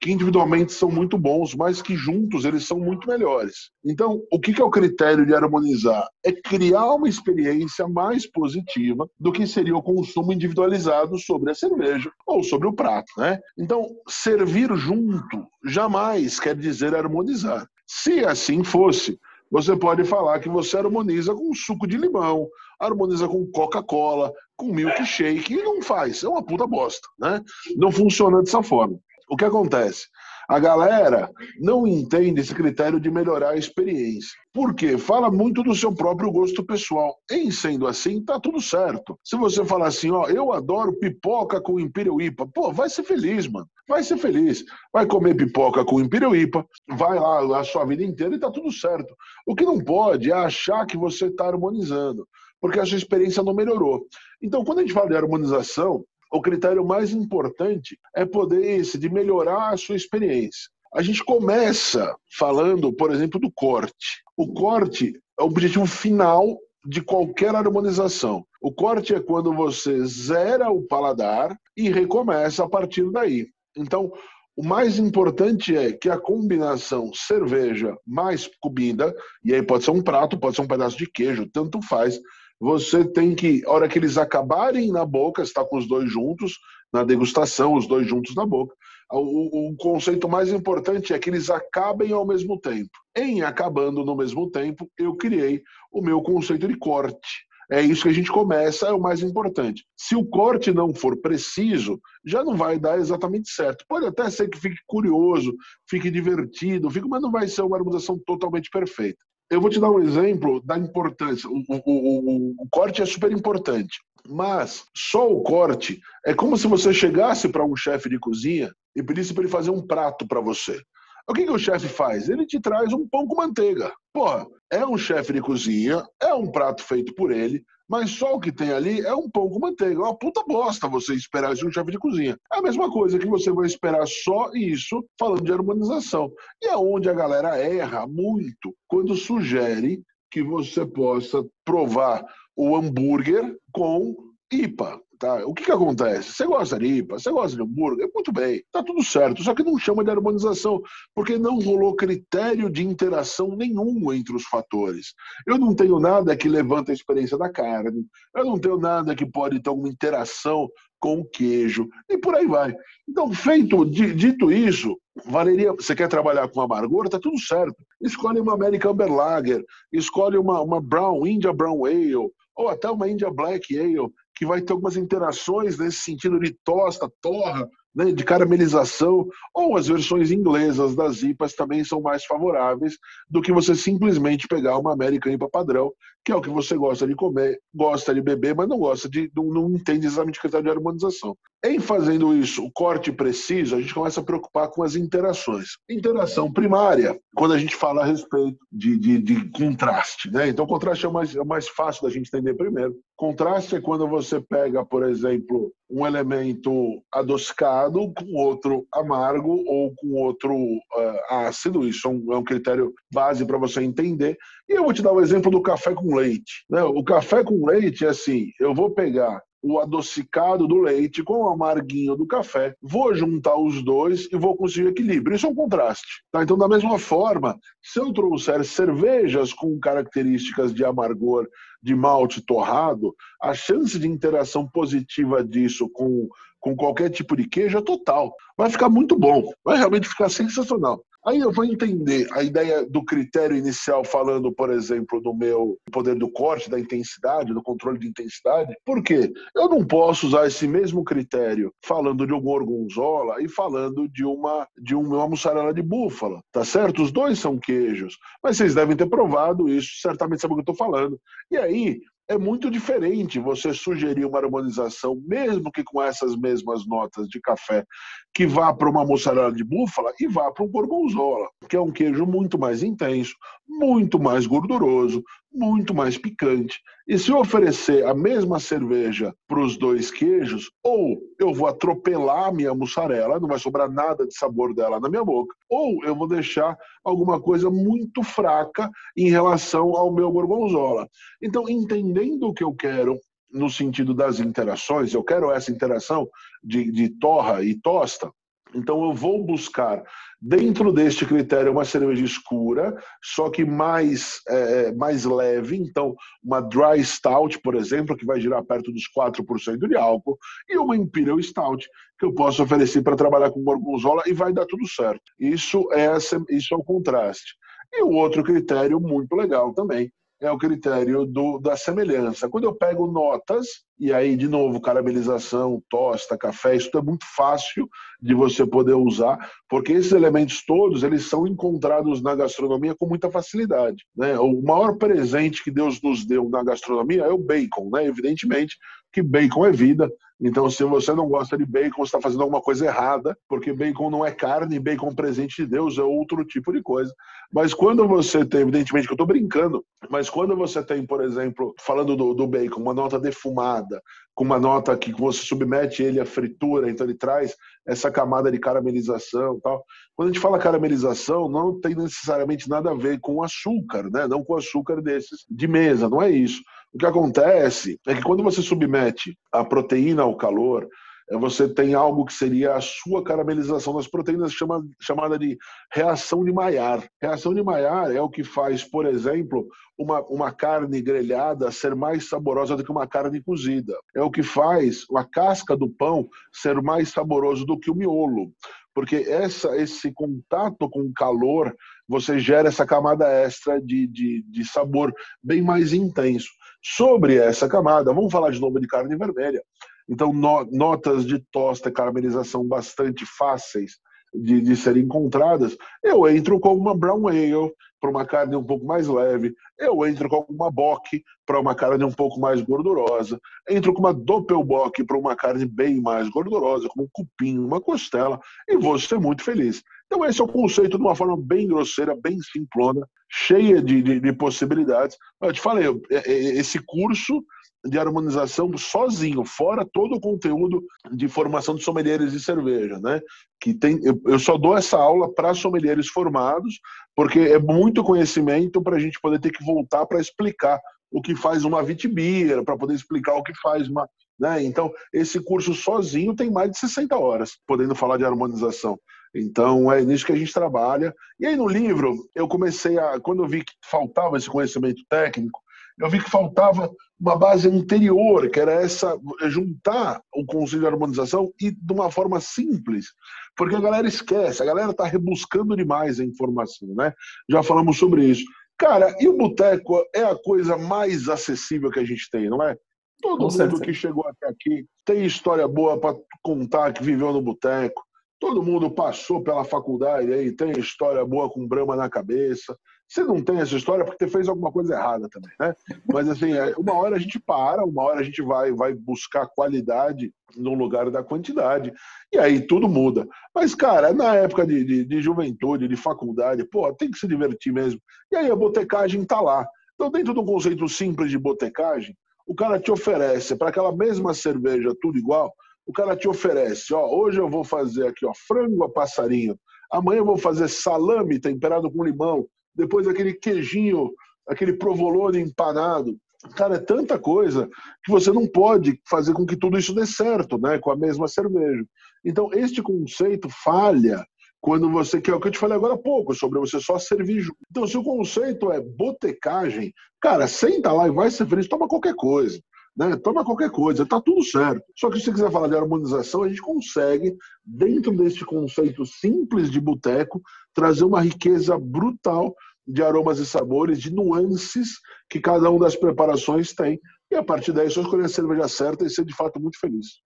que 0.03 0.11
individualmente 0.11 0.73
são 0.73 0.91
muito 0.91 1.17
bons, 1.17 1.55
mas 1.55 1.81
que 1.81 1.95
juntos 1.95 2.43
eles 2.43 2.67
são 2.67 2.77
muito 2.77 3.07
melhores. 3.07 3.71
Então, 3.85 4.21
o 4.29 4.37
que 4.37 4.61
é 4.61 4.63
o 4.63 4.69
critério 4.69 5.25
de 5.25 5.33
harmonizar? 5.33 6.05
É 6.21 6.29
criar 6.33 6.93
uma 6.93 7.07
experiência 7.07 7.87
mais 7.87 8.29
positiva 8.29 9.09
do 9.17 9.31
que 9.31 9.47
seria 9.47 9.77
o 9.77 9.81
consumo 9.81 10.33
individualizado 10.33 11.17
sobre 11.17 11.51
a 11.51 11.55
cerveja 11.55 12.11
ou 12.27 12.43
sobre 12.43 12.67
o 12.67 12.73
prato, 12.73 13.13
né? 13.17 13.39
Então, 13.57 13.95
servir 14.05 14.75
junto 14.75 15.47
jamais 15.65 16.37
quer 16.37 16.57
dizer 16.57 16.93
harmonizar. 16.93 17.65
Se 17.87 18.25
assim 18.25 18.61
fosse, 18.61 19.17
você 19.49 19.73
pode 19.73 20.03
falar 20.03 20.41
que 20.41 20.49
você 20.49 20.77
harmoniza 20.77 21.33
com 21.33 21.53
suco 21.53 21.87
de 21.87 21.95
limão, 21.95 22.49
harmoniza 22.77 23.25
com 23.25 23.49
Coca-Cola, 23.49 24.33
com 24.57 24.73
milkshake, 24.73 25.53
e 25.53 25.63
não 25.63 25.81
faz. 25.81 26.23
É 26.23 26.27
uma 26.27 26.43
puta 26.43 26.67
bosta, 26.67 27.07
né? 27.17 27.41
Não 27.77 27.89
funciona 27.89 28.43
dessa 28.43 28.61
forma. 28.61 28.99
O 29.33 29.35
que 29.35 29.45
acontece? 29.45 30.09
A 30.47 30.59
galera 30.59 31.27
não 31.59 31.87
entende 31.87 32.39
esse 32.39 32.53
critério 32.53 32.99
de 32.99 33.09
melhorar 33.09 33.49
a 33.49 33.57
experiência. 33.57 34.37
Por 34.53 34.75
quê? 34.75 34.95
Fala 34.95 35.31
muito 35.31 35.63
do 35.63 35.73
seu 35.73 35.91
próprio 35.91 36.31
gosto 36.31 36.63
pessoal. 36.63 37.17
Em 37.31 37.49
sendo 37.49 37.87
assim, 37.87 38.23
tá 38.23 38.39
tudo 38.39 38.61
certo. 38.61 39.17
Se 39.23 39.35
você 39.35 39.65
falar 39.65 39.87
assim, 39.87 40.11
ó, 40.11 40.27
eu 40.27 40.53
adoro 40.53 40.99
pipoca 40.99 41.59
com 41.59 41.79
Imperial 41.79 42.21
IPA, 42.21 42.47
pô, 42.53 42.71
vai 42.71 42.87
ser 42.91 43.01
feliz, 43.01 43.47
mano. 43.47 43.67
Vai 43.89 44.03
ser 44.03 44.17
feliz. 44.17 44.63
Vai 44.93 45.07
comer 45.07 45.35
pipoca 45.35 45.83
com 45.83 45.99
Imperial 45.99 46.35
IPA, 46.35 46.63
vai 46.89 47.17
lá 47.17 47.59
a 47.59 47.63
sua 47.63 47.85
vida 47.85 48.03
inteira 48.03 48.35
e 48.35 48.39
tá 48.39 48.51
tudo 48.51 48.71
certo. 48.71 49.15
O 49.47 49.55
que 49.55 49.65
não 49.65 49.79
pode 49.79 50.29
é 50.29 50.35
achar 50.35 50.85
que 50.85 50.95
você 50.95 51.25
está 51.25 51.47
harmonizando, 51.47 52.27
porque 52.61 52.79
a 52.79 52.85
sua 52.85 52.99
experiência 52.99 53.41
não 53.41 53.55
melhorou. 53.55 54.05
Então, 54.39 54.63
quando 54.63 54.77
a 54.77 54.81
gente 54.81 54.93
fala 54.93 55.09
de 55.09 55.17
harmonização, 55.17 56.05
o 56.33 56.41
critério 56.41 56.83
mais 56.83 57.11
importante 57.11 57.99
é 58.15 58.25
poder 58.25 58.79
esse 58.79 58.97
de 58.97 59.07
melhorar 59.07 59.69
a 59.69 59.77
sua 59.77 59.95
experiência. 59.95 60.67
A 60.91 61.03
gente 61.03 61.23
começa 61.23 62.15
falando, 62.37 62.91
por 62.91 63.11
exemplo, 63.11 63.39
do 63.39 63.51
corte. 63.51 64.23
O 64.35 64.51
corte, 64.51 65.13
o 65.39 65.43
objetivo 65.43 65.85
final 65.85 66.57
de 66.85 67.01
qualquer 67.01 67.53
harmonização. 67.55 68.43
O 68.59 68.71
corte 68.71 69.13
é 69.13 69.19
quando 69.19 69.53
você 69.53 70.03
zera 70.05 70.71
o 70.71 70.81
paladar 70.87 71.55
e 71.77 71.89
recomeça 71.89 72.63
a 72.63 72.69
partir 72.69 73.09
daí. 73.11 73.47
Então, 73.77 74.11
o 74.55 74.63
mais 74.63 74.97
importante 74.97 75.75
é 75.75 75.91
que 75.91 76.09
a 76.09 76.19
combinação 76.19 77.11
cerveja 77.13 77.95
mais 78.05 78.49
comida, 78.59 79.15
e 79.43 79.53
aí 79.53 79.61
pode 79.61 79.83
ser 79.83 79.91
um 79.91 80.01
prato, 80.01 80.37
pode 80.37 80.55
ser 80.55 80.63
um 80.63 80.67
pedaço 80.67 80.97
de 80.97 81.05
queijo, 81.05 81.47
tanto 81.51 81.79
faz. 81.81 82.19
Você 82.63 83.03
tem 83.03 83.35
que, 83.35 83.61
a 83.65 83.71
hora 83.71 83.89
que 83.89 83.99
eles 83.99 84.17
acabarem 84.17 84.89
na 84.89 85.05
boca, 85.05 85.41
está 85.41 85.65
com 85.65 85.77
os 85.77 85.85
dois 85.85 86.09
juntos, 86.09 86.57
na 86.93 87.03
degustação, 87.03 87.73
os 87.73 87.85
dois 87.85 88.07
juntos 88.07 88.33
na 88.35 88.45
boca. 88.45 88.73
O, 89.11 89.71
o, 89.71 89.75
conceito 89.75 90.29
mais 90.29 90.47
importante 90.47 91.13
é 91.13 91.19
que 91.19 91.29
eles 91.29 91.49
acabem 91.49 92.13
ao 92.13 92.25
mesmo 92.25 92.57
tempo. 92.57 92.89
Em 93.17 93.41
acabando 93.41 94.05
no 94.05 94.15
mesmo 94.15 94.49
tempo, 94.49 94.89
eu 94.97 95.13
criei 95.17 95.61
o 95.91 96.01
meu 96.01 96.21
conceito 96.21 96.65
de 96.65 96.77
corte. 96.77 97.45
É 97.69 97.81
isso 97.81 98.03
que 98.03 98.09
a 98.09 98.13
gente 98.13 98.31
começa, 98.31 98.87
é 98.87 98.93
o 98.93 99.01
mais 99.01 99.21
importante. 99.21 99.83
Se 99.97 100.15
o 100.15 100.23
corte 100.25 100.71
não 100.71 100.95
for 100.95 101.17
preciso, 101.19 101.99
já 102.25 102.45
não 102.45 102.55
vai 102.55 102.79
dar 102.79 102.97
exatamente 102.97 103.49
certo. 103.49 103.83
Pode 103.89 104.05
até 104.05 104.29
ser 104.29 104.47
que 104.47 104.57
fique 104.57 104.77
curioso, 104.87 105.53
fique 105.89 106.09
divertido, 106.09 106.89
fique, 106.89 107.09
mas 107.09 107.21
não 107.21 107.29
vai 107.29 107.45
ser 107.45 107.63
uma 107.63 107.75
harmonização 107.75 108.17
totalmente 108.25 108.69
perfeita. 108.69 109.19
Eu 109.49 109.61
vou 109.61 109.69
te 109.69 109.79
dar 109.79 109.91
um 109.91 110.01
exemplo 110.01 110.61
da 110.63 110.77
importância. 110.77 111.49
O, 111.49 111.63
o, 111.67 111.81
o, 111.85 112.55
o 112.59 112.67
corte 112.71 113.01
é 113.01 113.05
super 113.05 113.31
importante. 113.31 113.99
Mas 114.27 114.85
só 114.95 115.29
o 115.29 115.43
corte 115.43 115.99
é 116.25 116.33
como 116.33 116.57
se 116.57 116.67
você 116.67 116.93
chegasse 116.93 117.49
para 117.49 117.65
um 117.65 117.75
chefe 117.75 118.09
de 118.09 118.17
cozinha 118.17 118.73
e 118.95 119.03
pedisse 119.03 119.33
para 119.33 119.43
ele 119.43 119.51
fazer 119.51 119.69
um 119.69 119.85
prato 119.85 120.27
para 120.27 120.39
você. 120.39 120.81
O 121.27 121.33
que, 121.33 121.45
que 121.45 121.51
o 121.51 121.59
chefe 121.59 121.87
faz? 121.87 122.29
Ele 122.29 122.45
te 122.45 122.59
traz 122.59 122.91
um 122.93 123.07
pão 123.07 123.25
com 123.25 123.35
manteiga. 123.35 123.93
Porra, 124.13 124.45
é 124.71 124.85
um 124.85 124.97
chefe 124.97 125.33
de 125.33 125.41
cozinha, 125.41 126.03
é 126.21 126.33
um 126.33 126.51
prato 126.51 126.83
feito 126.83 127.13
por 127.15 127.31
ele, 127.31 127.63
mas 127.87 128.11
só 128.11 128.35
o 128.35 128.39
que 128.39 128.51
tem 128.51 128.71
ali 128.71 129.01
é 129.01 129.13
um 129.13 129.29
pão 129.29 129.49
com 129.49 129.59
manteiga. 129.59 129.95
É 129.95 130.03
uma 130.03 130.17
puta 130.17 130.43
bosta 130.47 130.87
você 130.87 131.13
esperar 131.13 131.53
isso 131.53 131.61
de 131.61 131.67
um 131.67 131.71
chefe 131.71 131.91
de 131.91 131.97
cozinha. 131.97 132.37
É 132.51 132.57
a 132.57 132.61
mesma 132.61 132.89
coisa 132.91 133.19
que 133.19 133.27
você 133.27 133.51
vai 133.51 133.65
esperar 133.65 134.05
só 134.07 134.51
isso 134.53 135.03
falando 135.19 135.43
de 135.43 135.51
harmonização. 135.51 136.31
E 136.61 136.67
é 136.67 136.77
onde 136.77 137.09
a 137.09 137.13
galera 137.13 137.57
erra 137.57 138.07
muito 138.07 138.73
quando 138.87 139.15
sugere 139.15 140.01
que 140.31 140.41
você 140.41 140.85
possa 140.85 141.45
provar 141.63 142.25
o 142.55 142.75
hambúrguer 142.75 143.55
com 143.71 144.15
IPA. 144.51 144.99
Tá? 145.23 145.35
O 145.45 145.53
que, 145.53 145.63
que 145.63 145.71
acontece? 145.71 146.33
Você 146.33 146.45
gosta 146.45 146.77
de 146.77 146.85
IPA, 146.85 147.17
você 147.17 147.31
gosta 147.31 147.55
de 147.55 147.63
hambúrguer, 147.63 148.09
muito 148.13 148.29
bem, 148.29 148.61
tá 148.69 148.83
tudo 148.83 149.01
certo, 149.01 149.41
só 149.41 149.55
que 149.55 149.63
não 149.63 149.79
chama 149.79 150.03
de 150.03 150.09
harmonização, 150.09 150.81
porque 151.15 151.37
não 151.37 151.61
rolou 151.61 151.95
critério 151.95 152.69
de 152.69 152.83
interação 152.85 153.55
nenhum 153.55 154.11
entre 154.11 154.35
os 154.35 154.43
fatores. 154.43 155.13
Eu 155.47 155.57
não 155.57 155.73
tenho 155.73 155.97
nada 155.97 156.35
que 156.35 156.49
levanta 156.49 156.91
a 156.91 156.93
experiência 156.93 157.37
da 157.37 157.49
carne, 157.49 158.05
eu 158.35 158.43
não 158.43 158.59
tenho 158.59 158.77
nada 158.77 159.15
que 159.15 159.25
pode 159.25 159.61
ter 159.61 159.69
uma 159.69 159.87
interação 159.87 160.69
com 160.99 161.21
o 161.21 161.25
queijo, 161.25 161.87
e 162.09 162.17
por 162.17 162.35
aí 162.35 162.45
vai. 162.45 162.75
Então, 163.07 163.31
feito, 163.31 163.85
dito 163.85 164.51
isso, 164.51 164.97
valeria. 165.25 165.71
Você 165.71 165.95
quer 165.95 166.09
trabalhar 166.09 166.49
com 166.49 166.59
amargor? 166.59 167.07
Tá 167.07 167.17
tudo 167.17 167.39
certo. 167.39 167.77
Escolhe 168.01 168.41
uma 168.41 168.55
American 168.55 168.91
Amber 168.91 169.11
Lager, 169.11 169.63
escolhe 169.91 170.37
uma, 170.37 170.61
uma 170.61 170.81
Brown, 170.81 171.25
India 171.25 171.53
Brown 171.53 171.85
Ale, 171.85 172.29
ou 172.55 172.69
até 172.69 172.89
uma 172.89 173.09
India 173.09 173.31
Black 173.31 173.77
Ale, 173.77 174.09
que 174.35 174.45
vai 174.45 174.61
ter 174.61 174.73
algumas 174.73 174.97
interações 174.97 175.77
nesse 175.77 175.97
sentido 175.97 176.39
de 176.39 176.55
tosta, 176.63 177.11
torra, 177.21 177.67
né, 177.95 178.11
de 178.11 178.23
caramelização, 178.23 179.27
ou 179.53 179.77
as 179.77 179.87
versões 179.87 180.31
inglesas 180.31 180.95
das 180.95 181.21
IPAs 181.21 181.53
também 181.53 181.83
são 181.83 182.01
mais 182.01 182.25
favoráveis 182.25 182.97
do 183.29 183.41
que 183.41 183.51
você 183.51 183.75
simplesmente 183.75 184.47
pegar 184.47 184.77
uma 184.77 184.93
American 184.93 185.31
IPA 185.31 185.49
padrão, 185.49 185.91
que 186.25 186.31
é 186.31 186.35
o 186.35 186.41
que 186.41 186.49
você 186.49 186.75
gosta 186.75 187.05
de 187.05 187.15
comer, 187.15 187.59
gosta 187.73 188.13
de 188.13 188.21
beber, 188.21 188.55
mas 188.55 188.67
não 188.67 188.79
gosta 188.79 189.07
de, 189.07 189.31
não, 189.35 189.45
não 189.45 189.69
entende 189.69 190.07
exatamente 190.07 190.39
o 190.39 190.41
critério 190.41 190.65
de 190.65 190.71
harmonização. 190.71 191.37
Em 191.65 191.79
fazendo 191.79 192.35
isso, 192.35 192.61
o 192.65 192.69
corte 192.69 193.09
preciso, 193.09 193.77
a 193.77 193.79
gente 193.79 193.93
começa 193.93 194.19
a 194.19 194.23
preocupar 194.23 194.67
com 194.69 194.83
as 194.83 194.97
interações. 194.97 195.77
Interação 195.89 196.51
primária, 196.51 197.17
quando 197.33 197.53
a 197.53 197.57
gente 197.57 197.73
fala 197.73 198.01
a 198.01 198.05
respeito 198.05 198.57
de, 198.69 198.97
de, 198.97 199.17
de 199.17 199.49
contraste, 199.51 200.29
né? 200.29 200.49
Então, 200.49 200.67
contraste 200.67 201.05
é 201.05 201.09
mais, 201.09 201.33
é 201.33 201.43
mais 201.45 201.69
fácil 201.69 202.03
da 202.03 202.09
gente 202.09 202.27
entender 202.27 202.53
primeiro. 202.55 202.99
Contraste 203.15 203.77
é 203.77 203.81
quando 203.81 204.05
você 204.05 204.41
pega, 204.41 204.83
por 204.83 205.07
exemplo, 205.07 205.71
um 205.89 206.05
elemento 206.05 207.01
adocicado 207.13 208.11
com 208.13 208.33
outro 208.33 208.85
amargo 208.93 209.63
ou 209.65 209.93
com 209.95 210.21
outro 210.21 210.53
uh, 210.53 211.33
ácido. 211.47 211.87
Isso 211.87 212.09
é 212.09 212.11
um, 212.11 212.33
é 212.33 212.37
um 212.37 212.43
critério 212.43 212.93
base 213.13 213.45
para 213.45 213.57
você 213.57 213.81
entender. 213.81 214.35
E 214.67 214.73
eu 214.73 214.83
vou 214.83 214.91
te 214.91 215.01
dar 215.01 215.13
o 215.13 215.17
um 215.17 215.21
exemplo 215.21 215.49
do 215.49 215.61
café 215.61 215.93
com 215.93 216.13
leite. 216.13 216.65
Né? 216.69 216.83
O 216.83 217.03
café 217.05 217.41
com 217.41 217.65
leite 217.65 218.03
é 218.03 218.09
assim: 218.09 218.49
eu 218.59 218.73
vou 218.73 218.89
pegar 218.89 219.41
o 219.63 219.79
adocicado 219.79 220.67
do 220.67 220.77
leite 220.77 221.23
com 221.23 221.43
o 221.43 221.49
amarguinho 221.49 222.17
do 222.17 222.27
café, 222.27 222.75
vou 222.81 223.15
juntar 223.15 223.55
os 223.55 223.81
dois 223.81 224.27
e 224.29 224.35
vou 224.35 224.57
conseguir 224.57 224.89
equilíbrio. 224.89 225.35
Isso 225.35 225.47
é 225.47 225.49
um 225.49 225.55
contraste. 225.55 226.21
Tá? 226.29 226.43
Então, 226.43 226.57
da 226.57 226.67
mesma 226.67 226.99
forma, 226.99 227.57
se 227.81 227.97
eu 227.97 228.11
trouxer 228.11 228.65
cervejas 228.65 229.53
com 229.53 229.79
características 229.79 230.73
de 230.73 230.83
amargor 230.83 231.47
de 231.81 231.95
malte 231.95 232.45
torrado, 232.45 233.15
a 233.41 233.53
chance 233.53 233.97
de 233.97 234.07
interação 234.07 234.67
positiva 234.67 235.41
disso 235.41 235.89
com, 235.89 236.27
com 236.59 236.75
qualquer 236.75 237.09
tipo 237.09 237.35
de 237.35 237.47
queijo 237.47 237.77
é 237.77 237.81
total. 237.81 238.35
Vai 238.57 238.69
ficar 238.69 238.89
muito 238.89 239.17
bom, 239.17 239.49
vai 239.63 239.77
realmente 239.77 240.09
ficar 240.09 240.29
sensacional. 240.29 241.01
Aí 241.25 241.39
eu 241.39 241.51
vou 241.51 241.63
entender 241.63 242.27
a 242.33 242.43
ideia 242.43 242.85
do 242.85 243.03
critério 243.03 243.55
inicial, 243.55 244.03
falando, 244.03 244.51
por 244.51 244.69
exemplo, 244.69 245.21
do 245.21 245.33
meu 245.33 245.77
poder 245.91 246.15
do 246.15 246.29
corte, 246.29 246.69
da 246.69 246.79
intensidade, 246.79 247.53
do 247.53 247.63
controle 247.63 247.97
de 247.97 248.07
intensidade. 248.07 248.75
Por 248.85 249.01
quê? 249.01 249.31
Eu 249.55 249.69
não 249.69 249.85
posso 249.85 250.27
usar 250.27 250.47
esse 250.47 250.67
mesmo 250.67 251.03
critério 251.03 251.73
falando 251.83 252.27
de 252.27 252.33
um 252.33 252.41
gorgonzola 252.41 253.41
e 253.41 253.47
falando 253.47 254.07
de 254.09 254.25
uma 254.25 254.67
de 254.77 254.95
uma 254.95 255.27
mussarela 255.27 255.73
de 255.73 255.81
búfala, 255.81 256.41
tá 256.51 256.65
certo? 256.65 257.01
Os 257.01 257.11
dois 257.11 257.39
são 257.39 257.57
queijos, 257.57 258.17
mas 258.43 258.57
vocês 258.57 258.75
devem 258.75 258.95
ter 258.95 259.07
provado 259.09 259.69
isso, 259.69 260.01
certamente 260.01 260.41
sabem 260.41 260.57
o 260.57 260.63
que 260.63 260.69
eu 260.69 260.73
estou 260.73 260.87
falando. 260.87 261.19
E 261.49 261.57
aí 261.57 262.01
é 262.27 262.37
muito 262.37 262.71
diferente 262.71 263.39
você 263.39 263.73
sugerir 263.73 264.25
uma 264.25 264.39
harmonização, 264.39 265.21
mesmo 265.25 265.71
que 265.71 265.83
com 265.83 266.01
essas 266.01 266.35
mesmas 266.35 266.85
notas 266.87 267.27
de 267.27 267.39
café, 267.39 267.85
que 268.33 268.45
vá 268.45 268.73
para 268.73 268.89
uma 268.89 269.05
mussarela 269.05 269.51
de 269.51 269.63
búfala 269.63 270.13
e 270.19 270.27
vá 270.27 270.51
para 270.51 270.63
um 270.63 270.69
gorgonzola, 270.69 271.49
que 271.69 271.75
é 271.75 271.81
um 271.81 271.91
queijo 271.91 272.25
muito 272.25 272.57
mais 272.57 272.81
intenso, 272.81 273.33
muito 273.67 274.19
mais 274.19 274.47
gorduroso, 274.47 275.23
muito 275.53 275.93
mais 275.93 276.17
picante. 276.17 276.81
E 277.07 277.19
se 277.19 277.29
eu 277.29 277.37
oferecer 277.37 278.05
a 278.05 278.13
mesma 278.13 278.59
cerveja 278.59 279.33
para 279.47 279.59
os 279.59 279.77
dois 279.77 280.09
queijos, 280.09 280.71
ou 280.81 281.21
eu 281.39 281.53
vou 281.53 281.67
atropelar 281.67 282.47
a 282.47 282.51
minha 282.51 282.73
mussarela, 282.73 283.39
não 283.39 283.47
vai 283.47 283.59
sobrar 283.59 283.91
nada 283.91 284.25
de 284.25 284.35
sabor 284.35 284.73
dela 284.73 284.99
na 284.99 285.09
minha 285.09 285.23
boca, 285.23 285.53
ou 285.69 286.03
eu 286.05 286.15
vou 286.15 286.27
deixar 286.27 286.77
alguma 287.03 287.41
coisa 287.41 287.69
muito 287.69 288.23
fraca 288.23 288.89
em 289.17 289.29
relação 289.29 289.95
ao 289.95 290.13
meu 290.13 290.31
gorgonzola. 290.31 291.07
Então, 291.41 291.65
entendendo 292.13 292.47
o 292.47 292.53
que 292.53 292.63
eu 292.63 292.73
quero 292.73 293.19
no 293.51 293.69
sentido 293.69 294.13
das 294.13 294.39
interações, 294.39 295.13
eu 295.13 295.23
quero 295.23 295.51
essa 295.51 295.71
interação 295.71 296.27
de, 296.63 296.91
de 296.91 297.09
torra 297.09 297.63
e 297.63 297.79
tosta, 297.79 298.31
então 298.73 299.03
eu 299.03 299.13
vou 299.13 299.45
buscar 299.45 300.01
dentro 300.41 300.91
deste 300.91 301.23
critério 301.27 301.71
uma 301.71 301.85
cerveja 301.85 302.25
escura, 302.25 302.97
só 303.23 303.51
que 303.51 303.63
mais, 303.63 304.41
é, 304.47 304.87
é, 304.87 304.91
mais 304.91 305.23
leve, 305.25 305.77
então 305.77 306.15
uma 306.43 306.59
dry 306.59 307.03
stout, 307.03 307.59
por 307.61 307.75
exemplo, 307.75 308.17
que 308.17 308.25
vai 308.25 308.41
girar 308.41 308.65
perto 308.65 308.91
dos 308.91 309.03
4% 309.15 309.87
de 309.87 309.95
álcool, 309.95 310.37
e 310.67 310.75
uma 310.77 310.97
imperial 310.97 311.39
stout 311.39 311.87
que 312.17 312.25
eu 312.25 312.33
posso 312.33 312.63
oferecer 312.63 313.03
para 313.03 313.15
trabalhar 313.15 313.51
com 313.51 313.63
gorgonzola 313.63 314.23
e 314.25 314.33
vai 314.33 314.51
dar 314.51 314.65
tudo 314.65 314.87
certo. 314.87 315.21
Isso 315.39 315.87
é, 315.91 316.07
isso 316.49 316.73
é 316.73 316.77
o 316.77 316.83
contraste. 316.83 317.53
E 317.93 318.01
o 318.01 318.09
outro 318.09 318.43
critério 318.43 318.99
muito 318.99 319.35
legal 319.35 319.71
também 319.71 320.11
é 320.43 320.51
o 320.51 320.57
critério 320.57 321.25
do, 321.25 321.57
da 321.57 321.77
semelhança. 321.77 322.49
Quando 322.49 322.65
eu 322.65 322.75
pego 322.75 323.07
notas, 323.07 323.65
e 323.97 324.11
aí, 324.11 324.35
de 324.35 324.47
novo, 324.47 324.81
caramelização, 324.81 325.81
tosta, 325.89 326.37
café, 326.37 326.75
isso 326.75 326.89
é 326.97 327.01
muito 327.01 327.25
fácil 327.35 327.87
de 328.21 328.33
você 328.33 328.65
poder 328.65 328.93
usar, 328.93 329.37
porque 329.69 329.93
esses 329.93 330.11
elementos 330.11 330.63
todos, 330.65 331.03
eles 331.03 331.29
são 331.29 331.47
encontrados 331.47 332.21
na 332.21 332.35
gastronomia 332.35 332.93
com 332.93 333.07
muita 333.07 333.31
facilidade. 333.31 334.03
Né? 334.15 334.37
O 334.37 334.61
maior 334.61 334.97
presente 334.97 335.63
que 335.63 335.71
Deus 335.71 336.01
nos 336.01 336.25
deu 336.25 336.49
na 336.49 336.63
gastronomia 336.63 337.23
é 337.23 337.31
o 337.31 337.37
bacon, 337.37 337.89
né? 337.91 338.05
evidentemente 338.05 338.75
que 339.13 339.21
bacon 339.21 339.65
é 339.65 339.71
vida, 339.71 340.11
Então, 340.45 340.69
se 340.69 340.83
você 340.83 341.13
não 341.13 341.29
gosta 341.29 341.57
de 341.57 341.65
bacon, 341.65 342.05
você 342.05 342.09
está 342.09 342.19
fazendo 342.19 342.41
alguma 342.41 342.61
coisa 342.61 342.85
errada, 342.85 343.37
porque 343.47 343.71
bacon 343.71 344.09
não 344.09 344.25
é 344.25 344.31
carne, 344.31 344.77
bacon 344.77 345.15
presente 345.15 345.63
de 345.63 345.69
Deus 345.69 345.97
é 345.97 346.03
outro 346.03 346.43
tipo 346.43 346.73
de 346.73 346.81
coisa. 346.81 347.15
Mas 347.51 347.73
quando 347.73 348.05
você 348.05 348.43
tem, 348.43 348.59
evidentemente 348.59 349.07
que 349.07 349.13
eu 349.13 349.15
estou 349.15 349.25
brincando, 349.25 349.85
mas 350.09 350.29
quando 350.29 350.53
você 350.53 350.83
tem, 350.83 351.05
por 351.05 351.23
exemplo, 351.23 351.73
falando 351.79 352.17
do, 352.17 352.33
do 352.33 352.45
bacon, 352.45 352.81
uma 352.81 352.93
nota 352.93 353.17
defumada, 353.17 354.01
com 354.35 354.43
uma 354.43 354.59
nota 354.59 354.97
que 354.97 355.13
você 355.13 355.39
submete 355.39 356.03
ele 356.03 356.19
à 356.19 356.25
fritura, 356.25 356.89
então 356.89 357.05
ele 357.05 357.15
traz 357.15 357.55
essa 357.87 358.11
camada 358.11 358.51
de 358.51 358.59
caramelização 358.59 359.61
tal. 359.61 359.85
Quando 360.13 360.29
a 360.29 360.33
gente 360.33 360.41
fala 360.41 360.59
caramelização, 360.59 361.47
não 361.47 361.79
tem 361.79 361.95
necessariamente 361.95 362.67
nada 362.67 362.91
a 362.91 362.95
ver 362.95 363.19
com 363.21 363.43
açúcar, 363.43 364.09
né? 364.11 364.27
Não 364.27 364.43
com 364.43 364.57
açúcar 364.57 365.01
desses 365.01 365.45
de 365.49 365.67
mesa, 365.67 366.09
não 366.09 366.21
é 366.21 366.29
isso. 366.29 366.61
O 366.93 366.97
que 366.97 367.05
acontece 367.05 367.99
é 368.05 368.13
que 368.13 368.21
quando 368.21 368.43
você 368.43 368.61
submete 368.61 369.35
a 369.51 369.65
proteína 369.65 370.21
ao 370.21 370.37
calor, 370.37 370.87
é, 371.29 371.37
você 371.37 371.67
tem 371.67 371.93
algo 371.93 372.25
que 372.25 372.33
seria 372.33 372.75
a 372.75 372.81
sua 372.81 373.23
caramelização 373.23 373.95
das 373.95 374.07
proteínas, 374.07 374.53
chama, 374.53 374.85
chamada 375.01 375.39
de 375.39 375.57
reação 375.91 376.43
de 376.43 376.51
Maillard. 376.51 377.07
Reação 377.21 377.53
de 377.53 377.63
Maillard 377.63 378.15
é 378.15 378.21
o 378.21 378.29
que 378.29 378.43
faz, 378.43 378.83
por 378.83 379.05
exemplo, 379.05 379.67
uma, 379.97 380.21
uma 380.27 380.51
carne 380.51 381.01
grelhada 381.01 381.71
ser 381.71 381.95
mais 381.95 382.29
saborosa 382.29 382.75
do 382.75 382.83
que 382.83 382.91
uma 382.91 383.07
carne 383.07 383.41
cozida. 383.41 383.97
É 384.15 384.21
o 384.21 384.31
que 384.31 384.43
faz 384.43 385.05
a 385.15 385.23
casca 385.23 385.75
do 385.75 385.89
pão 385.89 386.27
ser 386.51 386.81
mais 386.81 387.09
saboroso 387.09 387.65
do 387.65 387.79
que 387.79 387.89
o 387.89 387.95
miolo. 387.95 388.51
Porque 388.93 389.15
essa, 389.15 389.75
esse 389.77 390.13
contato 390.13 390.87
com 390.87 391.01
o 391.01 391.13
calor, 391.13 391.75
você 392.07 392.37
gera 392.37 392.67
essa 392.67 392.85
camada 392.85 393.27
extra 393.27 393.81
de, 393.81 394.05
de, 394.05 394.43
de 394.47 394.65
sabor 394.65 395.11
bem 395.41 395.63
mais 395.63 395.93
intenso. 395.93 396.49
Sobre 396.83 397.37
essa 397.37 397.69
camada, 397.69 398.13
vamos 398.13 398.31
falar 398.31 398.51
de 398.51 398.59
novo 398.59 398.79
de 398.79 398.87
carne 398.87 399.15
vermelha. 399.15 399.63
Então, 400.09 400.33
no, 400.33 400.65
notas 400.65 401.25
de 401.25 401.39
tosta 401.39 401.87
e 401.87 401.93
caramelização 401.93 402.67
bastante 402.67 403.25
fáceis 403.25 403.93
de, 404.33 404.61
de 404.61 404.75
serem 404.75 405.03
encontradas. 405.03 405.77
Eu 406.03 406.27
entro 406.27 406.59
com 406.59 406.75
uma 406.75 406.95
brown 406.95 407.27
ale 407.27 407.71
para 408.01 408.09
uma 408.09 408.25
carne 408.25 408.55
um 408.57 408.63
pouco 408.63 408.85
mais 408.85 409.07
leve. 409.07 409.53
Eu 409.79 410.05
entro 410.05 410.27
com 410.27 410.45
uma 410.49 410.69
bock 410.69 411.23
para 411.45 411.59
uma 411.59 411.73
carne 411.73 412.03
um 412.03 412.11
pouco 412.11 412.37
mais 412.37 412.61
gordurosa. 412.61 413.39
Entro 413.69 413.93
com 413.93 413.99
uma 413.99 414.13
doppelbock 414.13 415.05
para 415.05 415.17
uma 415.17 415.37
carne 415.37 415.65
bem 415.65 416.01
mais 416.01 416.27
gordurosa, 416.27 416.89
como 416.89 417.05
um 417.05 417.09
cupim, 417.13 417.59
uma 417.59 417.79
costela, 417.79 418.39
e 418.67 418.77
vou 418.77 418.99
ser 418.99 419.19
muito 419.19 419.41
feliz. 419.41 419.81
Então, 420.13 420.25
esse 420.25 420.39
é 420.39 420.43
o 420.43 420.47
conceito 420.47 420.95
de 420.95 421.03
uma 421.03 421.15
forma 421.15 421.35
bem 421.35 421.67
grosseira, 421.67 422.15
bem 422.15 422.37
simplona, 422.39 423.01
cheia 423.27 423.81
de, 423.81 423.99
de, 423.99 424.19
de 424.19 424.31
possibilidades. 424.33 425.17
Eu 425.41 425.51
te 425.51 425.59
falei, 425.59 425.87
é, 426.11 426.17
é, 426.17 426.39
esse 426.59 426.77
curso 426.77 427.43
de 427.83 427.97
harmonização 427.97 428.71
sozinho, 428.77 429.43
fora 429.43 429.83
todo 429.91 430.13
o 430.13 430.21
conteúdo 430.21 430.83
de 431.11 431.27
formação 431.27 431.73
de 431.73 431.83
sommeliers 431.83 432.31
de 432.31 432.39
cerveja, 432.39 432.99
né? 432.99 433.19
Que 433.59 433.73
tem, 433.73 433.99
eu, 434.03 434.37
só 434.37 434.55
dou 434.55 434.77
essa 434.77 434.97
aula 434.97 435.33
para 435.33 435.55
sommeliers 435.55 436.07
formados, 436.07 436.79
porque 437.15 437.39
é 437.39 437.57
muito 437.57 438.03
conhecimento 438.03 438.83
para 438.83 438.97
a 438.97 438.99
gente 438.99 439.19
poder 439.19 439.39
ter 439.39 439.51
que 439.51 439.65
voltar 439.65 440.05
para 440.05 440.21
explicar 440.21 440.79
o 441.11 441.23
que 441.23 441.35
faz 441.35 441.65
uma 441.65 441.81
vitibira, 441.81 442.63
para 442.63 442.77
poder 442.77 442.93
explicar 442.93 443.33
o 443.33 443.43
que 443.43 443.53
faz 443.63 443.89
uma, 443.89 444.07
né? 444.39 444.63
Então, 444.63 444.91
esse 445.11 445.39
curso 445.39 445.73
sozinho 445.73 446.35
tem 446.35 446.51
mais 446.51 446.69
de 446.69 446.77
60 446.77 447.17
horas, 447.17 447.57
podendo 447.65 447.95
falar 447.95 448.17
de 448.17 448.25
harmonização. 448.25 448.95
Então, 449.35 449.91
é 449.91 450.03
nisso 450.03 450.25
que 450.25 450.31
a 450.31 450.37
gente 450.37 450.53
trabalha. 450.53 451.13
E 451.39 451.45
aí, 451.45 451.55
no 451.55 451.67
livro, 451.67 452.27
eu 452.35 452.47
comecei 452.47 452.97
a. 452.99 453.19
Quando 453.19 453.43
eu 453.43 453.47
vi 453.47 453.63
que 453.63 453.73
faltava 453.83 454.37
esse 454.37 454.49
conhecimento 454.49 455.03
técnico, 455.09 455.59
eu 455.99 456.09
vi 456.09 456.21
que 456.21 456.29
faltava 456.29 456.89
uma 457.19 457.37
base 457.37 457.69
anterior, 457.69 458.49
que 458.49 458.59
era 458.59 458.73
essa, 458.73 459.17
juntar 459.47 460.21
o 460.35 460.45
conceito 460.45 460.81
de 460.81 460.87
harmonização 460.87 461.51
e 461.61 461.71
de 461.71 461.93
uma 461.93 462.11
forma 462.11 462.39
simples, 462.39 463.07
porque 463.55 463.75
a 463.75 463.79
galera 463.79 464.07
esquece, 464.07 464.61
a 464.61 464.65
galera 464.65 464.91
está 464.91 465.05
rebuscando 465.05 465.75
demais 465.75 466.19
a 466.19 466.25
informação, 466.25 466.89
né? 466.95 467.13
Já 467.49 467.63
falamos 467.63 467.97
sobre 467.97 468.25
isso. 468.25 468.43
Cara, 468.77 469.15
e 469.19 469.27
o 469.27 469.37
boteco 469.37 470.03
é 470.13 470.23
a 470.23 470.35
coisa 470.35 470.77
mais 470.77 471.29
acessível 471.29 471.91
que 471.91 471.99
a 471.99 472.05
gente 472.05 472.29
tem, 472.29 472.49
não 472.49 472.61
é? 472.61 472.75
Todo 473.21 473.37
Com 473.37 473.43
mundo 473.43 473.53
certeza. 473.53 473.81
que 473.81 473.93
chegou 473.93 474.27
até 474.27 474.47
aqui 474.47 474.85
tem 475.05 475.25
história 475.25 475.67
boa 475.67 475.97
para 475.97 476.17
contar 476.41 476.91
que 476.91 477.03
viveu 477.03 477.31
no 477.31 477.41
boteco. 477.41 478.03
Todo 478.43 478.61
mundo 478.61 478.91
passou 478.91 479.41
pela 479.41 479.63
faculdade 479.63 480.33
aí, 480.33 480.51
tem 480.51 480.77
história 480.77 481.23
boa 481.23 481.49
com 481.49 481.65
brama 481.65 481.95
na 481.95 482.09
cabeça. 482.09 482.77
Você 483.07 483.23
não 483.23 483.41
tem 483.41 483.61
essa 483.61 483.77
história 483.77 484.03
porque 484.03 484.27
fez 484.27 484.49
alguma 484.49 484.69
coisa 484.69 484.95
errada 484.95 485.29
também, 485.29 485.53
né? 485.57 485.73
Mas 486.11 486.27
assim, 486.27 486.51
é, 486.51 486.75
uma 486.77 486.93
hora 486.93 487.15
a 487.15 487.19
gente 487.19 487.39
para, 487.39 487.85
uma 487.85 488.03
hora 488.03 488.19
a 488.19 488.23
gente 488.23 488.41
vai, 488.41 488.73
vai 488.73 488.93
buscar 488.93 489.47
qualidade 489.47 490.29
no 490.57 490.73
lugar 490.73 491.09
da 491.09 491.23
quantidade. 491.23 491.93
E 492.33 492.37
aí 492.37 492.59
tudo 492.59 492.89
muda. 492.89 493.25
Mas, 493.55 493.73
cara, 493.73 494.13
na 494.13 494.35
época 494.35 494.67
de, 494.67 494.83
de, 494.83 495.05
de 495.05 495.21
juventude, 495.21 495.87
de 495.87 495.95
faculdade, 495.95 496.65
pô, 496.65 496.93
tem 496.93 497.09
que 497.09 497.19
se 497.19 497.27
divertir 497.29 497.71
mesmo. 497.71 498.01
E 498.29 498.35
aí 498.35 498.51
a 498.51 498.55
botecagem 498.57 499.23
tá 499.23 499.39
lá. 499.39 499.65
Então, 499.95 500.11
dentro 500.11 500.33
do 500.33 500.43
conceito 500.43 500.85
simples 500.89 501.31
de 501.31 501.37
botecagem, 501.37 502.13
o 502.45 502.53
cara 502.53 502.77
te 502.77 502.91
oferece 502.91 503.55
para 503.55 503.69
aquela 503.69 503.95
mesma 503.95 504.33
cerveja, 504.33 504.93
tudo 505.01 505.17
igual, 505.17 505.53
o 505.85 505.91
cara 505.91 506.15
te 506.15 506.27
oferece, 506.27 506.93
ó, 506.93 507.07
hoje 507.07 507.39
eu 507.39 507.49
vou 507.49 507.63
fazer 507.63 508.07
aqui, 508.07 508.25
ó, 508.25 508.33
frango 508.47 508.83
a 508.83 508.89
passarinho, 508.89 509.57
amanhã 509.91 510.19
eu 510.19 510.25
vou 510.25 510.37
fazer 510.37 510.67
salame 510.67 511.39
temperado 511.39 511.91
com 511.91 512.03
limão, 512.03 512.47
depois 512.75 513.07
aquele 513.07 513.33
queijinho, 513.33 514.11
aquele 514.47 514.73
provolone 514.73 515.39
empanado. 515.39 516.17
Cara, 516.55 516.75
é 516.75 516.79
tanta 516.79 517.17
coisa 517.17 517.69
que 518.03 518.11
você 518.11 518.31
não 518.31 518.45
pode 518.45 518.99
fazer 519.09 519.33
com 519.33 519.45
que 519.45 519.55
tudo 519.55 519.77
isso 519.77 519.95
dê 519.95 520.05
certo, 520.05 520.57
né, 520.57 520.77
com 520.77 520.91
a 520.91 520.95
mesma 520.95 521.27
cerveja. 521.27 521.85
Então, 522.25 522.49
este 522.53 522.81
conceito 522.81 523.47
falha 523.63 524.25
quando 524.59 524.89
você 524.89 525.21
quer 525.21 525.33
o 525.33 525.39
que 525.39 525.47
eu 525.47 525.51
te 525.51 525.59
falei 525.59 525.77
agora 525.77 525.93
há 525.93 525.97
pouco, 525.97 526.33
sobre 526.33 526.59
você 526.59 526.79
só 526.79 526.97
servir 526.97 527.41
junto. 527.41 527.57
Então, 527.69 527.85
se 527.85 527.97
o 527.97 528.03
conceito 528.03 528.71
é 528.71 528.79
botecagem, 528.79 529.93
cara, 530.21 530.47
senta 530.47 530.91
lá 530.91 531.07
e 531.07 531.11
vai 531.11 531.29
ser 531.29 531.45
feliz, 531.45 531.67
toma 531.67 531.87
qualquer 531.87 532.15
coisa 532.15 532.59
né? 532.95 533.15
Toma 533.17 533.43
qualquer 533.43 533.71
coisa, 533.71 534.05
tá 534.05 534.21
tudo 534.21 534.43
certo. 534.43 534.83
Só 534.95 535.09
que 535.09 535.17
se 535.17 535.25
você 535.25 535.31
quiser 535.31 535.51
falar 535.51 535.67
de 535.67 535.75
harmonização, 535.75 536.43
a 536.43 536.49
gente 536.49 536.61
consegue, 536.61 537.35
dentro 537.65 538.15
deste 538.15 538.45
conceito 538.45 539.05
simples 539.05 539.71
de 539.71 539.79
boteco, 539.79 540.41
trazer 540.73 541.03
uma 541.03 541.21
riqueza 541.21 541.77
brutal 541.77 542.55
de 542.85 543.01
aromas 543.01 543.39
e 543.39 543.45
sabores, 543.45 543.99
de 543.99 544.13
nuances 544.13 544.99
que 545.29 545.39
cada 545.39 545.69
uma 545.69 545.85
das 545.85 545.95
preparações 545.95 546.73
tem. 546.73 546.99
E 547.31 547.35
a 547.35 547.43
partir 547.43 547.71
daí, 547.71 547.87
é 547.87 547.89
só 547.89 548.01
escolher 548.01 548.25
a 548.25 548.29
cerveja 548.29 548.67
certa 548.67 549.05
e 549.05 549.09
ser 549.09 549.25
de 549.25 549.35
fato 549.35 549.59
muito 549.59 549.79
feliz. 549.79 550.21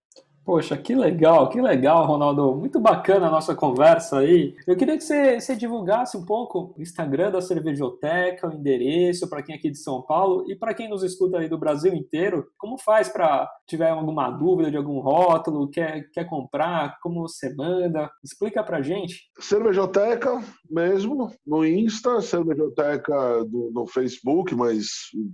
Poxa, 0.48 0.78
que 0.78 0.96
legal, 0.96 1.50
que 1.50 1.60
legal, 1.60 2.06
Ronaldo. 2.06 2.56
Muito 2.56 2.80
bacana 2.80 3.28
a 3.28 3.30
nossa 3.30 3.54
conversa 3.54 4.20
aí. 4.20 4.56
Eu 4.66 4.78
queria 4.78 4.96
que 4.96 5.04
você, 5.04 5.42
você 5.42 5.58
divulgasse 5.58 6.16
um 6.16 6.24
pouco 6.24 6.74
o 6.78 6.82
Instagram 6.82 7.32
da 7.32 7.42
Cervejoteca, 7.42 8.48
o 8.48 8.54
endereço 8.54 9.30
para 9.30 9.44
quem 9.44 9.56
é 9.56 9.58
aqui 9.58 9.70
de 9.70 9.78
São 9.78 10.02
Paulo 10.02 10.50
e 10.50 10.56
para 10.56 10.74
quem 10.74 10.88
nos 10.88 11.04
escuta 11.04 11.38
aí 11.38 11.50
do 11.50 11.58
Brasil 11.58 11.94
inteiro. 11.94 12.48
Como 12.58 12.78
faz 12.78 13.10
para 13.10 13.46
tiver 13.68 13.90
alguma 13.90 14.32
dúvida 14.32 14.72
de 14.72 14.78
algum 14.78 15.00
rótulo, 15.00 15.70
quer, 15.70 16.10
quer 16.12 16.24
comprar, 16.24 16.98
como 17.02 17.28
você 17.28 17.54
manda? 17.54 18.10
Explica 18.24 18.64
para 18.64 18.82
gente. 18.82 19.30
Cervejoteca 19.42 20.42
mesmo, 20.72 21.30
no 21.46 21.66
Insta, 21.66 22.22
Cervejoteca 22.22 23.44
do, 23.44 23.70
no 23.74 23.86
Facebook, 23.86 24.56
mas 24.56 24.88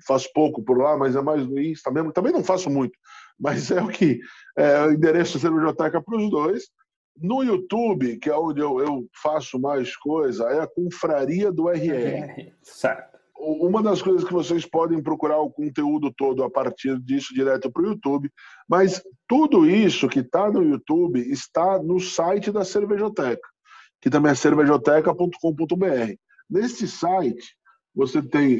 faço 0.07 0.27
pouco 0.33 0.63
por 0.63 0.75
lá, 0.75 0.97
mas 0.97 1.15
é 1.15 1.21
mais 1.21 1.45
no 1.45 1.59
Insta 1.61 1.91
mesmo. 1.91 2.11
Também 2.11 2.33
não 2.33 2.43
faço 2.43 2.67
muito 2.67 2.97
mas 3.43 3.69
é 3.69 3.81
o 3.81 3.89
que 3.89 4.21
é 4.57 4.85
o 4.85 4.93
endereço 4.93 5.37
Cervejoteca 5.37 6.01
para 6.01 6.17
os 6.17 6.31
dois. 6.31 6.63
No 7.17 7.43
YouTube, 7.43 8.17
que 8.17 8.29
é 8.29 8.35
onde 8.35 8.61
eu, 8.61 8.79
eu 8.79 9.05
faço 9.21 9.59
mais 9.59 9.95
coisa, 9.97 10.45
é 10.45 10.61
a 10.61 10.67
Confraria 10.67 11.51
do 11.51 11.69
RR. 11.69 12.53
Certo. 12.63 13.13
Uma 13.37 13.83
das 13.83 14.01
coisas 14.01 14.23
que 14.23 14.31
vocês 14.31 14.65
podem 14.65 15.03
procurar 15.03 15.39
o 15.39 15.51
conteúdo 15.51 16.13
todo 16.15 16.43
a 16.43 16.49
partir 16.49 16.97
disso 17.01 17.33
direto 17.33 17.69
para 17.69 17.83
o 17.83 17.87
YouTube, 17.87 18.31
mas 18.69 19.03
tudo 19.27 19.69
isso 19.69 20.07
que 20.07 20.19
está 20.19 20.49
no 20.49 20.63
YouTube 20.63 21.19
está 21.29 21.77
no 21.83 21.99
site 21.99 22.49
da 22.49 22.63
Cervejoteca, 22.63 23.45
que 24.01 24.09
também 24.09 24.31
é 24.31 24.35
cervejoteca.com.br. 24.35 26.13
Nesse 26.49 26.87
site, 26.87 27.57
você 27.95 28.21
tem 28.21 28.59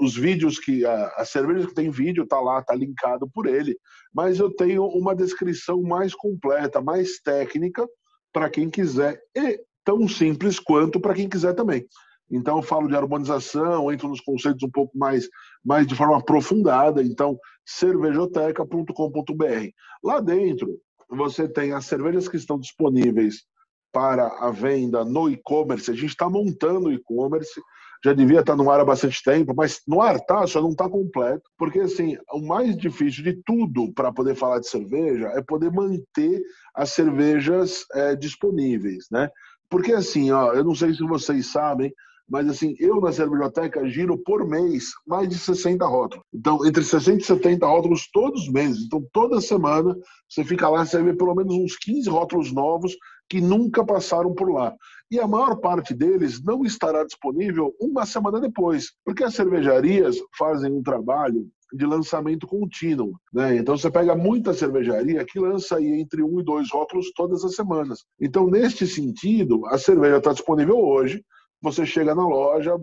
os 0.00 0.16
vídeos 0.16 0.58
que 0.58 0.84
a, 0.84 1.24
cerveja 1.24 1.66
que 1.66 1.74
tem 1.74 1.90
vídeo 1.90 2.26
tá 2.26 2.40
lá, 2.40 2.62
tá 2.62 2.74
linkado 2.74 3.28
por 3.28 3.46
ele, 3.46 3.78
mas 4.12 4.38
eu 4.38 4.54
tenho 4.54 4.84
uma 4.84 5.14
descrição 5.14 5.82
mais 5.82 6.14
completa, 6.14 6.82
mais 6.82 7.18
técnica 7.20 7.86
para 8.32 8.50
quem 8.50 8.68
quiser 8.68 9.18
e 9.34 9.58
tão 9.82 10.06
simples 10.06 10.60
quanto 10.60 11.00
para 11.00 11.14
quem 11.14 11.28
quiser 11.28 11.54
também. 11.54 11.86
Então 12.30 12.56
eu 12.56 12.62
falo 12.62 12.88
de 12.88 12.96
harmonização, 12.96 13.90
entro 13.90 14.08
nos 14.08 14.20
conceitos 14.20 14.62
um 14.62 14.70
pouco 14.70 14.96
mais, 14.98 15.28
mais 15.64 15.86
de 15.86 15.94
forma 15.94 16.18
aprofundada. 16.18 17.02
Então 17.02 17.38
cervejoteca.com.br. 17.64 19.70
Lá 20.02 20.20
dentro 20.20 20.78
você 21.08 21.48
tem 21.48 21.72
as 21.72 21.86
cervejas 21.86 22.28
que 22.28 22.36
estão 22.36 22.58
disponíveis 22.58 23.44
para 23.92 24.26
a 24.26 24.50
venda 24.50 25.04
no 25.04 25.30
e-commerce. 25.30 25.90
A 25.90 25.94
gente 25.94 26.10
está 26.10 26.28
montando 26.28 26.88
o 26.88 26.92
e-commerce 26.92 27.60
já 28.04 28.12
devia 28.12 28.40
estar 28.40 28.56
no 28.56 28.70
ar 28.70 28.80
há 28.80 28.84
bastante 28.84 29.22
tempo, 29.22 29.54
mas 29.54 29.80
no 29.86 30.00
ar 30.00 30.20
tá, 30.20 30.46
só 30.46 30.60
não 30.60 30.70
está 30.70 30.88
completo, 30.88 31.42
porque 31.58 31.80
assim, 31.80 32.16
o 32.32 32.40
mais 32.40 32.76
difícil 32.76 33.24
de 33.24 33.40
tudo 33.44 33.92
para 33.92 34.12
poder 34.12 34.34
falar 34.34 34.60
de 34.60 34.68
cerveja 34.68 35.28
é 35.34 35.42
poder 35.42 35.70
manter 35.70 36.42
as 36.74 36.90
cervejas 36.90 37.84
é, 37.92 38.14
disponíveis, 38.14 39.06
né? 39.10 39.30
Porque 39.68 39.92
assim, 39.92 40.30
ó, 40.30 40.52
eu 40.52 40.64
não 40.64 40.74
sei 40.74 40.94
se 40.94 41.02
vocês 41.02 41.50
sabem, 41.50 41.92
mas 42.28 42.48
assim, 42.48 42.74
eu 42.78 43.00
na 43.00 43.12
cervejoteca 43.12 43.88
giro 43.88 44.18
por 44.18 44.46
mês 44.46 44.90
mais 45.06 45.28
de 45.28 45.38
60 45.38 45.86
rótulos. 45.86 46.24
Então, 46.34 46.66
entre 46.66 46.82
60 46.82 47.18
e 47.18 47.24
70 47.24 47.66
rótulos 47.66 48.08
todos 48.12 48.42
os 48.42 48.52
meses. 48.52 48.84
Então, 48.84 49.04
toda 49.12 49.40
semana 49.40 49.96
você 50.28 50.44
fica 50.44 50.68
lá, 50.68 50.84
você 50.84 51.00
vê 51.02 51.14
pelo 51.14 51.34
menos 51.34 51.54
uns 51.54 51.76
15 51.76 52.08
rótulos 52.10 52.52
novos 52.52 52.96
que 53.28 53.40
nunca 53.40 53.84
passaram 53.84 54.34
por 54.34 54.50
lá. 54.50 54.74
E 55.10 55.20
a 55.20 55.26
maior 55.26 55.56
parte 55.56 55.94
deles 55.94 56.42
não 56.42 56.64
estará 56.64 57.04
disponível 57.04 57.74
uma 57.80 58.04
semana 58.04 58.40
depois, 58.40 58.92
porque 59.04 59.24
as 59.24 59.34
cervejarias 59.34 60.16
fazem 60.36 60.72
um 60.72 60.82
trabalho 60.82 61.48
de 61.72 61.84
lançamento 61.84 62.46
contínuo. 62.46 63.18
Né? 63.32 63.56
Então 63.56 63.76
você 63.76 63.90
pega 63.90 64.14
muita 64.14 64.54
cervejaria 64.54 65.24
que 65.24 65.38
lança 65.38 65.76
aí 65.76 66.00
entre 66.00 66.22
um 66.22 66.40
e 66.40 66.44
dois 66.44 66.70
rótulos 66.70 67.12
todas 67.14 67.44
as 67.44 67.54
semanas. 67.54 68.04
Então, 68.20 68.46
neste 68.48 68.86
sentido, 68.86 69.66
a 69.66 69.78
cerveja 69.78 70.18
está 70.18 70.32
disponível 70.32 70.78
hoje, 70.78 71.24
você 71.60 71.84
chega 71.84 72.14
na 72.14 72.26
loja, 72.26 72.76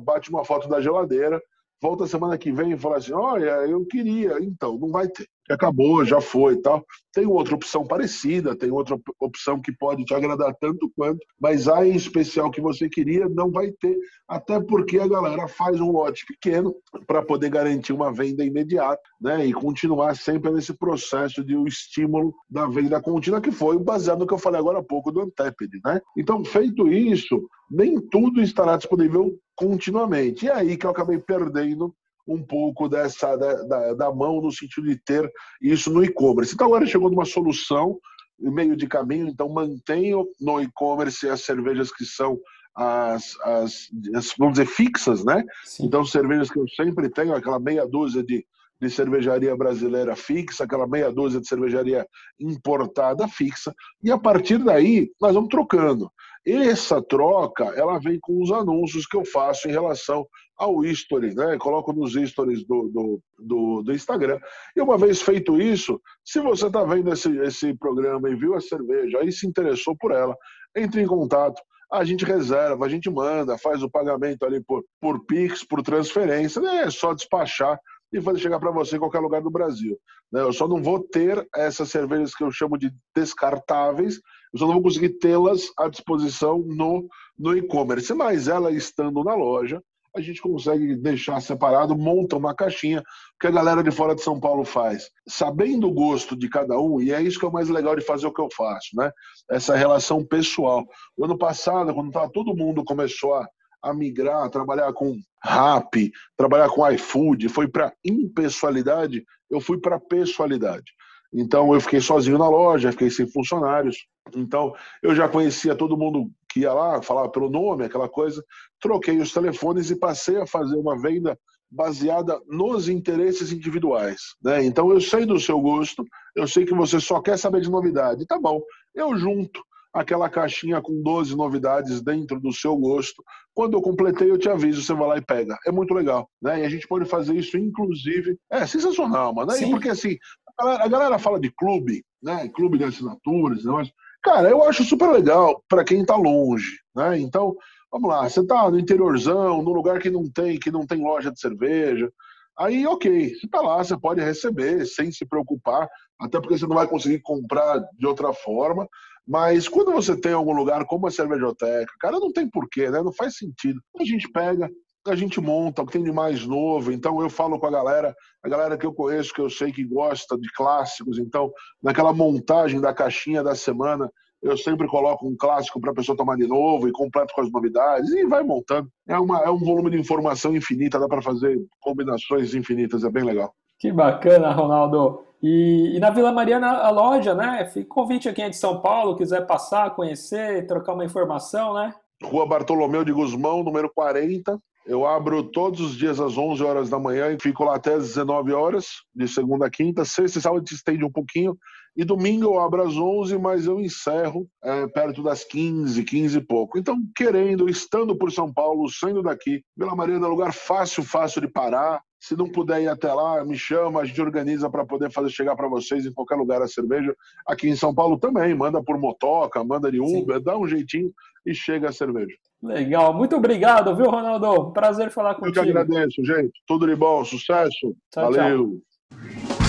bate 0.00 0.30
uma 0.30 0.44
foto 0.44 0.68
da 0.68 0.80
geladeira, 0.80 1.40
volta 1.82 2.06
semana 2.06 2.38
que 2.38 2.52
vem 2.52 2.72
e 2.72 2.78
fala 2.78 2.98
assim: 2.98 3.12
olha, 3.12 3.50
eu 3.66 3.84
queria, 3.86 4.38
então, 4.40 4.78
não 4.78 4.90
vai 4.90 5.08
ter. 5.08 5.26
Acabou, 5.52 6.04
já 6.04 6.20
foi 6.20 6.54
e 6.54 6.62
tal. 6.62 6.84
Tem 7.12 7.26
outra 7.26 7.54
opção 7.54 7.84
parecida, 7.84 8.56
tem 8.56 8.70
outra 8.70 8.96
opção 9.18 9.60
que 9.60 9.72
pode 9.72 10.04
te 10.04 10.14
agradar 10.14 10.54
tanto 10.60 10.90
quanto, 10.96 11.18
mas 11.40 11.66
a 11.66 11.86
em 11.86 11.96
especial 11.96 12.50
que 12.50 12.60
você 12.60 12.88
queria 12.88 13.28
não 13.28 13.50
vai 13.50 13.72
ter, 13.72 13.96
até 14.28 14.60
porque 14.60 14.98
a 14.98 15.08
galera 15.08 15.48
faz 15.48 15.80
um 15.80 15.90
lote 15.90 16.24
pequeno 16.24 16.74
para 17.06 17.22
poder 17.22 17.50
garantir 17.50 17.92
uma 17.92 18.12
venda 18.12 18.44
imediata, 18.44 19.02
né? 19.20 19.44
E 19.44 19.52
continuar 19.52 20.14
sempre 20.14 20.52
nesse 20.52 20.72
processo 20.72 21.44
de 21.44 21.56
o 21.56 21.66
estímulo 21.66 22.32
da 22.48 22.66
venda 22.66 23.00
contínua, 23.00 23.40
que 23.40 23.50
foi 23.50 23.78
baseado 23.78 24.20
no 24.20 24.26
que 24.26 24.34
eu 24.34 24.38
falei 24.38 24.60
agora 24.60 24.78
há 24.78 24.84
pouco 24.84 25.10
do 25.10 25.20
Antepid, 25.20 25.80
né? 25.84 26.00
Então, 26.16 26.44
feito 26.44 26.86
isso, 26.86 27.48
nem 27.70 28.00
tudo 28.00 28.40
estará 28.40 28.76
disponível 28.76 29.36
continuamente. 29.56 30.46
E 30.46 30.48
é 30.48 30.54
aí 30.54 30.76
que 30.76 30.86
eu 30.86 30.90
acabei 30.90 31.18
perdendo 31.18 31.94
um 32.26 32.42
pouco 32.42 32.88
dessa 32.88 33.36
da, 33.36 33.54
da, 33.64 33.94
da 33.94 34.12
mão 34.12 34.40
no 34.40 34.52
sentido 34.52 34.88
de 34.88 34.96
ter 34.96 35.30
isso 35.60 35.90
no 35.92 36.04
e-commerce. 36.04 36.54
Então 36.54 36.66
agora 36.66 36.86
chegou 36.86 37.10
numa 37.10 37.24
solução 37.24 37.98
meio 38.38 38.76
de 38.76 38.86
caminho, 38.86 39.28
então 39.28 39.48
mantenho 39.48 40.26
no 40.40 40.60
e-commerce 40.60 41.28
as 41.28 41.42
cervejas 41.42 41.92
que 41.92 42.04
são 42.04 42.38
as, 42.74 43.38
as, 43.42 43.88
as, 44.14 44.34
vamos 44.38 44.54
dizer 44.54 44.66
fixas, 44.66 45.24
né? 45.24 45.44
Sim. 45.64 45.86
Então 45.86 46.04
cervejas 46.04 46.50
que 46.50 46.58
eu 46.58 46.66
sempre 46.68 47.10
tenho, 47.10 47.34
aquela 47.34 47.60
meia 47.60 47.86
dúzia 47.86 48.22
de 48.22 48.44
de 48.80 48.88
cervejaria 48.88 49.54
brasileira 49.54 50.16
fixa, 50.16 50.64
aquela 50.64 50.86
meia 50.86 51.12
dúzia 51.12 51.40
de 51.40 51.46
cervejaria 51.46 52.06
importada 52.40 53.28
fixa, 53.28 53.74
e 54.02 54.10
a 54.10 54.18
partir 54.18 54.58
daí 54.58 55.10
nós 55.20 55.34
vamos 55.34 55.50
trocando. 55.50 56.10
Essa 56.46 57.02
troca, 57.02 57.64
ela 57.76 57.98
vem 57.98 58.18
com 58.20 58.42
os 58.42 58.50
anúncios 58.50 59.06
que 59.06 59.16
eu 59.16 59.24
faço 59.24 59.68
em 59.68 59.72
relação 59.72 60.26
ao 60.56 60.84
history, 60.84 61.34
né? 61.34 61.56
Coloco 61.58 61.92
nos 61.92 62.14
stories 62.14 62.66
do, 62.66 62.88
do, 62.88 63.20
do, 63.38 63.82
do 63.82 63.92
Instagram. 63.92 64.38
E 64.76 64.80
uma 64.80 64.96
vez 64.96 65.20
feito 65.20 65.60
isso, 65.60 66.00
se 66.24 66.40
você 66.40 66.66
está 66.66 66.84
vendo 66.84 67.12
esse, 67.12 67.30
esse 67.38 67.74
programa 67.74 68.30
e 68.30 68.34
viu 68.34 68.54
a 68.54 68.60
cerveja, 68.60 69.18
aí 69.18 69.30
se 69.30 69.46
interessou 69.46 69.96
por 69.96 70.12
ela, 70.12 70.36
entre 70.76 71.02
em 71.02 71.06
contato 71.06 71.60
a 71.92 72.04
gente 72.04 72.24
reserva, 72.24 72.86
a 72.86 72.88
gente 72.88 73.10
manda, 73.10 73.58
faz 73.58 73.82
o 73.82 73.90
pagamento 73.90 74.44
ali 74.44 74.62
por, 74.62 74.84
por 75.00 75.26
Pix, 75.26 75.64
por 75.64 75.82
transferência, 75.82 76.62
né? 76.62 76.84
é 76.84 76.90
só 76.90 77.12
despachar 77.12 77.78
e 78.12 78.20
fazer 78.20 78.38
chegar 78.38 78.60
para 78.60 78.70
você 78.70 78.96
em 78.96 78.98
qualquer 79.00 79.18
lugar 79.18 79.42
do 79.42 79.50
Brasil. 79.50 79.98
Né? 80.32 80.40
Eu 80.40 80.52
só 80.52 80.68
não 80.68 80.82
vou 80.82 81.00
ter 81.02 81.44
essas 81.54 81.90
cervejas 81.90 82.34
que 82.34 82.44
eu 82.44 82.50
chamo 82.50 82.78
de 82.78 82.92
descartáveis, 83.14 84.20
eu 84.52 84.58
só 84.58 84.66
não 84.66 84.74
vou 84.74 84.82
conseguir 84.82 85.10
tê-las 85.18 85.70
à 85.78 85.88
disposição 85.88 86.58
no, 86.58 87.08
no 87.38 87.56
e-commerce, 87.56 88.12
mas 88.14 88.48
ela 88.48 88.72
estando 88.72 89.22
na 89.22 89.34
loja, 89.34 89.82
a 90.14 90.20
gente 90.20 90.40
consegue 90.40 90.96
deixar 90.96 91.40
separado, 91.40 91.96
monta 91.96 92.36
uma 92.36 92.54
caixinha, 92.54 93.02
que 93.40 93.46
a 93.46 93.50
galera 93.50 93.82
de 93.82 93.90
fora 93.90 94.14
de 94.14 94.22
São 94.22 94.40
Paulo 94.40 94.64
faz. 94.64 95.08
Sabendo 95.28 95.86
o 95.86 95.92
gosto 95.92 96.36
de 96.36 96.48
cada 96.48 96.78
um, 96.78 97.00
e 97.00 97.12
é 97.12 97.22
isso 97.22 97.38
que 97.38 97.44
é 97.44 97.48
o 97.48 97.52
mais 97.52 97.68
legal 97.68 97.94
de 97.94 98.04
fazer 98.04 98.26
o 98.26 98.32
que 98.32 98.40
eu 98.40 98.48
faço, 98.54 98.88
né? 98.94 99.10
Essa 99.48 99.76
relação 99.76 100.24
pessoal. 100.24 100.84
O 101.16 101.24
ano 101.24 101.38
passado, 101.38 101.94
quando 101.94 102.10
tava, 102.10 102.30
todo 102.32 102.56
mundo 102.56 102.84
começou 102.84 103.34
a, 103.34 103.48
a 103.82 103.94
migrar, 103.94 104.44
a 104.44 104.50
trabalhar 104.50 104.92
com 104.92 105.16
rap, 105.42 106.10
trabalhar 106.36 106.68
com 106.68 106.90
iFood, 106.90 107.48
foi 107.48 107.68
para 107.68 107.92
impessoalidade, 108.04 109.24
eu 109.48 109.60
fui 109.60 109.78
para 109.80 110.00
pessoalidade. 110.00 110.92
Então 111.32 111.72
eu 111.72 111.80
fiquei 111.80 112.00
sozinho 112.00 112.38
na 112.38 112.48
loja, 112.48 112.92
fiquei 112.92 113.10
sem 113.10 113.26
funcionários. 113.28 114.06
Então 114.34 114.74
eu 115.02 115.14
já 115.14 115.28
conhecia 115.28 115.76
todo 115.76 115.96
mundo 115.96 116.30
que 116.48 116.60
ia 116.60 116.72
lá, 116.72 117.00
falava 117.02 117.28
pelo 117.28 117.48
nome, 117.48 117.84
aquela 117.84 118.08
coisa. 118.08 118.44
Troquei 118.80 119.18
os 119.18 119.32
telefones 119.32 119.90
e 119.90 119.96
passei 119.98 120.36
a 120.36 120.46
fazer 120.46 120.76
uma 120.76 121.00
venda 121.00 121.38
baseada 121.70 122.40
nos 122.48 122.88
interesses 122.88 123.52
individuais. 123.52 124.20
Né? 124.42 124.64
Então 124.64 124.90
eu 124.90 125.00
sei 125.00 125.24
do 125.24 125.38
seu 125.38 125.60
gosto, 125.60 126.04
eu 126.34 126.46
sei 126.48 126.64
que 126.64 126.74
você 126.74 126.98
só 126.98 127.20
quer 127.20 127.38
saber 127.38 127.60
de 127.60 127.70
novidade. 127.70 128.26
Tá 128.26 128.38
bom, 128.38 128.60
eu 128.94 129.16
junto 129.16 129.62
aquela 129.92 130.28
caixinha 130.28 130.80
com 130.80 131.02
12 131.02 131.36
novidades 131.36 132.00
dentro 132.00 132.40
do 132.40 132.52
seu 132.52 132.76
gosto. 132.76 133.22
Quando 133.52 133.74
eu 133.74 133.82
completei, 133.82 134.30
eu 134.30 134.38
te 134.38 134.48
aviso, 134.48 134.82
você 134.82 134.94
vai 134.94 135.08
lá 135.08 135.18
e 135.18 135.24
pega. 135.24 135.56
É 135.66 135.72
muito 135.72 135.92
legal, 135.92 136.28
né? 136.40 136.60
E 136.60 136.64
a 136.64 136.68
gente 136.68 136.86
pode 136.86 137.04
fazer 137.06 137.34
isso, 137.34 137.58
inclusive. 137.58 138.38
É 138.50 138.66
sensacional, 138.66 139.34
mano. 139.34 139.50
Sim. 139.52 139.70
Porque 139.70 139.88
assim, 139.88 140.16
a 140.60 140.88
galera, 140.88 141.18
fala 141.18 141.40
de 141.40 141.50
clube, 141.50 142.04
né? 142.22 142.48
Clube 142.48 142.78
de 142.78 142.84
assinaturas, 142.84 143.64
né? 143.64 143.84
Cara, 144.22 144.50
eu 144.50 144.62
acho 144.64 144.84
super 144.84 145.10
legal 145.10 145.62
para 145.68 145.84
quem 145.84 146.02
está 146.02 146.16
longe, 146.16 146.78
né? 146.94 147.18
Então, 147.18 147.56
vamos 147.90 148.10
lá, 148.10 148.28
você 148.28 148.40
está 148.40 148.70
no 148.70 148.78
interiorzão, 148.78 149.62
num 149.62 149.72
lugar 149.72 149.98
que 149.98 150.10
não 150.10 150.30
tem, 150.30 150.58
que 150.58 150.70
não 150.70 150.86
tem 150.86 151.02
loja 151.02 151.30
de 151.30 151.40
cerveja. 151.40 152.12
Aí, 152.58 152.86
ok, 152.86 153.30
você 153.30 153.46
está 153.46 153.60
lá, 153.62 153.82
você 153.82 153.98
pode 153.98 154.20
receber 154.20 154.84
sem 154.84 155.10
se 155.10 155.24
preocupar, 155.24 155.88
até 156.20 156.38
porque 156.38 156.58
você 156.58 156.66
não 156.66 156.76
vai 156.76 156.86
conseguir 156.86 157.20
comprar 157.20 157.80
de 157.98 158.06
outra 158.06 158.34
forma. 158.34 158.86
Mas 159.26 159.68
quando 159.68 159.92
você 159.92 160.14
tem 160.14 160.32
algum 160.32 160.52
lugar 160.52 160.84
como 160.84 161.06
a 161.06 161.10
cervejoteca, 161.10 161.92
cara, 162.00 162.18
não 162.18 162.32
tem 162.32 162.48
porquê, 162.50 162.90
né? 162.90 163.00
Não 163.02 163.12
faz 163.12 163.36
sentido. 163.36 163.80
A 163.98 164.04
gente 164.04 164.28
pega, 164.30 164.68
a 165.06 165.14
gente 165.14 165.40
monta 165.40 165.82
o 165.82 165.86
que 165.86 165.92
tem 165.92 166.02
de 166.02 166.12
mais 166.12 166.46
novo. 166.46 166.92
Então 166.92 167.20
eu 167.20 167.30
falo 167.30 167.58
com 167.58 167.66
a 167.66 167.70
galera, 167.70 168.14
a 168.42 168.48
galera 168.48 168.76
que 168.76 168.86
eu 168.86 168.92
conheço, 168.92 169.32
que 169.32 169.40
eu 169.40 169.50
sei 169.50 169.72
que 169.72 169.84
gosta 169.84 170.36
de 170.38 170.52
clássicos. 170.52 171.18
Então, 171.18 171.50
naquela 171.82 172.12
montagem 172.12 172.80
da 172.80 172.92
caixinha 172.92 173.42
da 173.42 173.54
semana, 173.54 174.10
eu 174.42 174.56
sempre 174.56 174.86
coloco 174.86 175.26
um 175.26 175.36
clássico 175.36 175.80
para 175.80 175.90
a 175.90 175.94
pessoa 175.94 176.16
tomar 176.16 176.36
de 176.36 176.46
novo 176.46 176.88
e 176.88 176.92
completo 176.92 177.34
com 177.34 177.42
as 177.42 177.50
novidades 177.50 178.10
e 178.10 178.26
vai 178.26 178.42
montando. 178.42 178.88
É, 179.08 179.18
uma, 179.18 179.40
é 179.40 179.50
um 179.50 179.58
volume 179.58 179.90
de 179.90 179.98
informação 179.98 180.56
infinita, 180.56 180.98
dá 180.98 181.06
para 181.06 181.22
fazer 181.22 181.58
combinações 181.80 182.54
infinitas, 182.54 183.04
é 183.04 183.10
bem 183.10 183.24
legal. 183.24 183.52
Que 183.78 183.92
bacana, 183.92 184.50
Ronaldo. 184.52 185.24
E, 185.42 185.96
e, 185.96 185.98
na 185.98 186.10
Vila 186.10 186.32
Mariana, 186.32 186.68
a 186.68 186.90
loja, 186.90 187.34
né? 187.34 187.64
Fica 187.64 187.88
convite 187.88 188.28
a 188.28 188.32
quem 188.32 188.44
é 188.44 188.50
de 188.50 188.56
São 188.56 188.80
Paulo, 188.80 189.16
quiser 189.16 189.46
passar, 189.46 189.94
conhecer, 189.94 190.66
trocar 190.66 190.92
uma 190.92 191.04
informação, 191.04 191.74
né? 191.74 191.94
Rua 192.22 192.46
Bartolomeu 192.46 193.04
de 193.04 193.12
Guzmão, 193.12 193.62
número 193.62 193.90
40. 193.94 194.60
Eu 194.86 195.06
abro 195.06 195.42
todos 195.42 195.80
os 195.80 195.96
dias 195.96 196.18
às 196.18 196.36
11 196.36 196.62
horas 196.64 196.90
da 196.90 196.98
manhã 196.98 197.30
e 197.30 197.40
fico 197.40 197.64
lá 197.64 197.76
até 197.76 197.94
às 197.94 198.08
19 198.08 198.52
horas, 198.52 198.86
de 199.14 199.28
segunda 199.28 199.66
a 199.66 199.70
quinta. 199.70 200.04
Sexta 200.04 200.38
e 200.38 200.42
sábado 200.42 200.64
estende 200.70 201.04
um 201.04 201.12
pouquinho. 201.12 201.56
E 201.96 202.04
domingo 202.04 202.44
eu 202.44 202.60
abro 202.60 202.82
às 202.82 202.96
11, 202.96 203.36
mas 203.38 203.66
eu 203.66 203.80
encerro 203.80 204.48
é, 204.62 204.86
perto 204.86 205.22
das 205.22 205.44
15, 205.44 206.02
15 206.04 206.38
e 206.38 206.40
pouco. 206.40 206.78
Então, 206.78 206.96
querendo, 207.16 207.68
estando 207.68 208.16
por 208.16 208.32
São 208.32 208.52
Paulo, 208.52 208.88
saindo 208.88 209.22
daqui, 209.22 209.62
Vila 209.76 209.94
Mariana 209.94 210.26
é 210.26 210.28
um 210.28 210.32
lugar 210.32 210.52
fácil, 210.52 211.02
fácil 211.02 211.40
de 211.40 211.48
parar. 211.48 212.00
Se 212.18 212.36
não 212.36 212.50
puder 212.50 212.82
ir 212.82 212.88
até 212.88 213.12
lá, 213.12 213.44
me 213.44 213.56
chama, 213.56 214.00
a 214.00 214.04
gente 214.04 214.20
organiza 214.20 214.70
para 214.70 214.84
poder 214.84 215.10
fazer 215.10 215.30
chegar 215.30 215.56
para 215.56 215.68
vocês 215.68 216.06
em 216.06 216.12
qualquer 216.12 216.36
lugar 216.36 216.62
a 216.62 216.68
cerveja. 216.68 217.14
Aqui 217.46 217.68
em 217.68 217.76
São 217.76 217.94
Paulo 217.94 218.18
também, 218.18 218.54
manda 218.54 218.82
por 218.82 218.98
motoca, 218.98 219.64
manda 219.64 219.90
de 219.90 220.00
Uber, 220.00 220.36
Sim. 220.36 220.44
dá 220.44 220.56
um 220.56 220.66
jeitinho 220.66 221.12
e 221.44 221.54
chega 221.54 221.88
a 221.88 221.92
cerveja. 221.92 222.36
Legal, 222.62 223.14
muito 223.14 223.36
obrigado, 223.36 223.94
viu, 223.96 224.10
Ronaldo? 224.10 224.72
Prazer 224.72 225.10
falar 225.10 225.34
contigo. 225.34 225.60
Eu 225.60 225.62
que 225.64 225.70
agradeço, 225.70 226.22
gente. 226.24 226.52
Tudo 226.66 226.86
de 226.86 226.94
bom, 226.94 227.24
sucesso. 227.24 227.96
Tchau, 228.12 228.30
Valeu. 228.30 228.80
Tchau. 229.10 229.59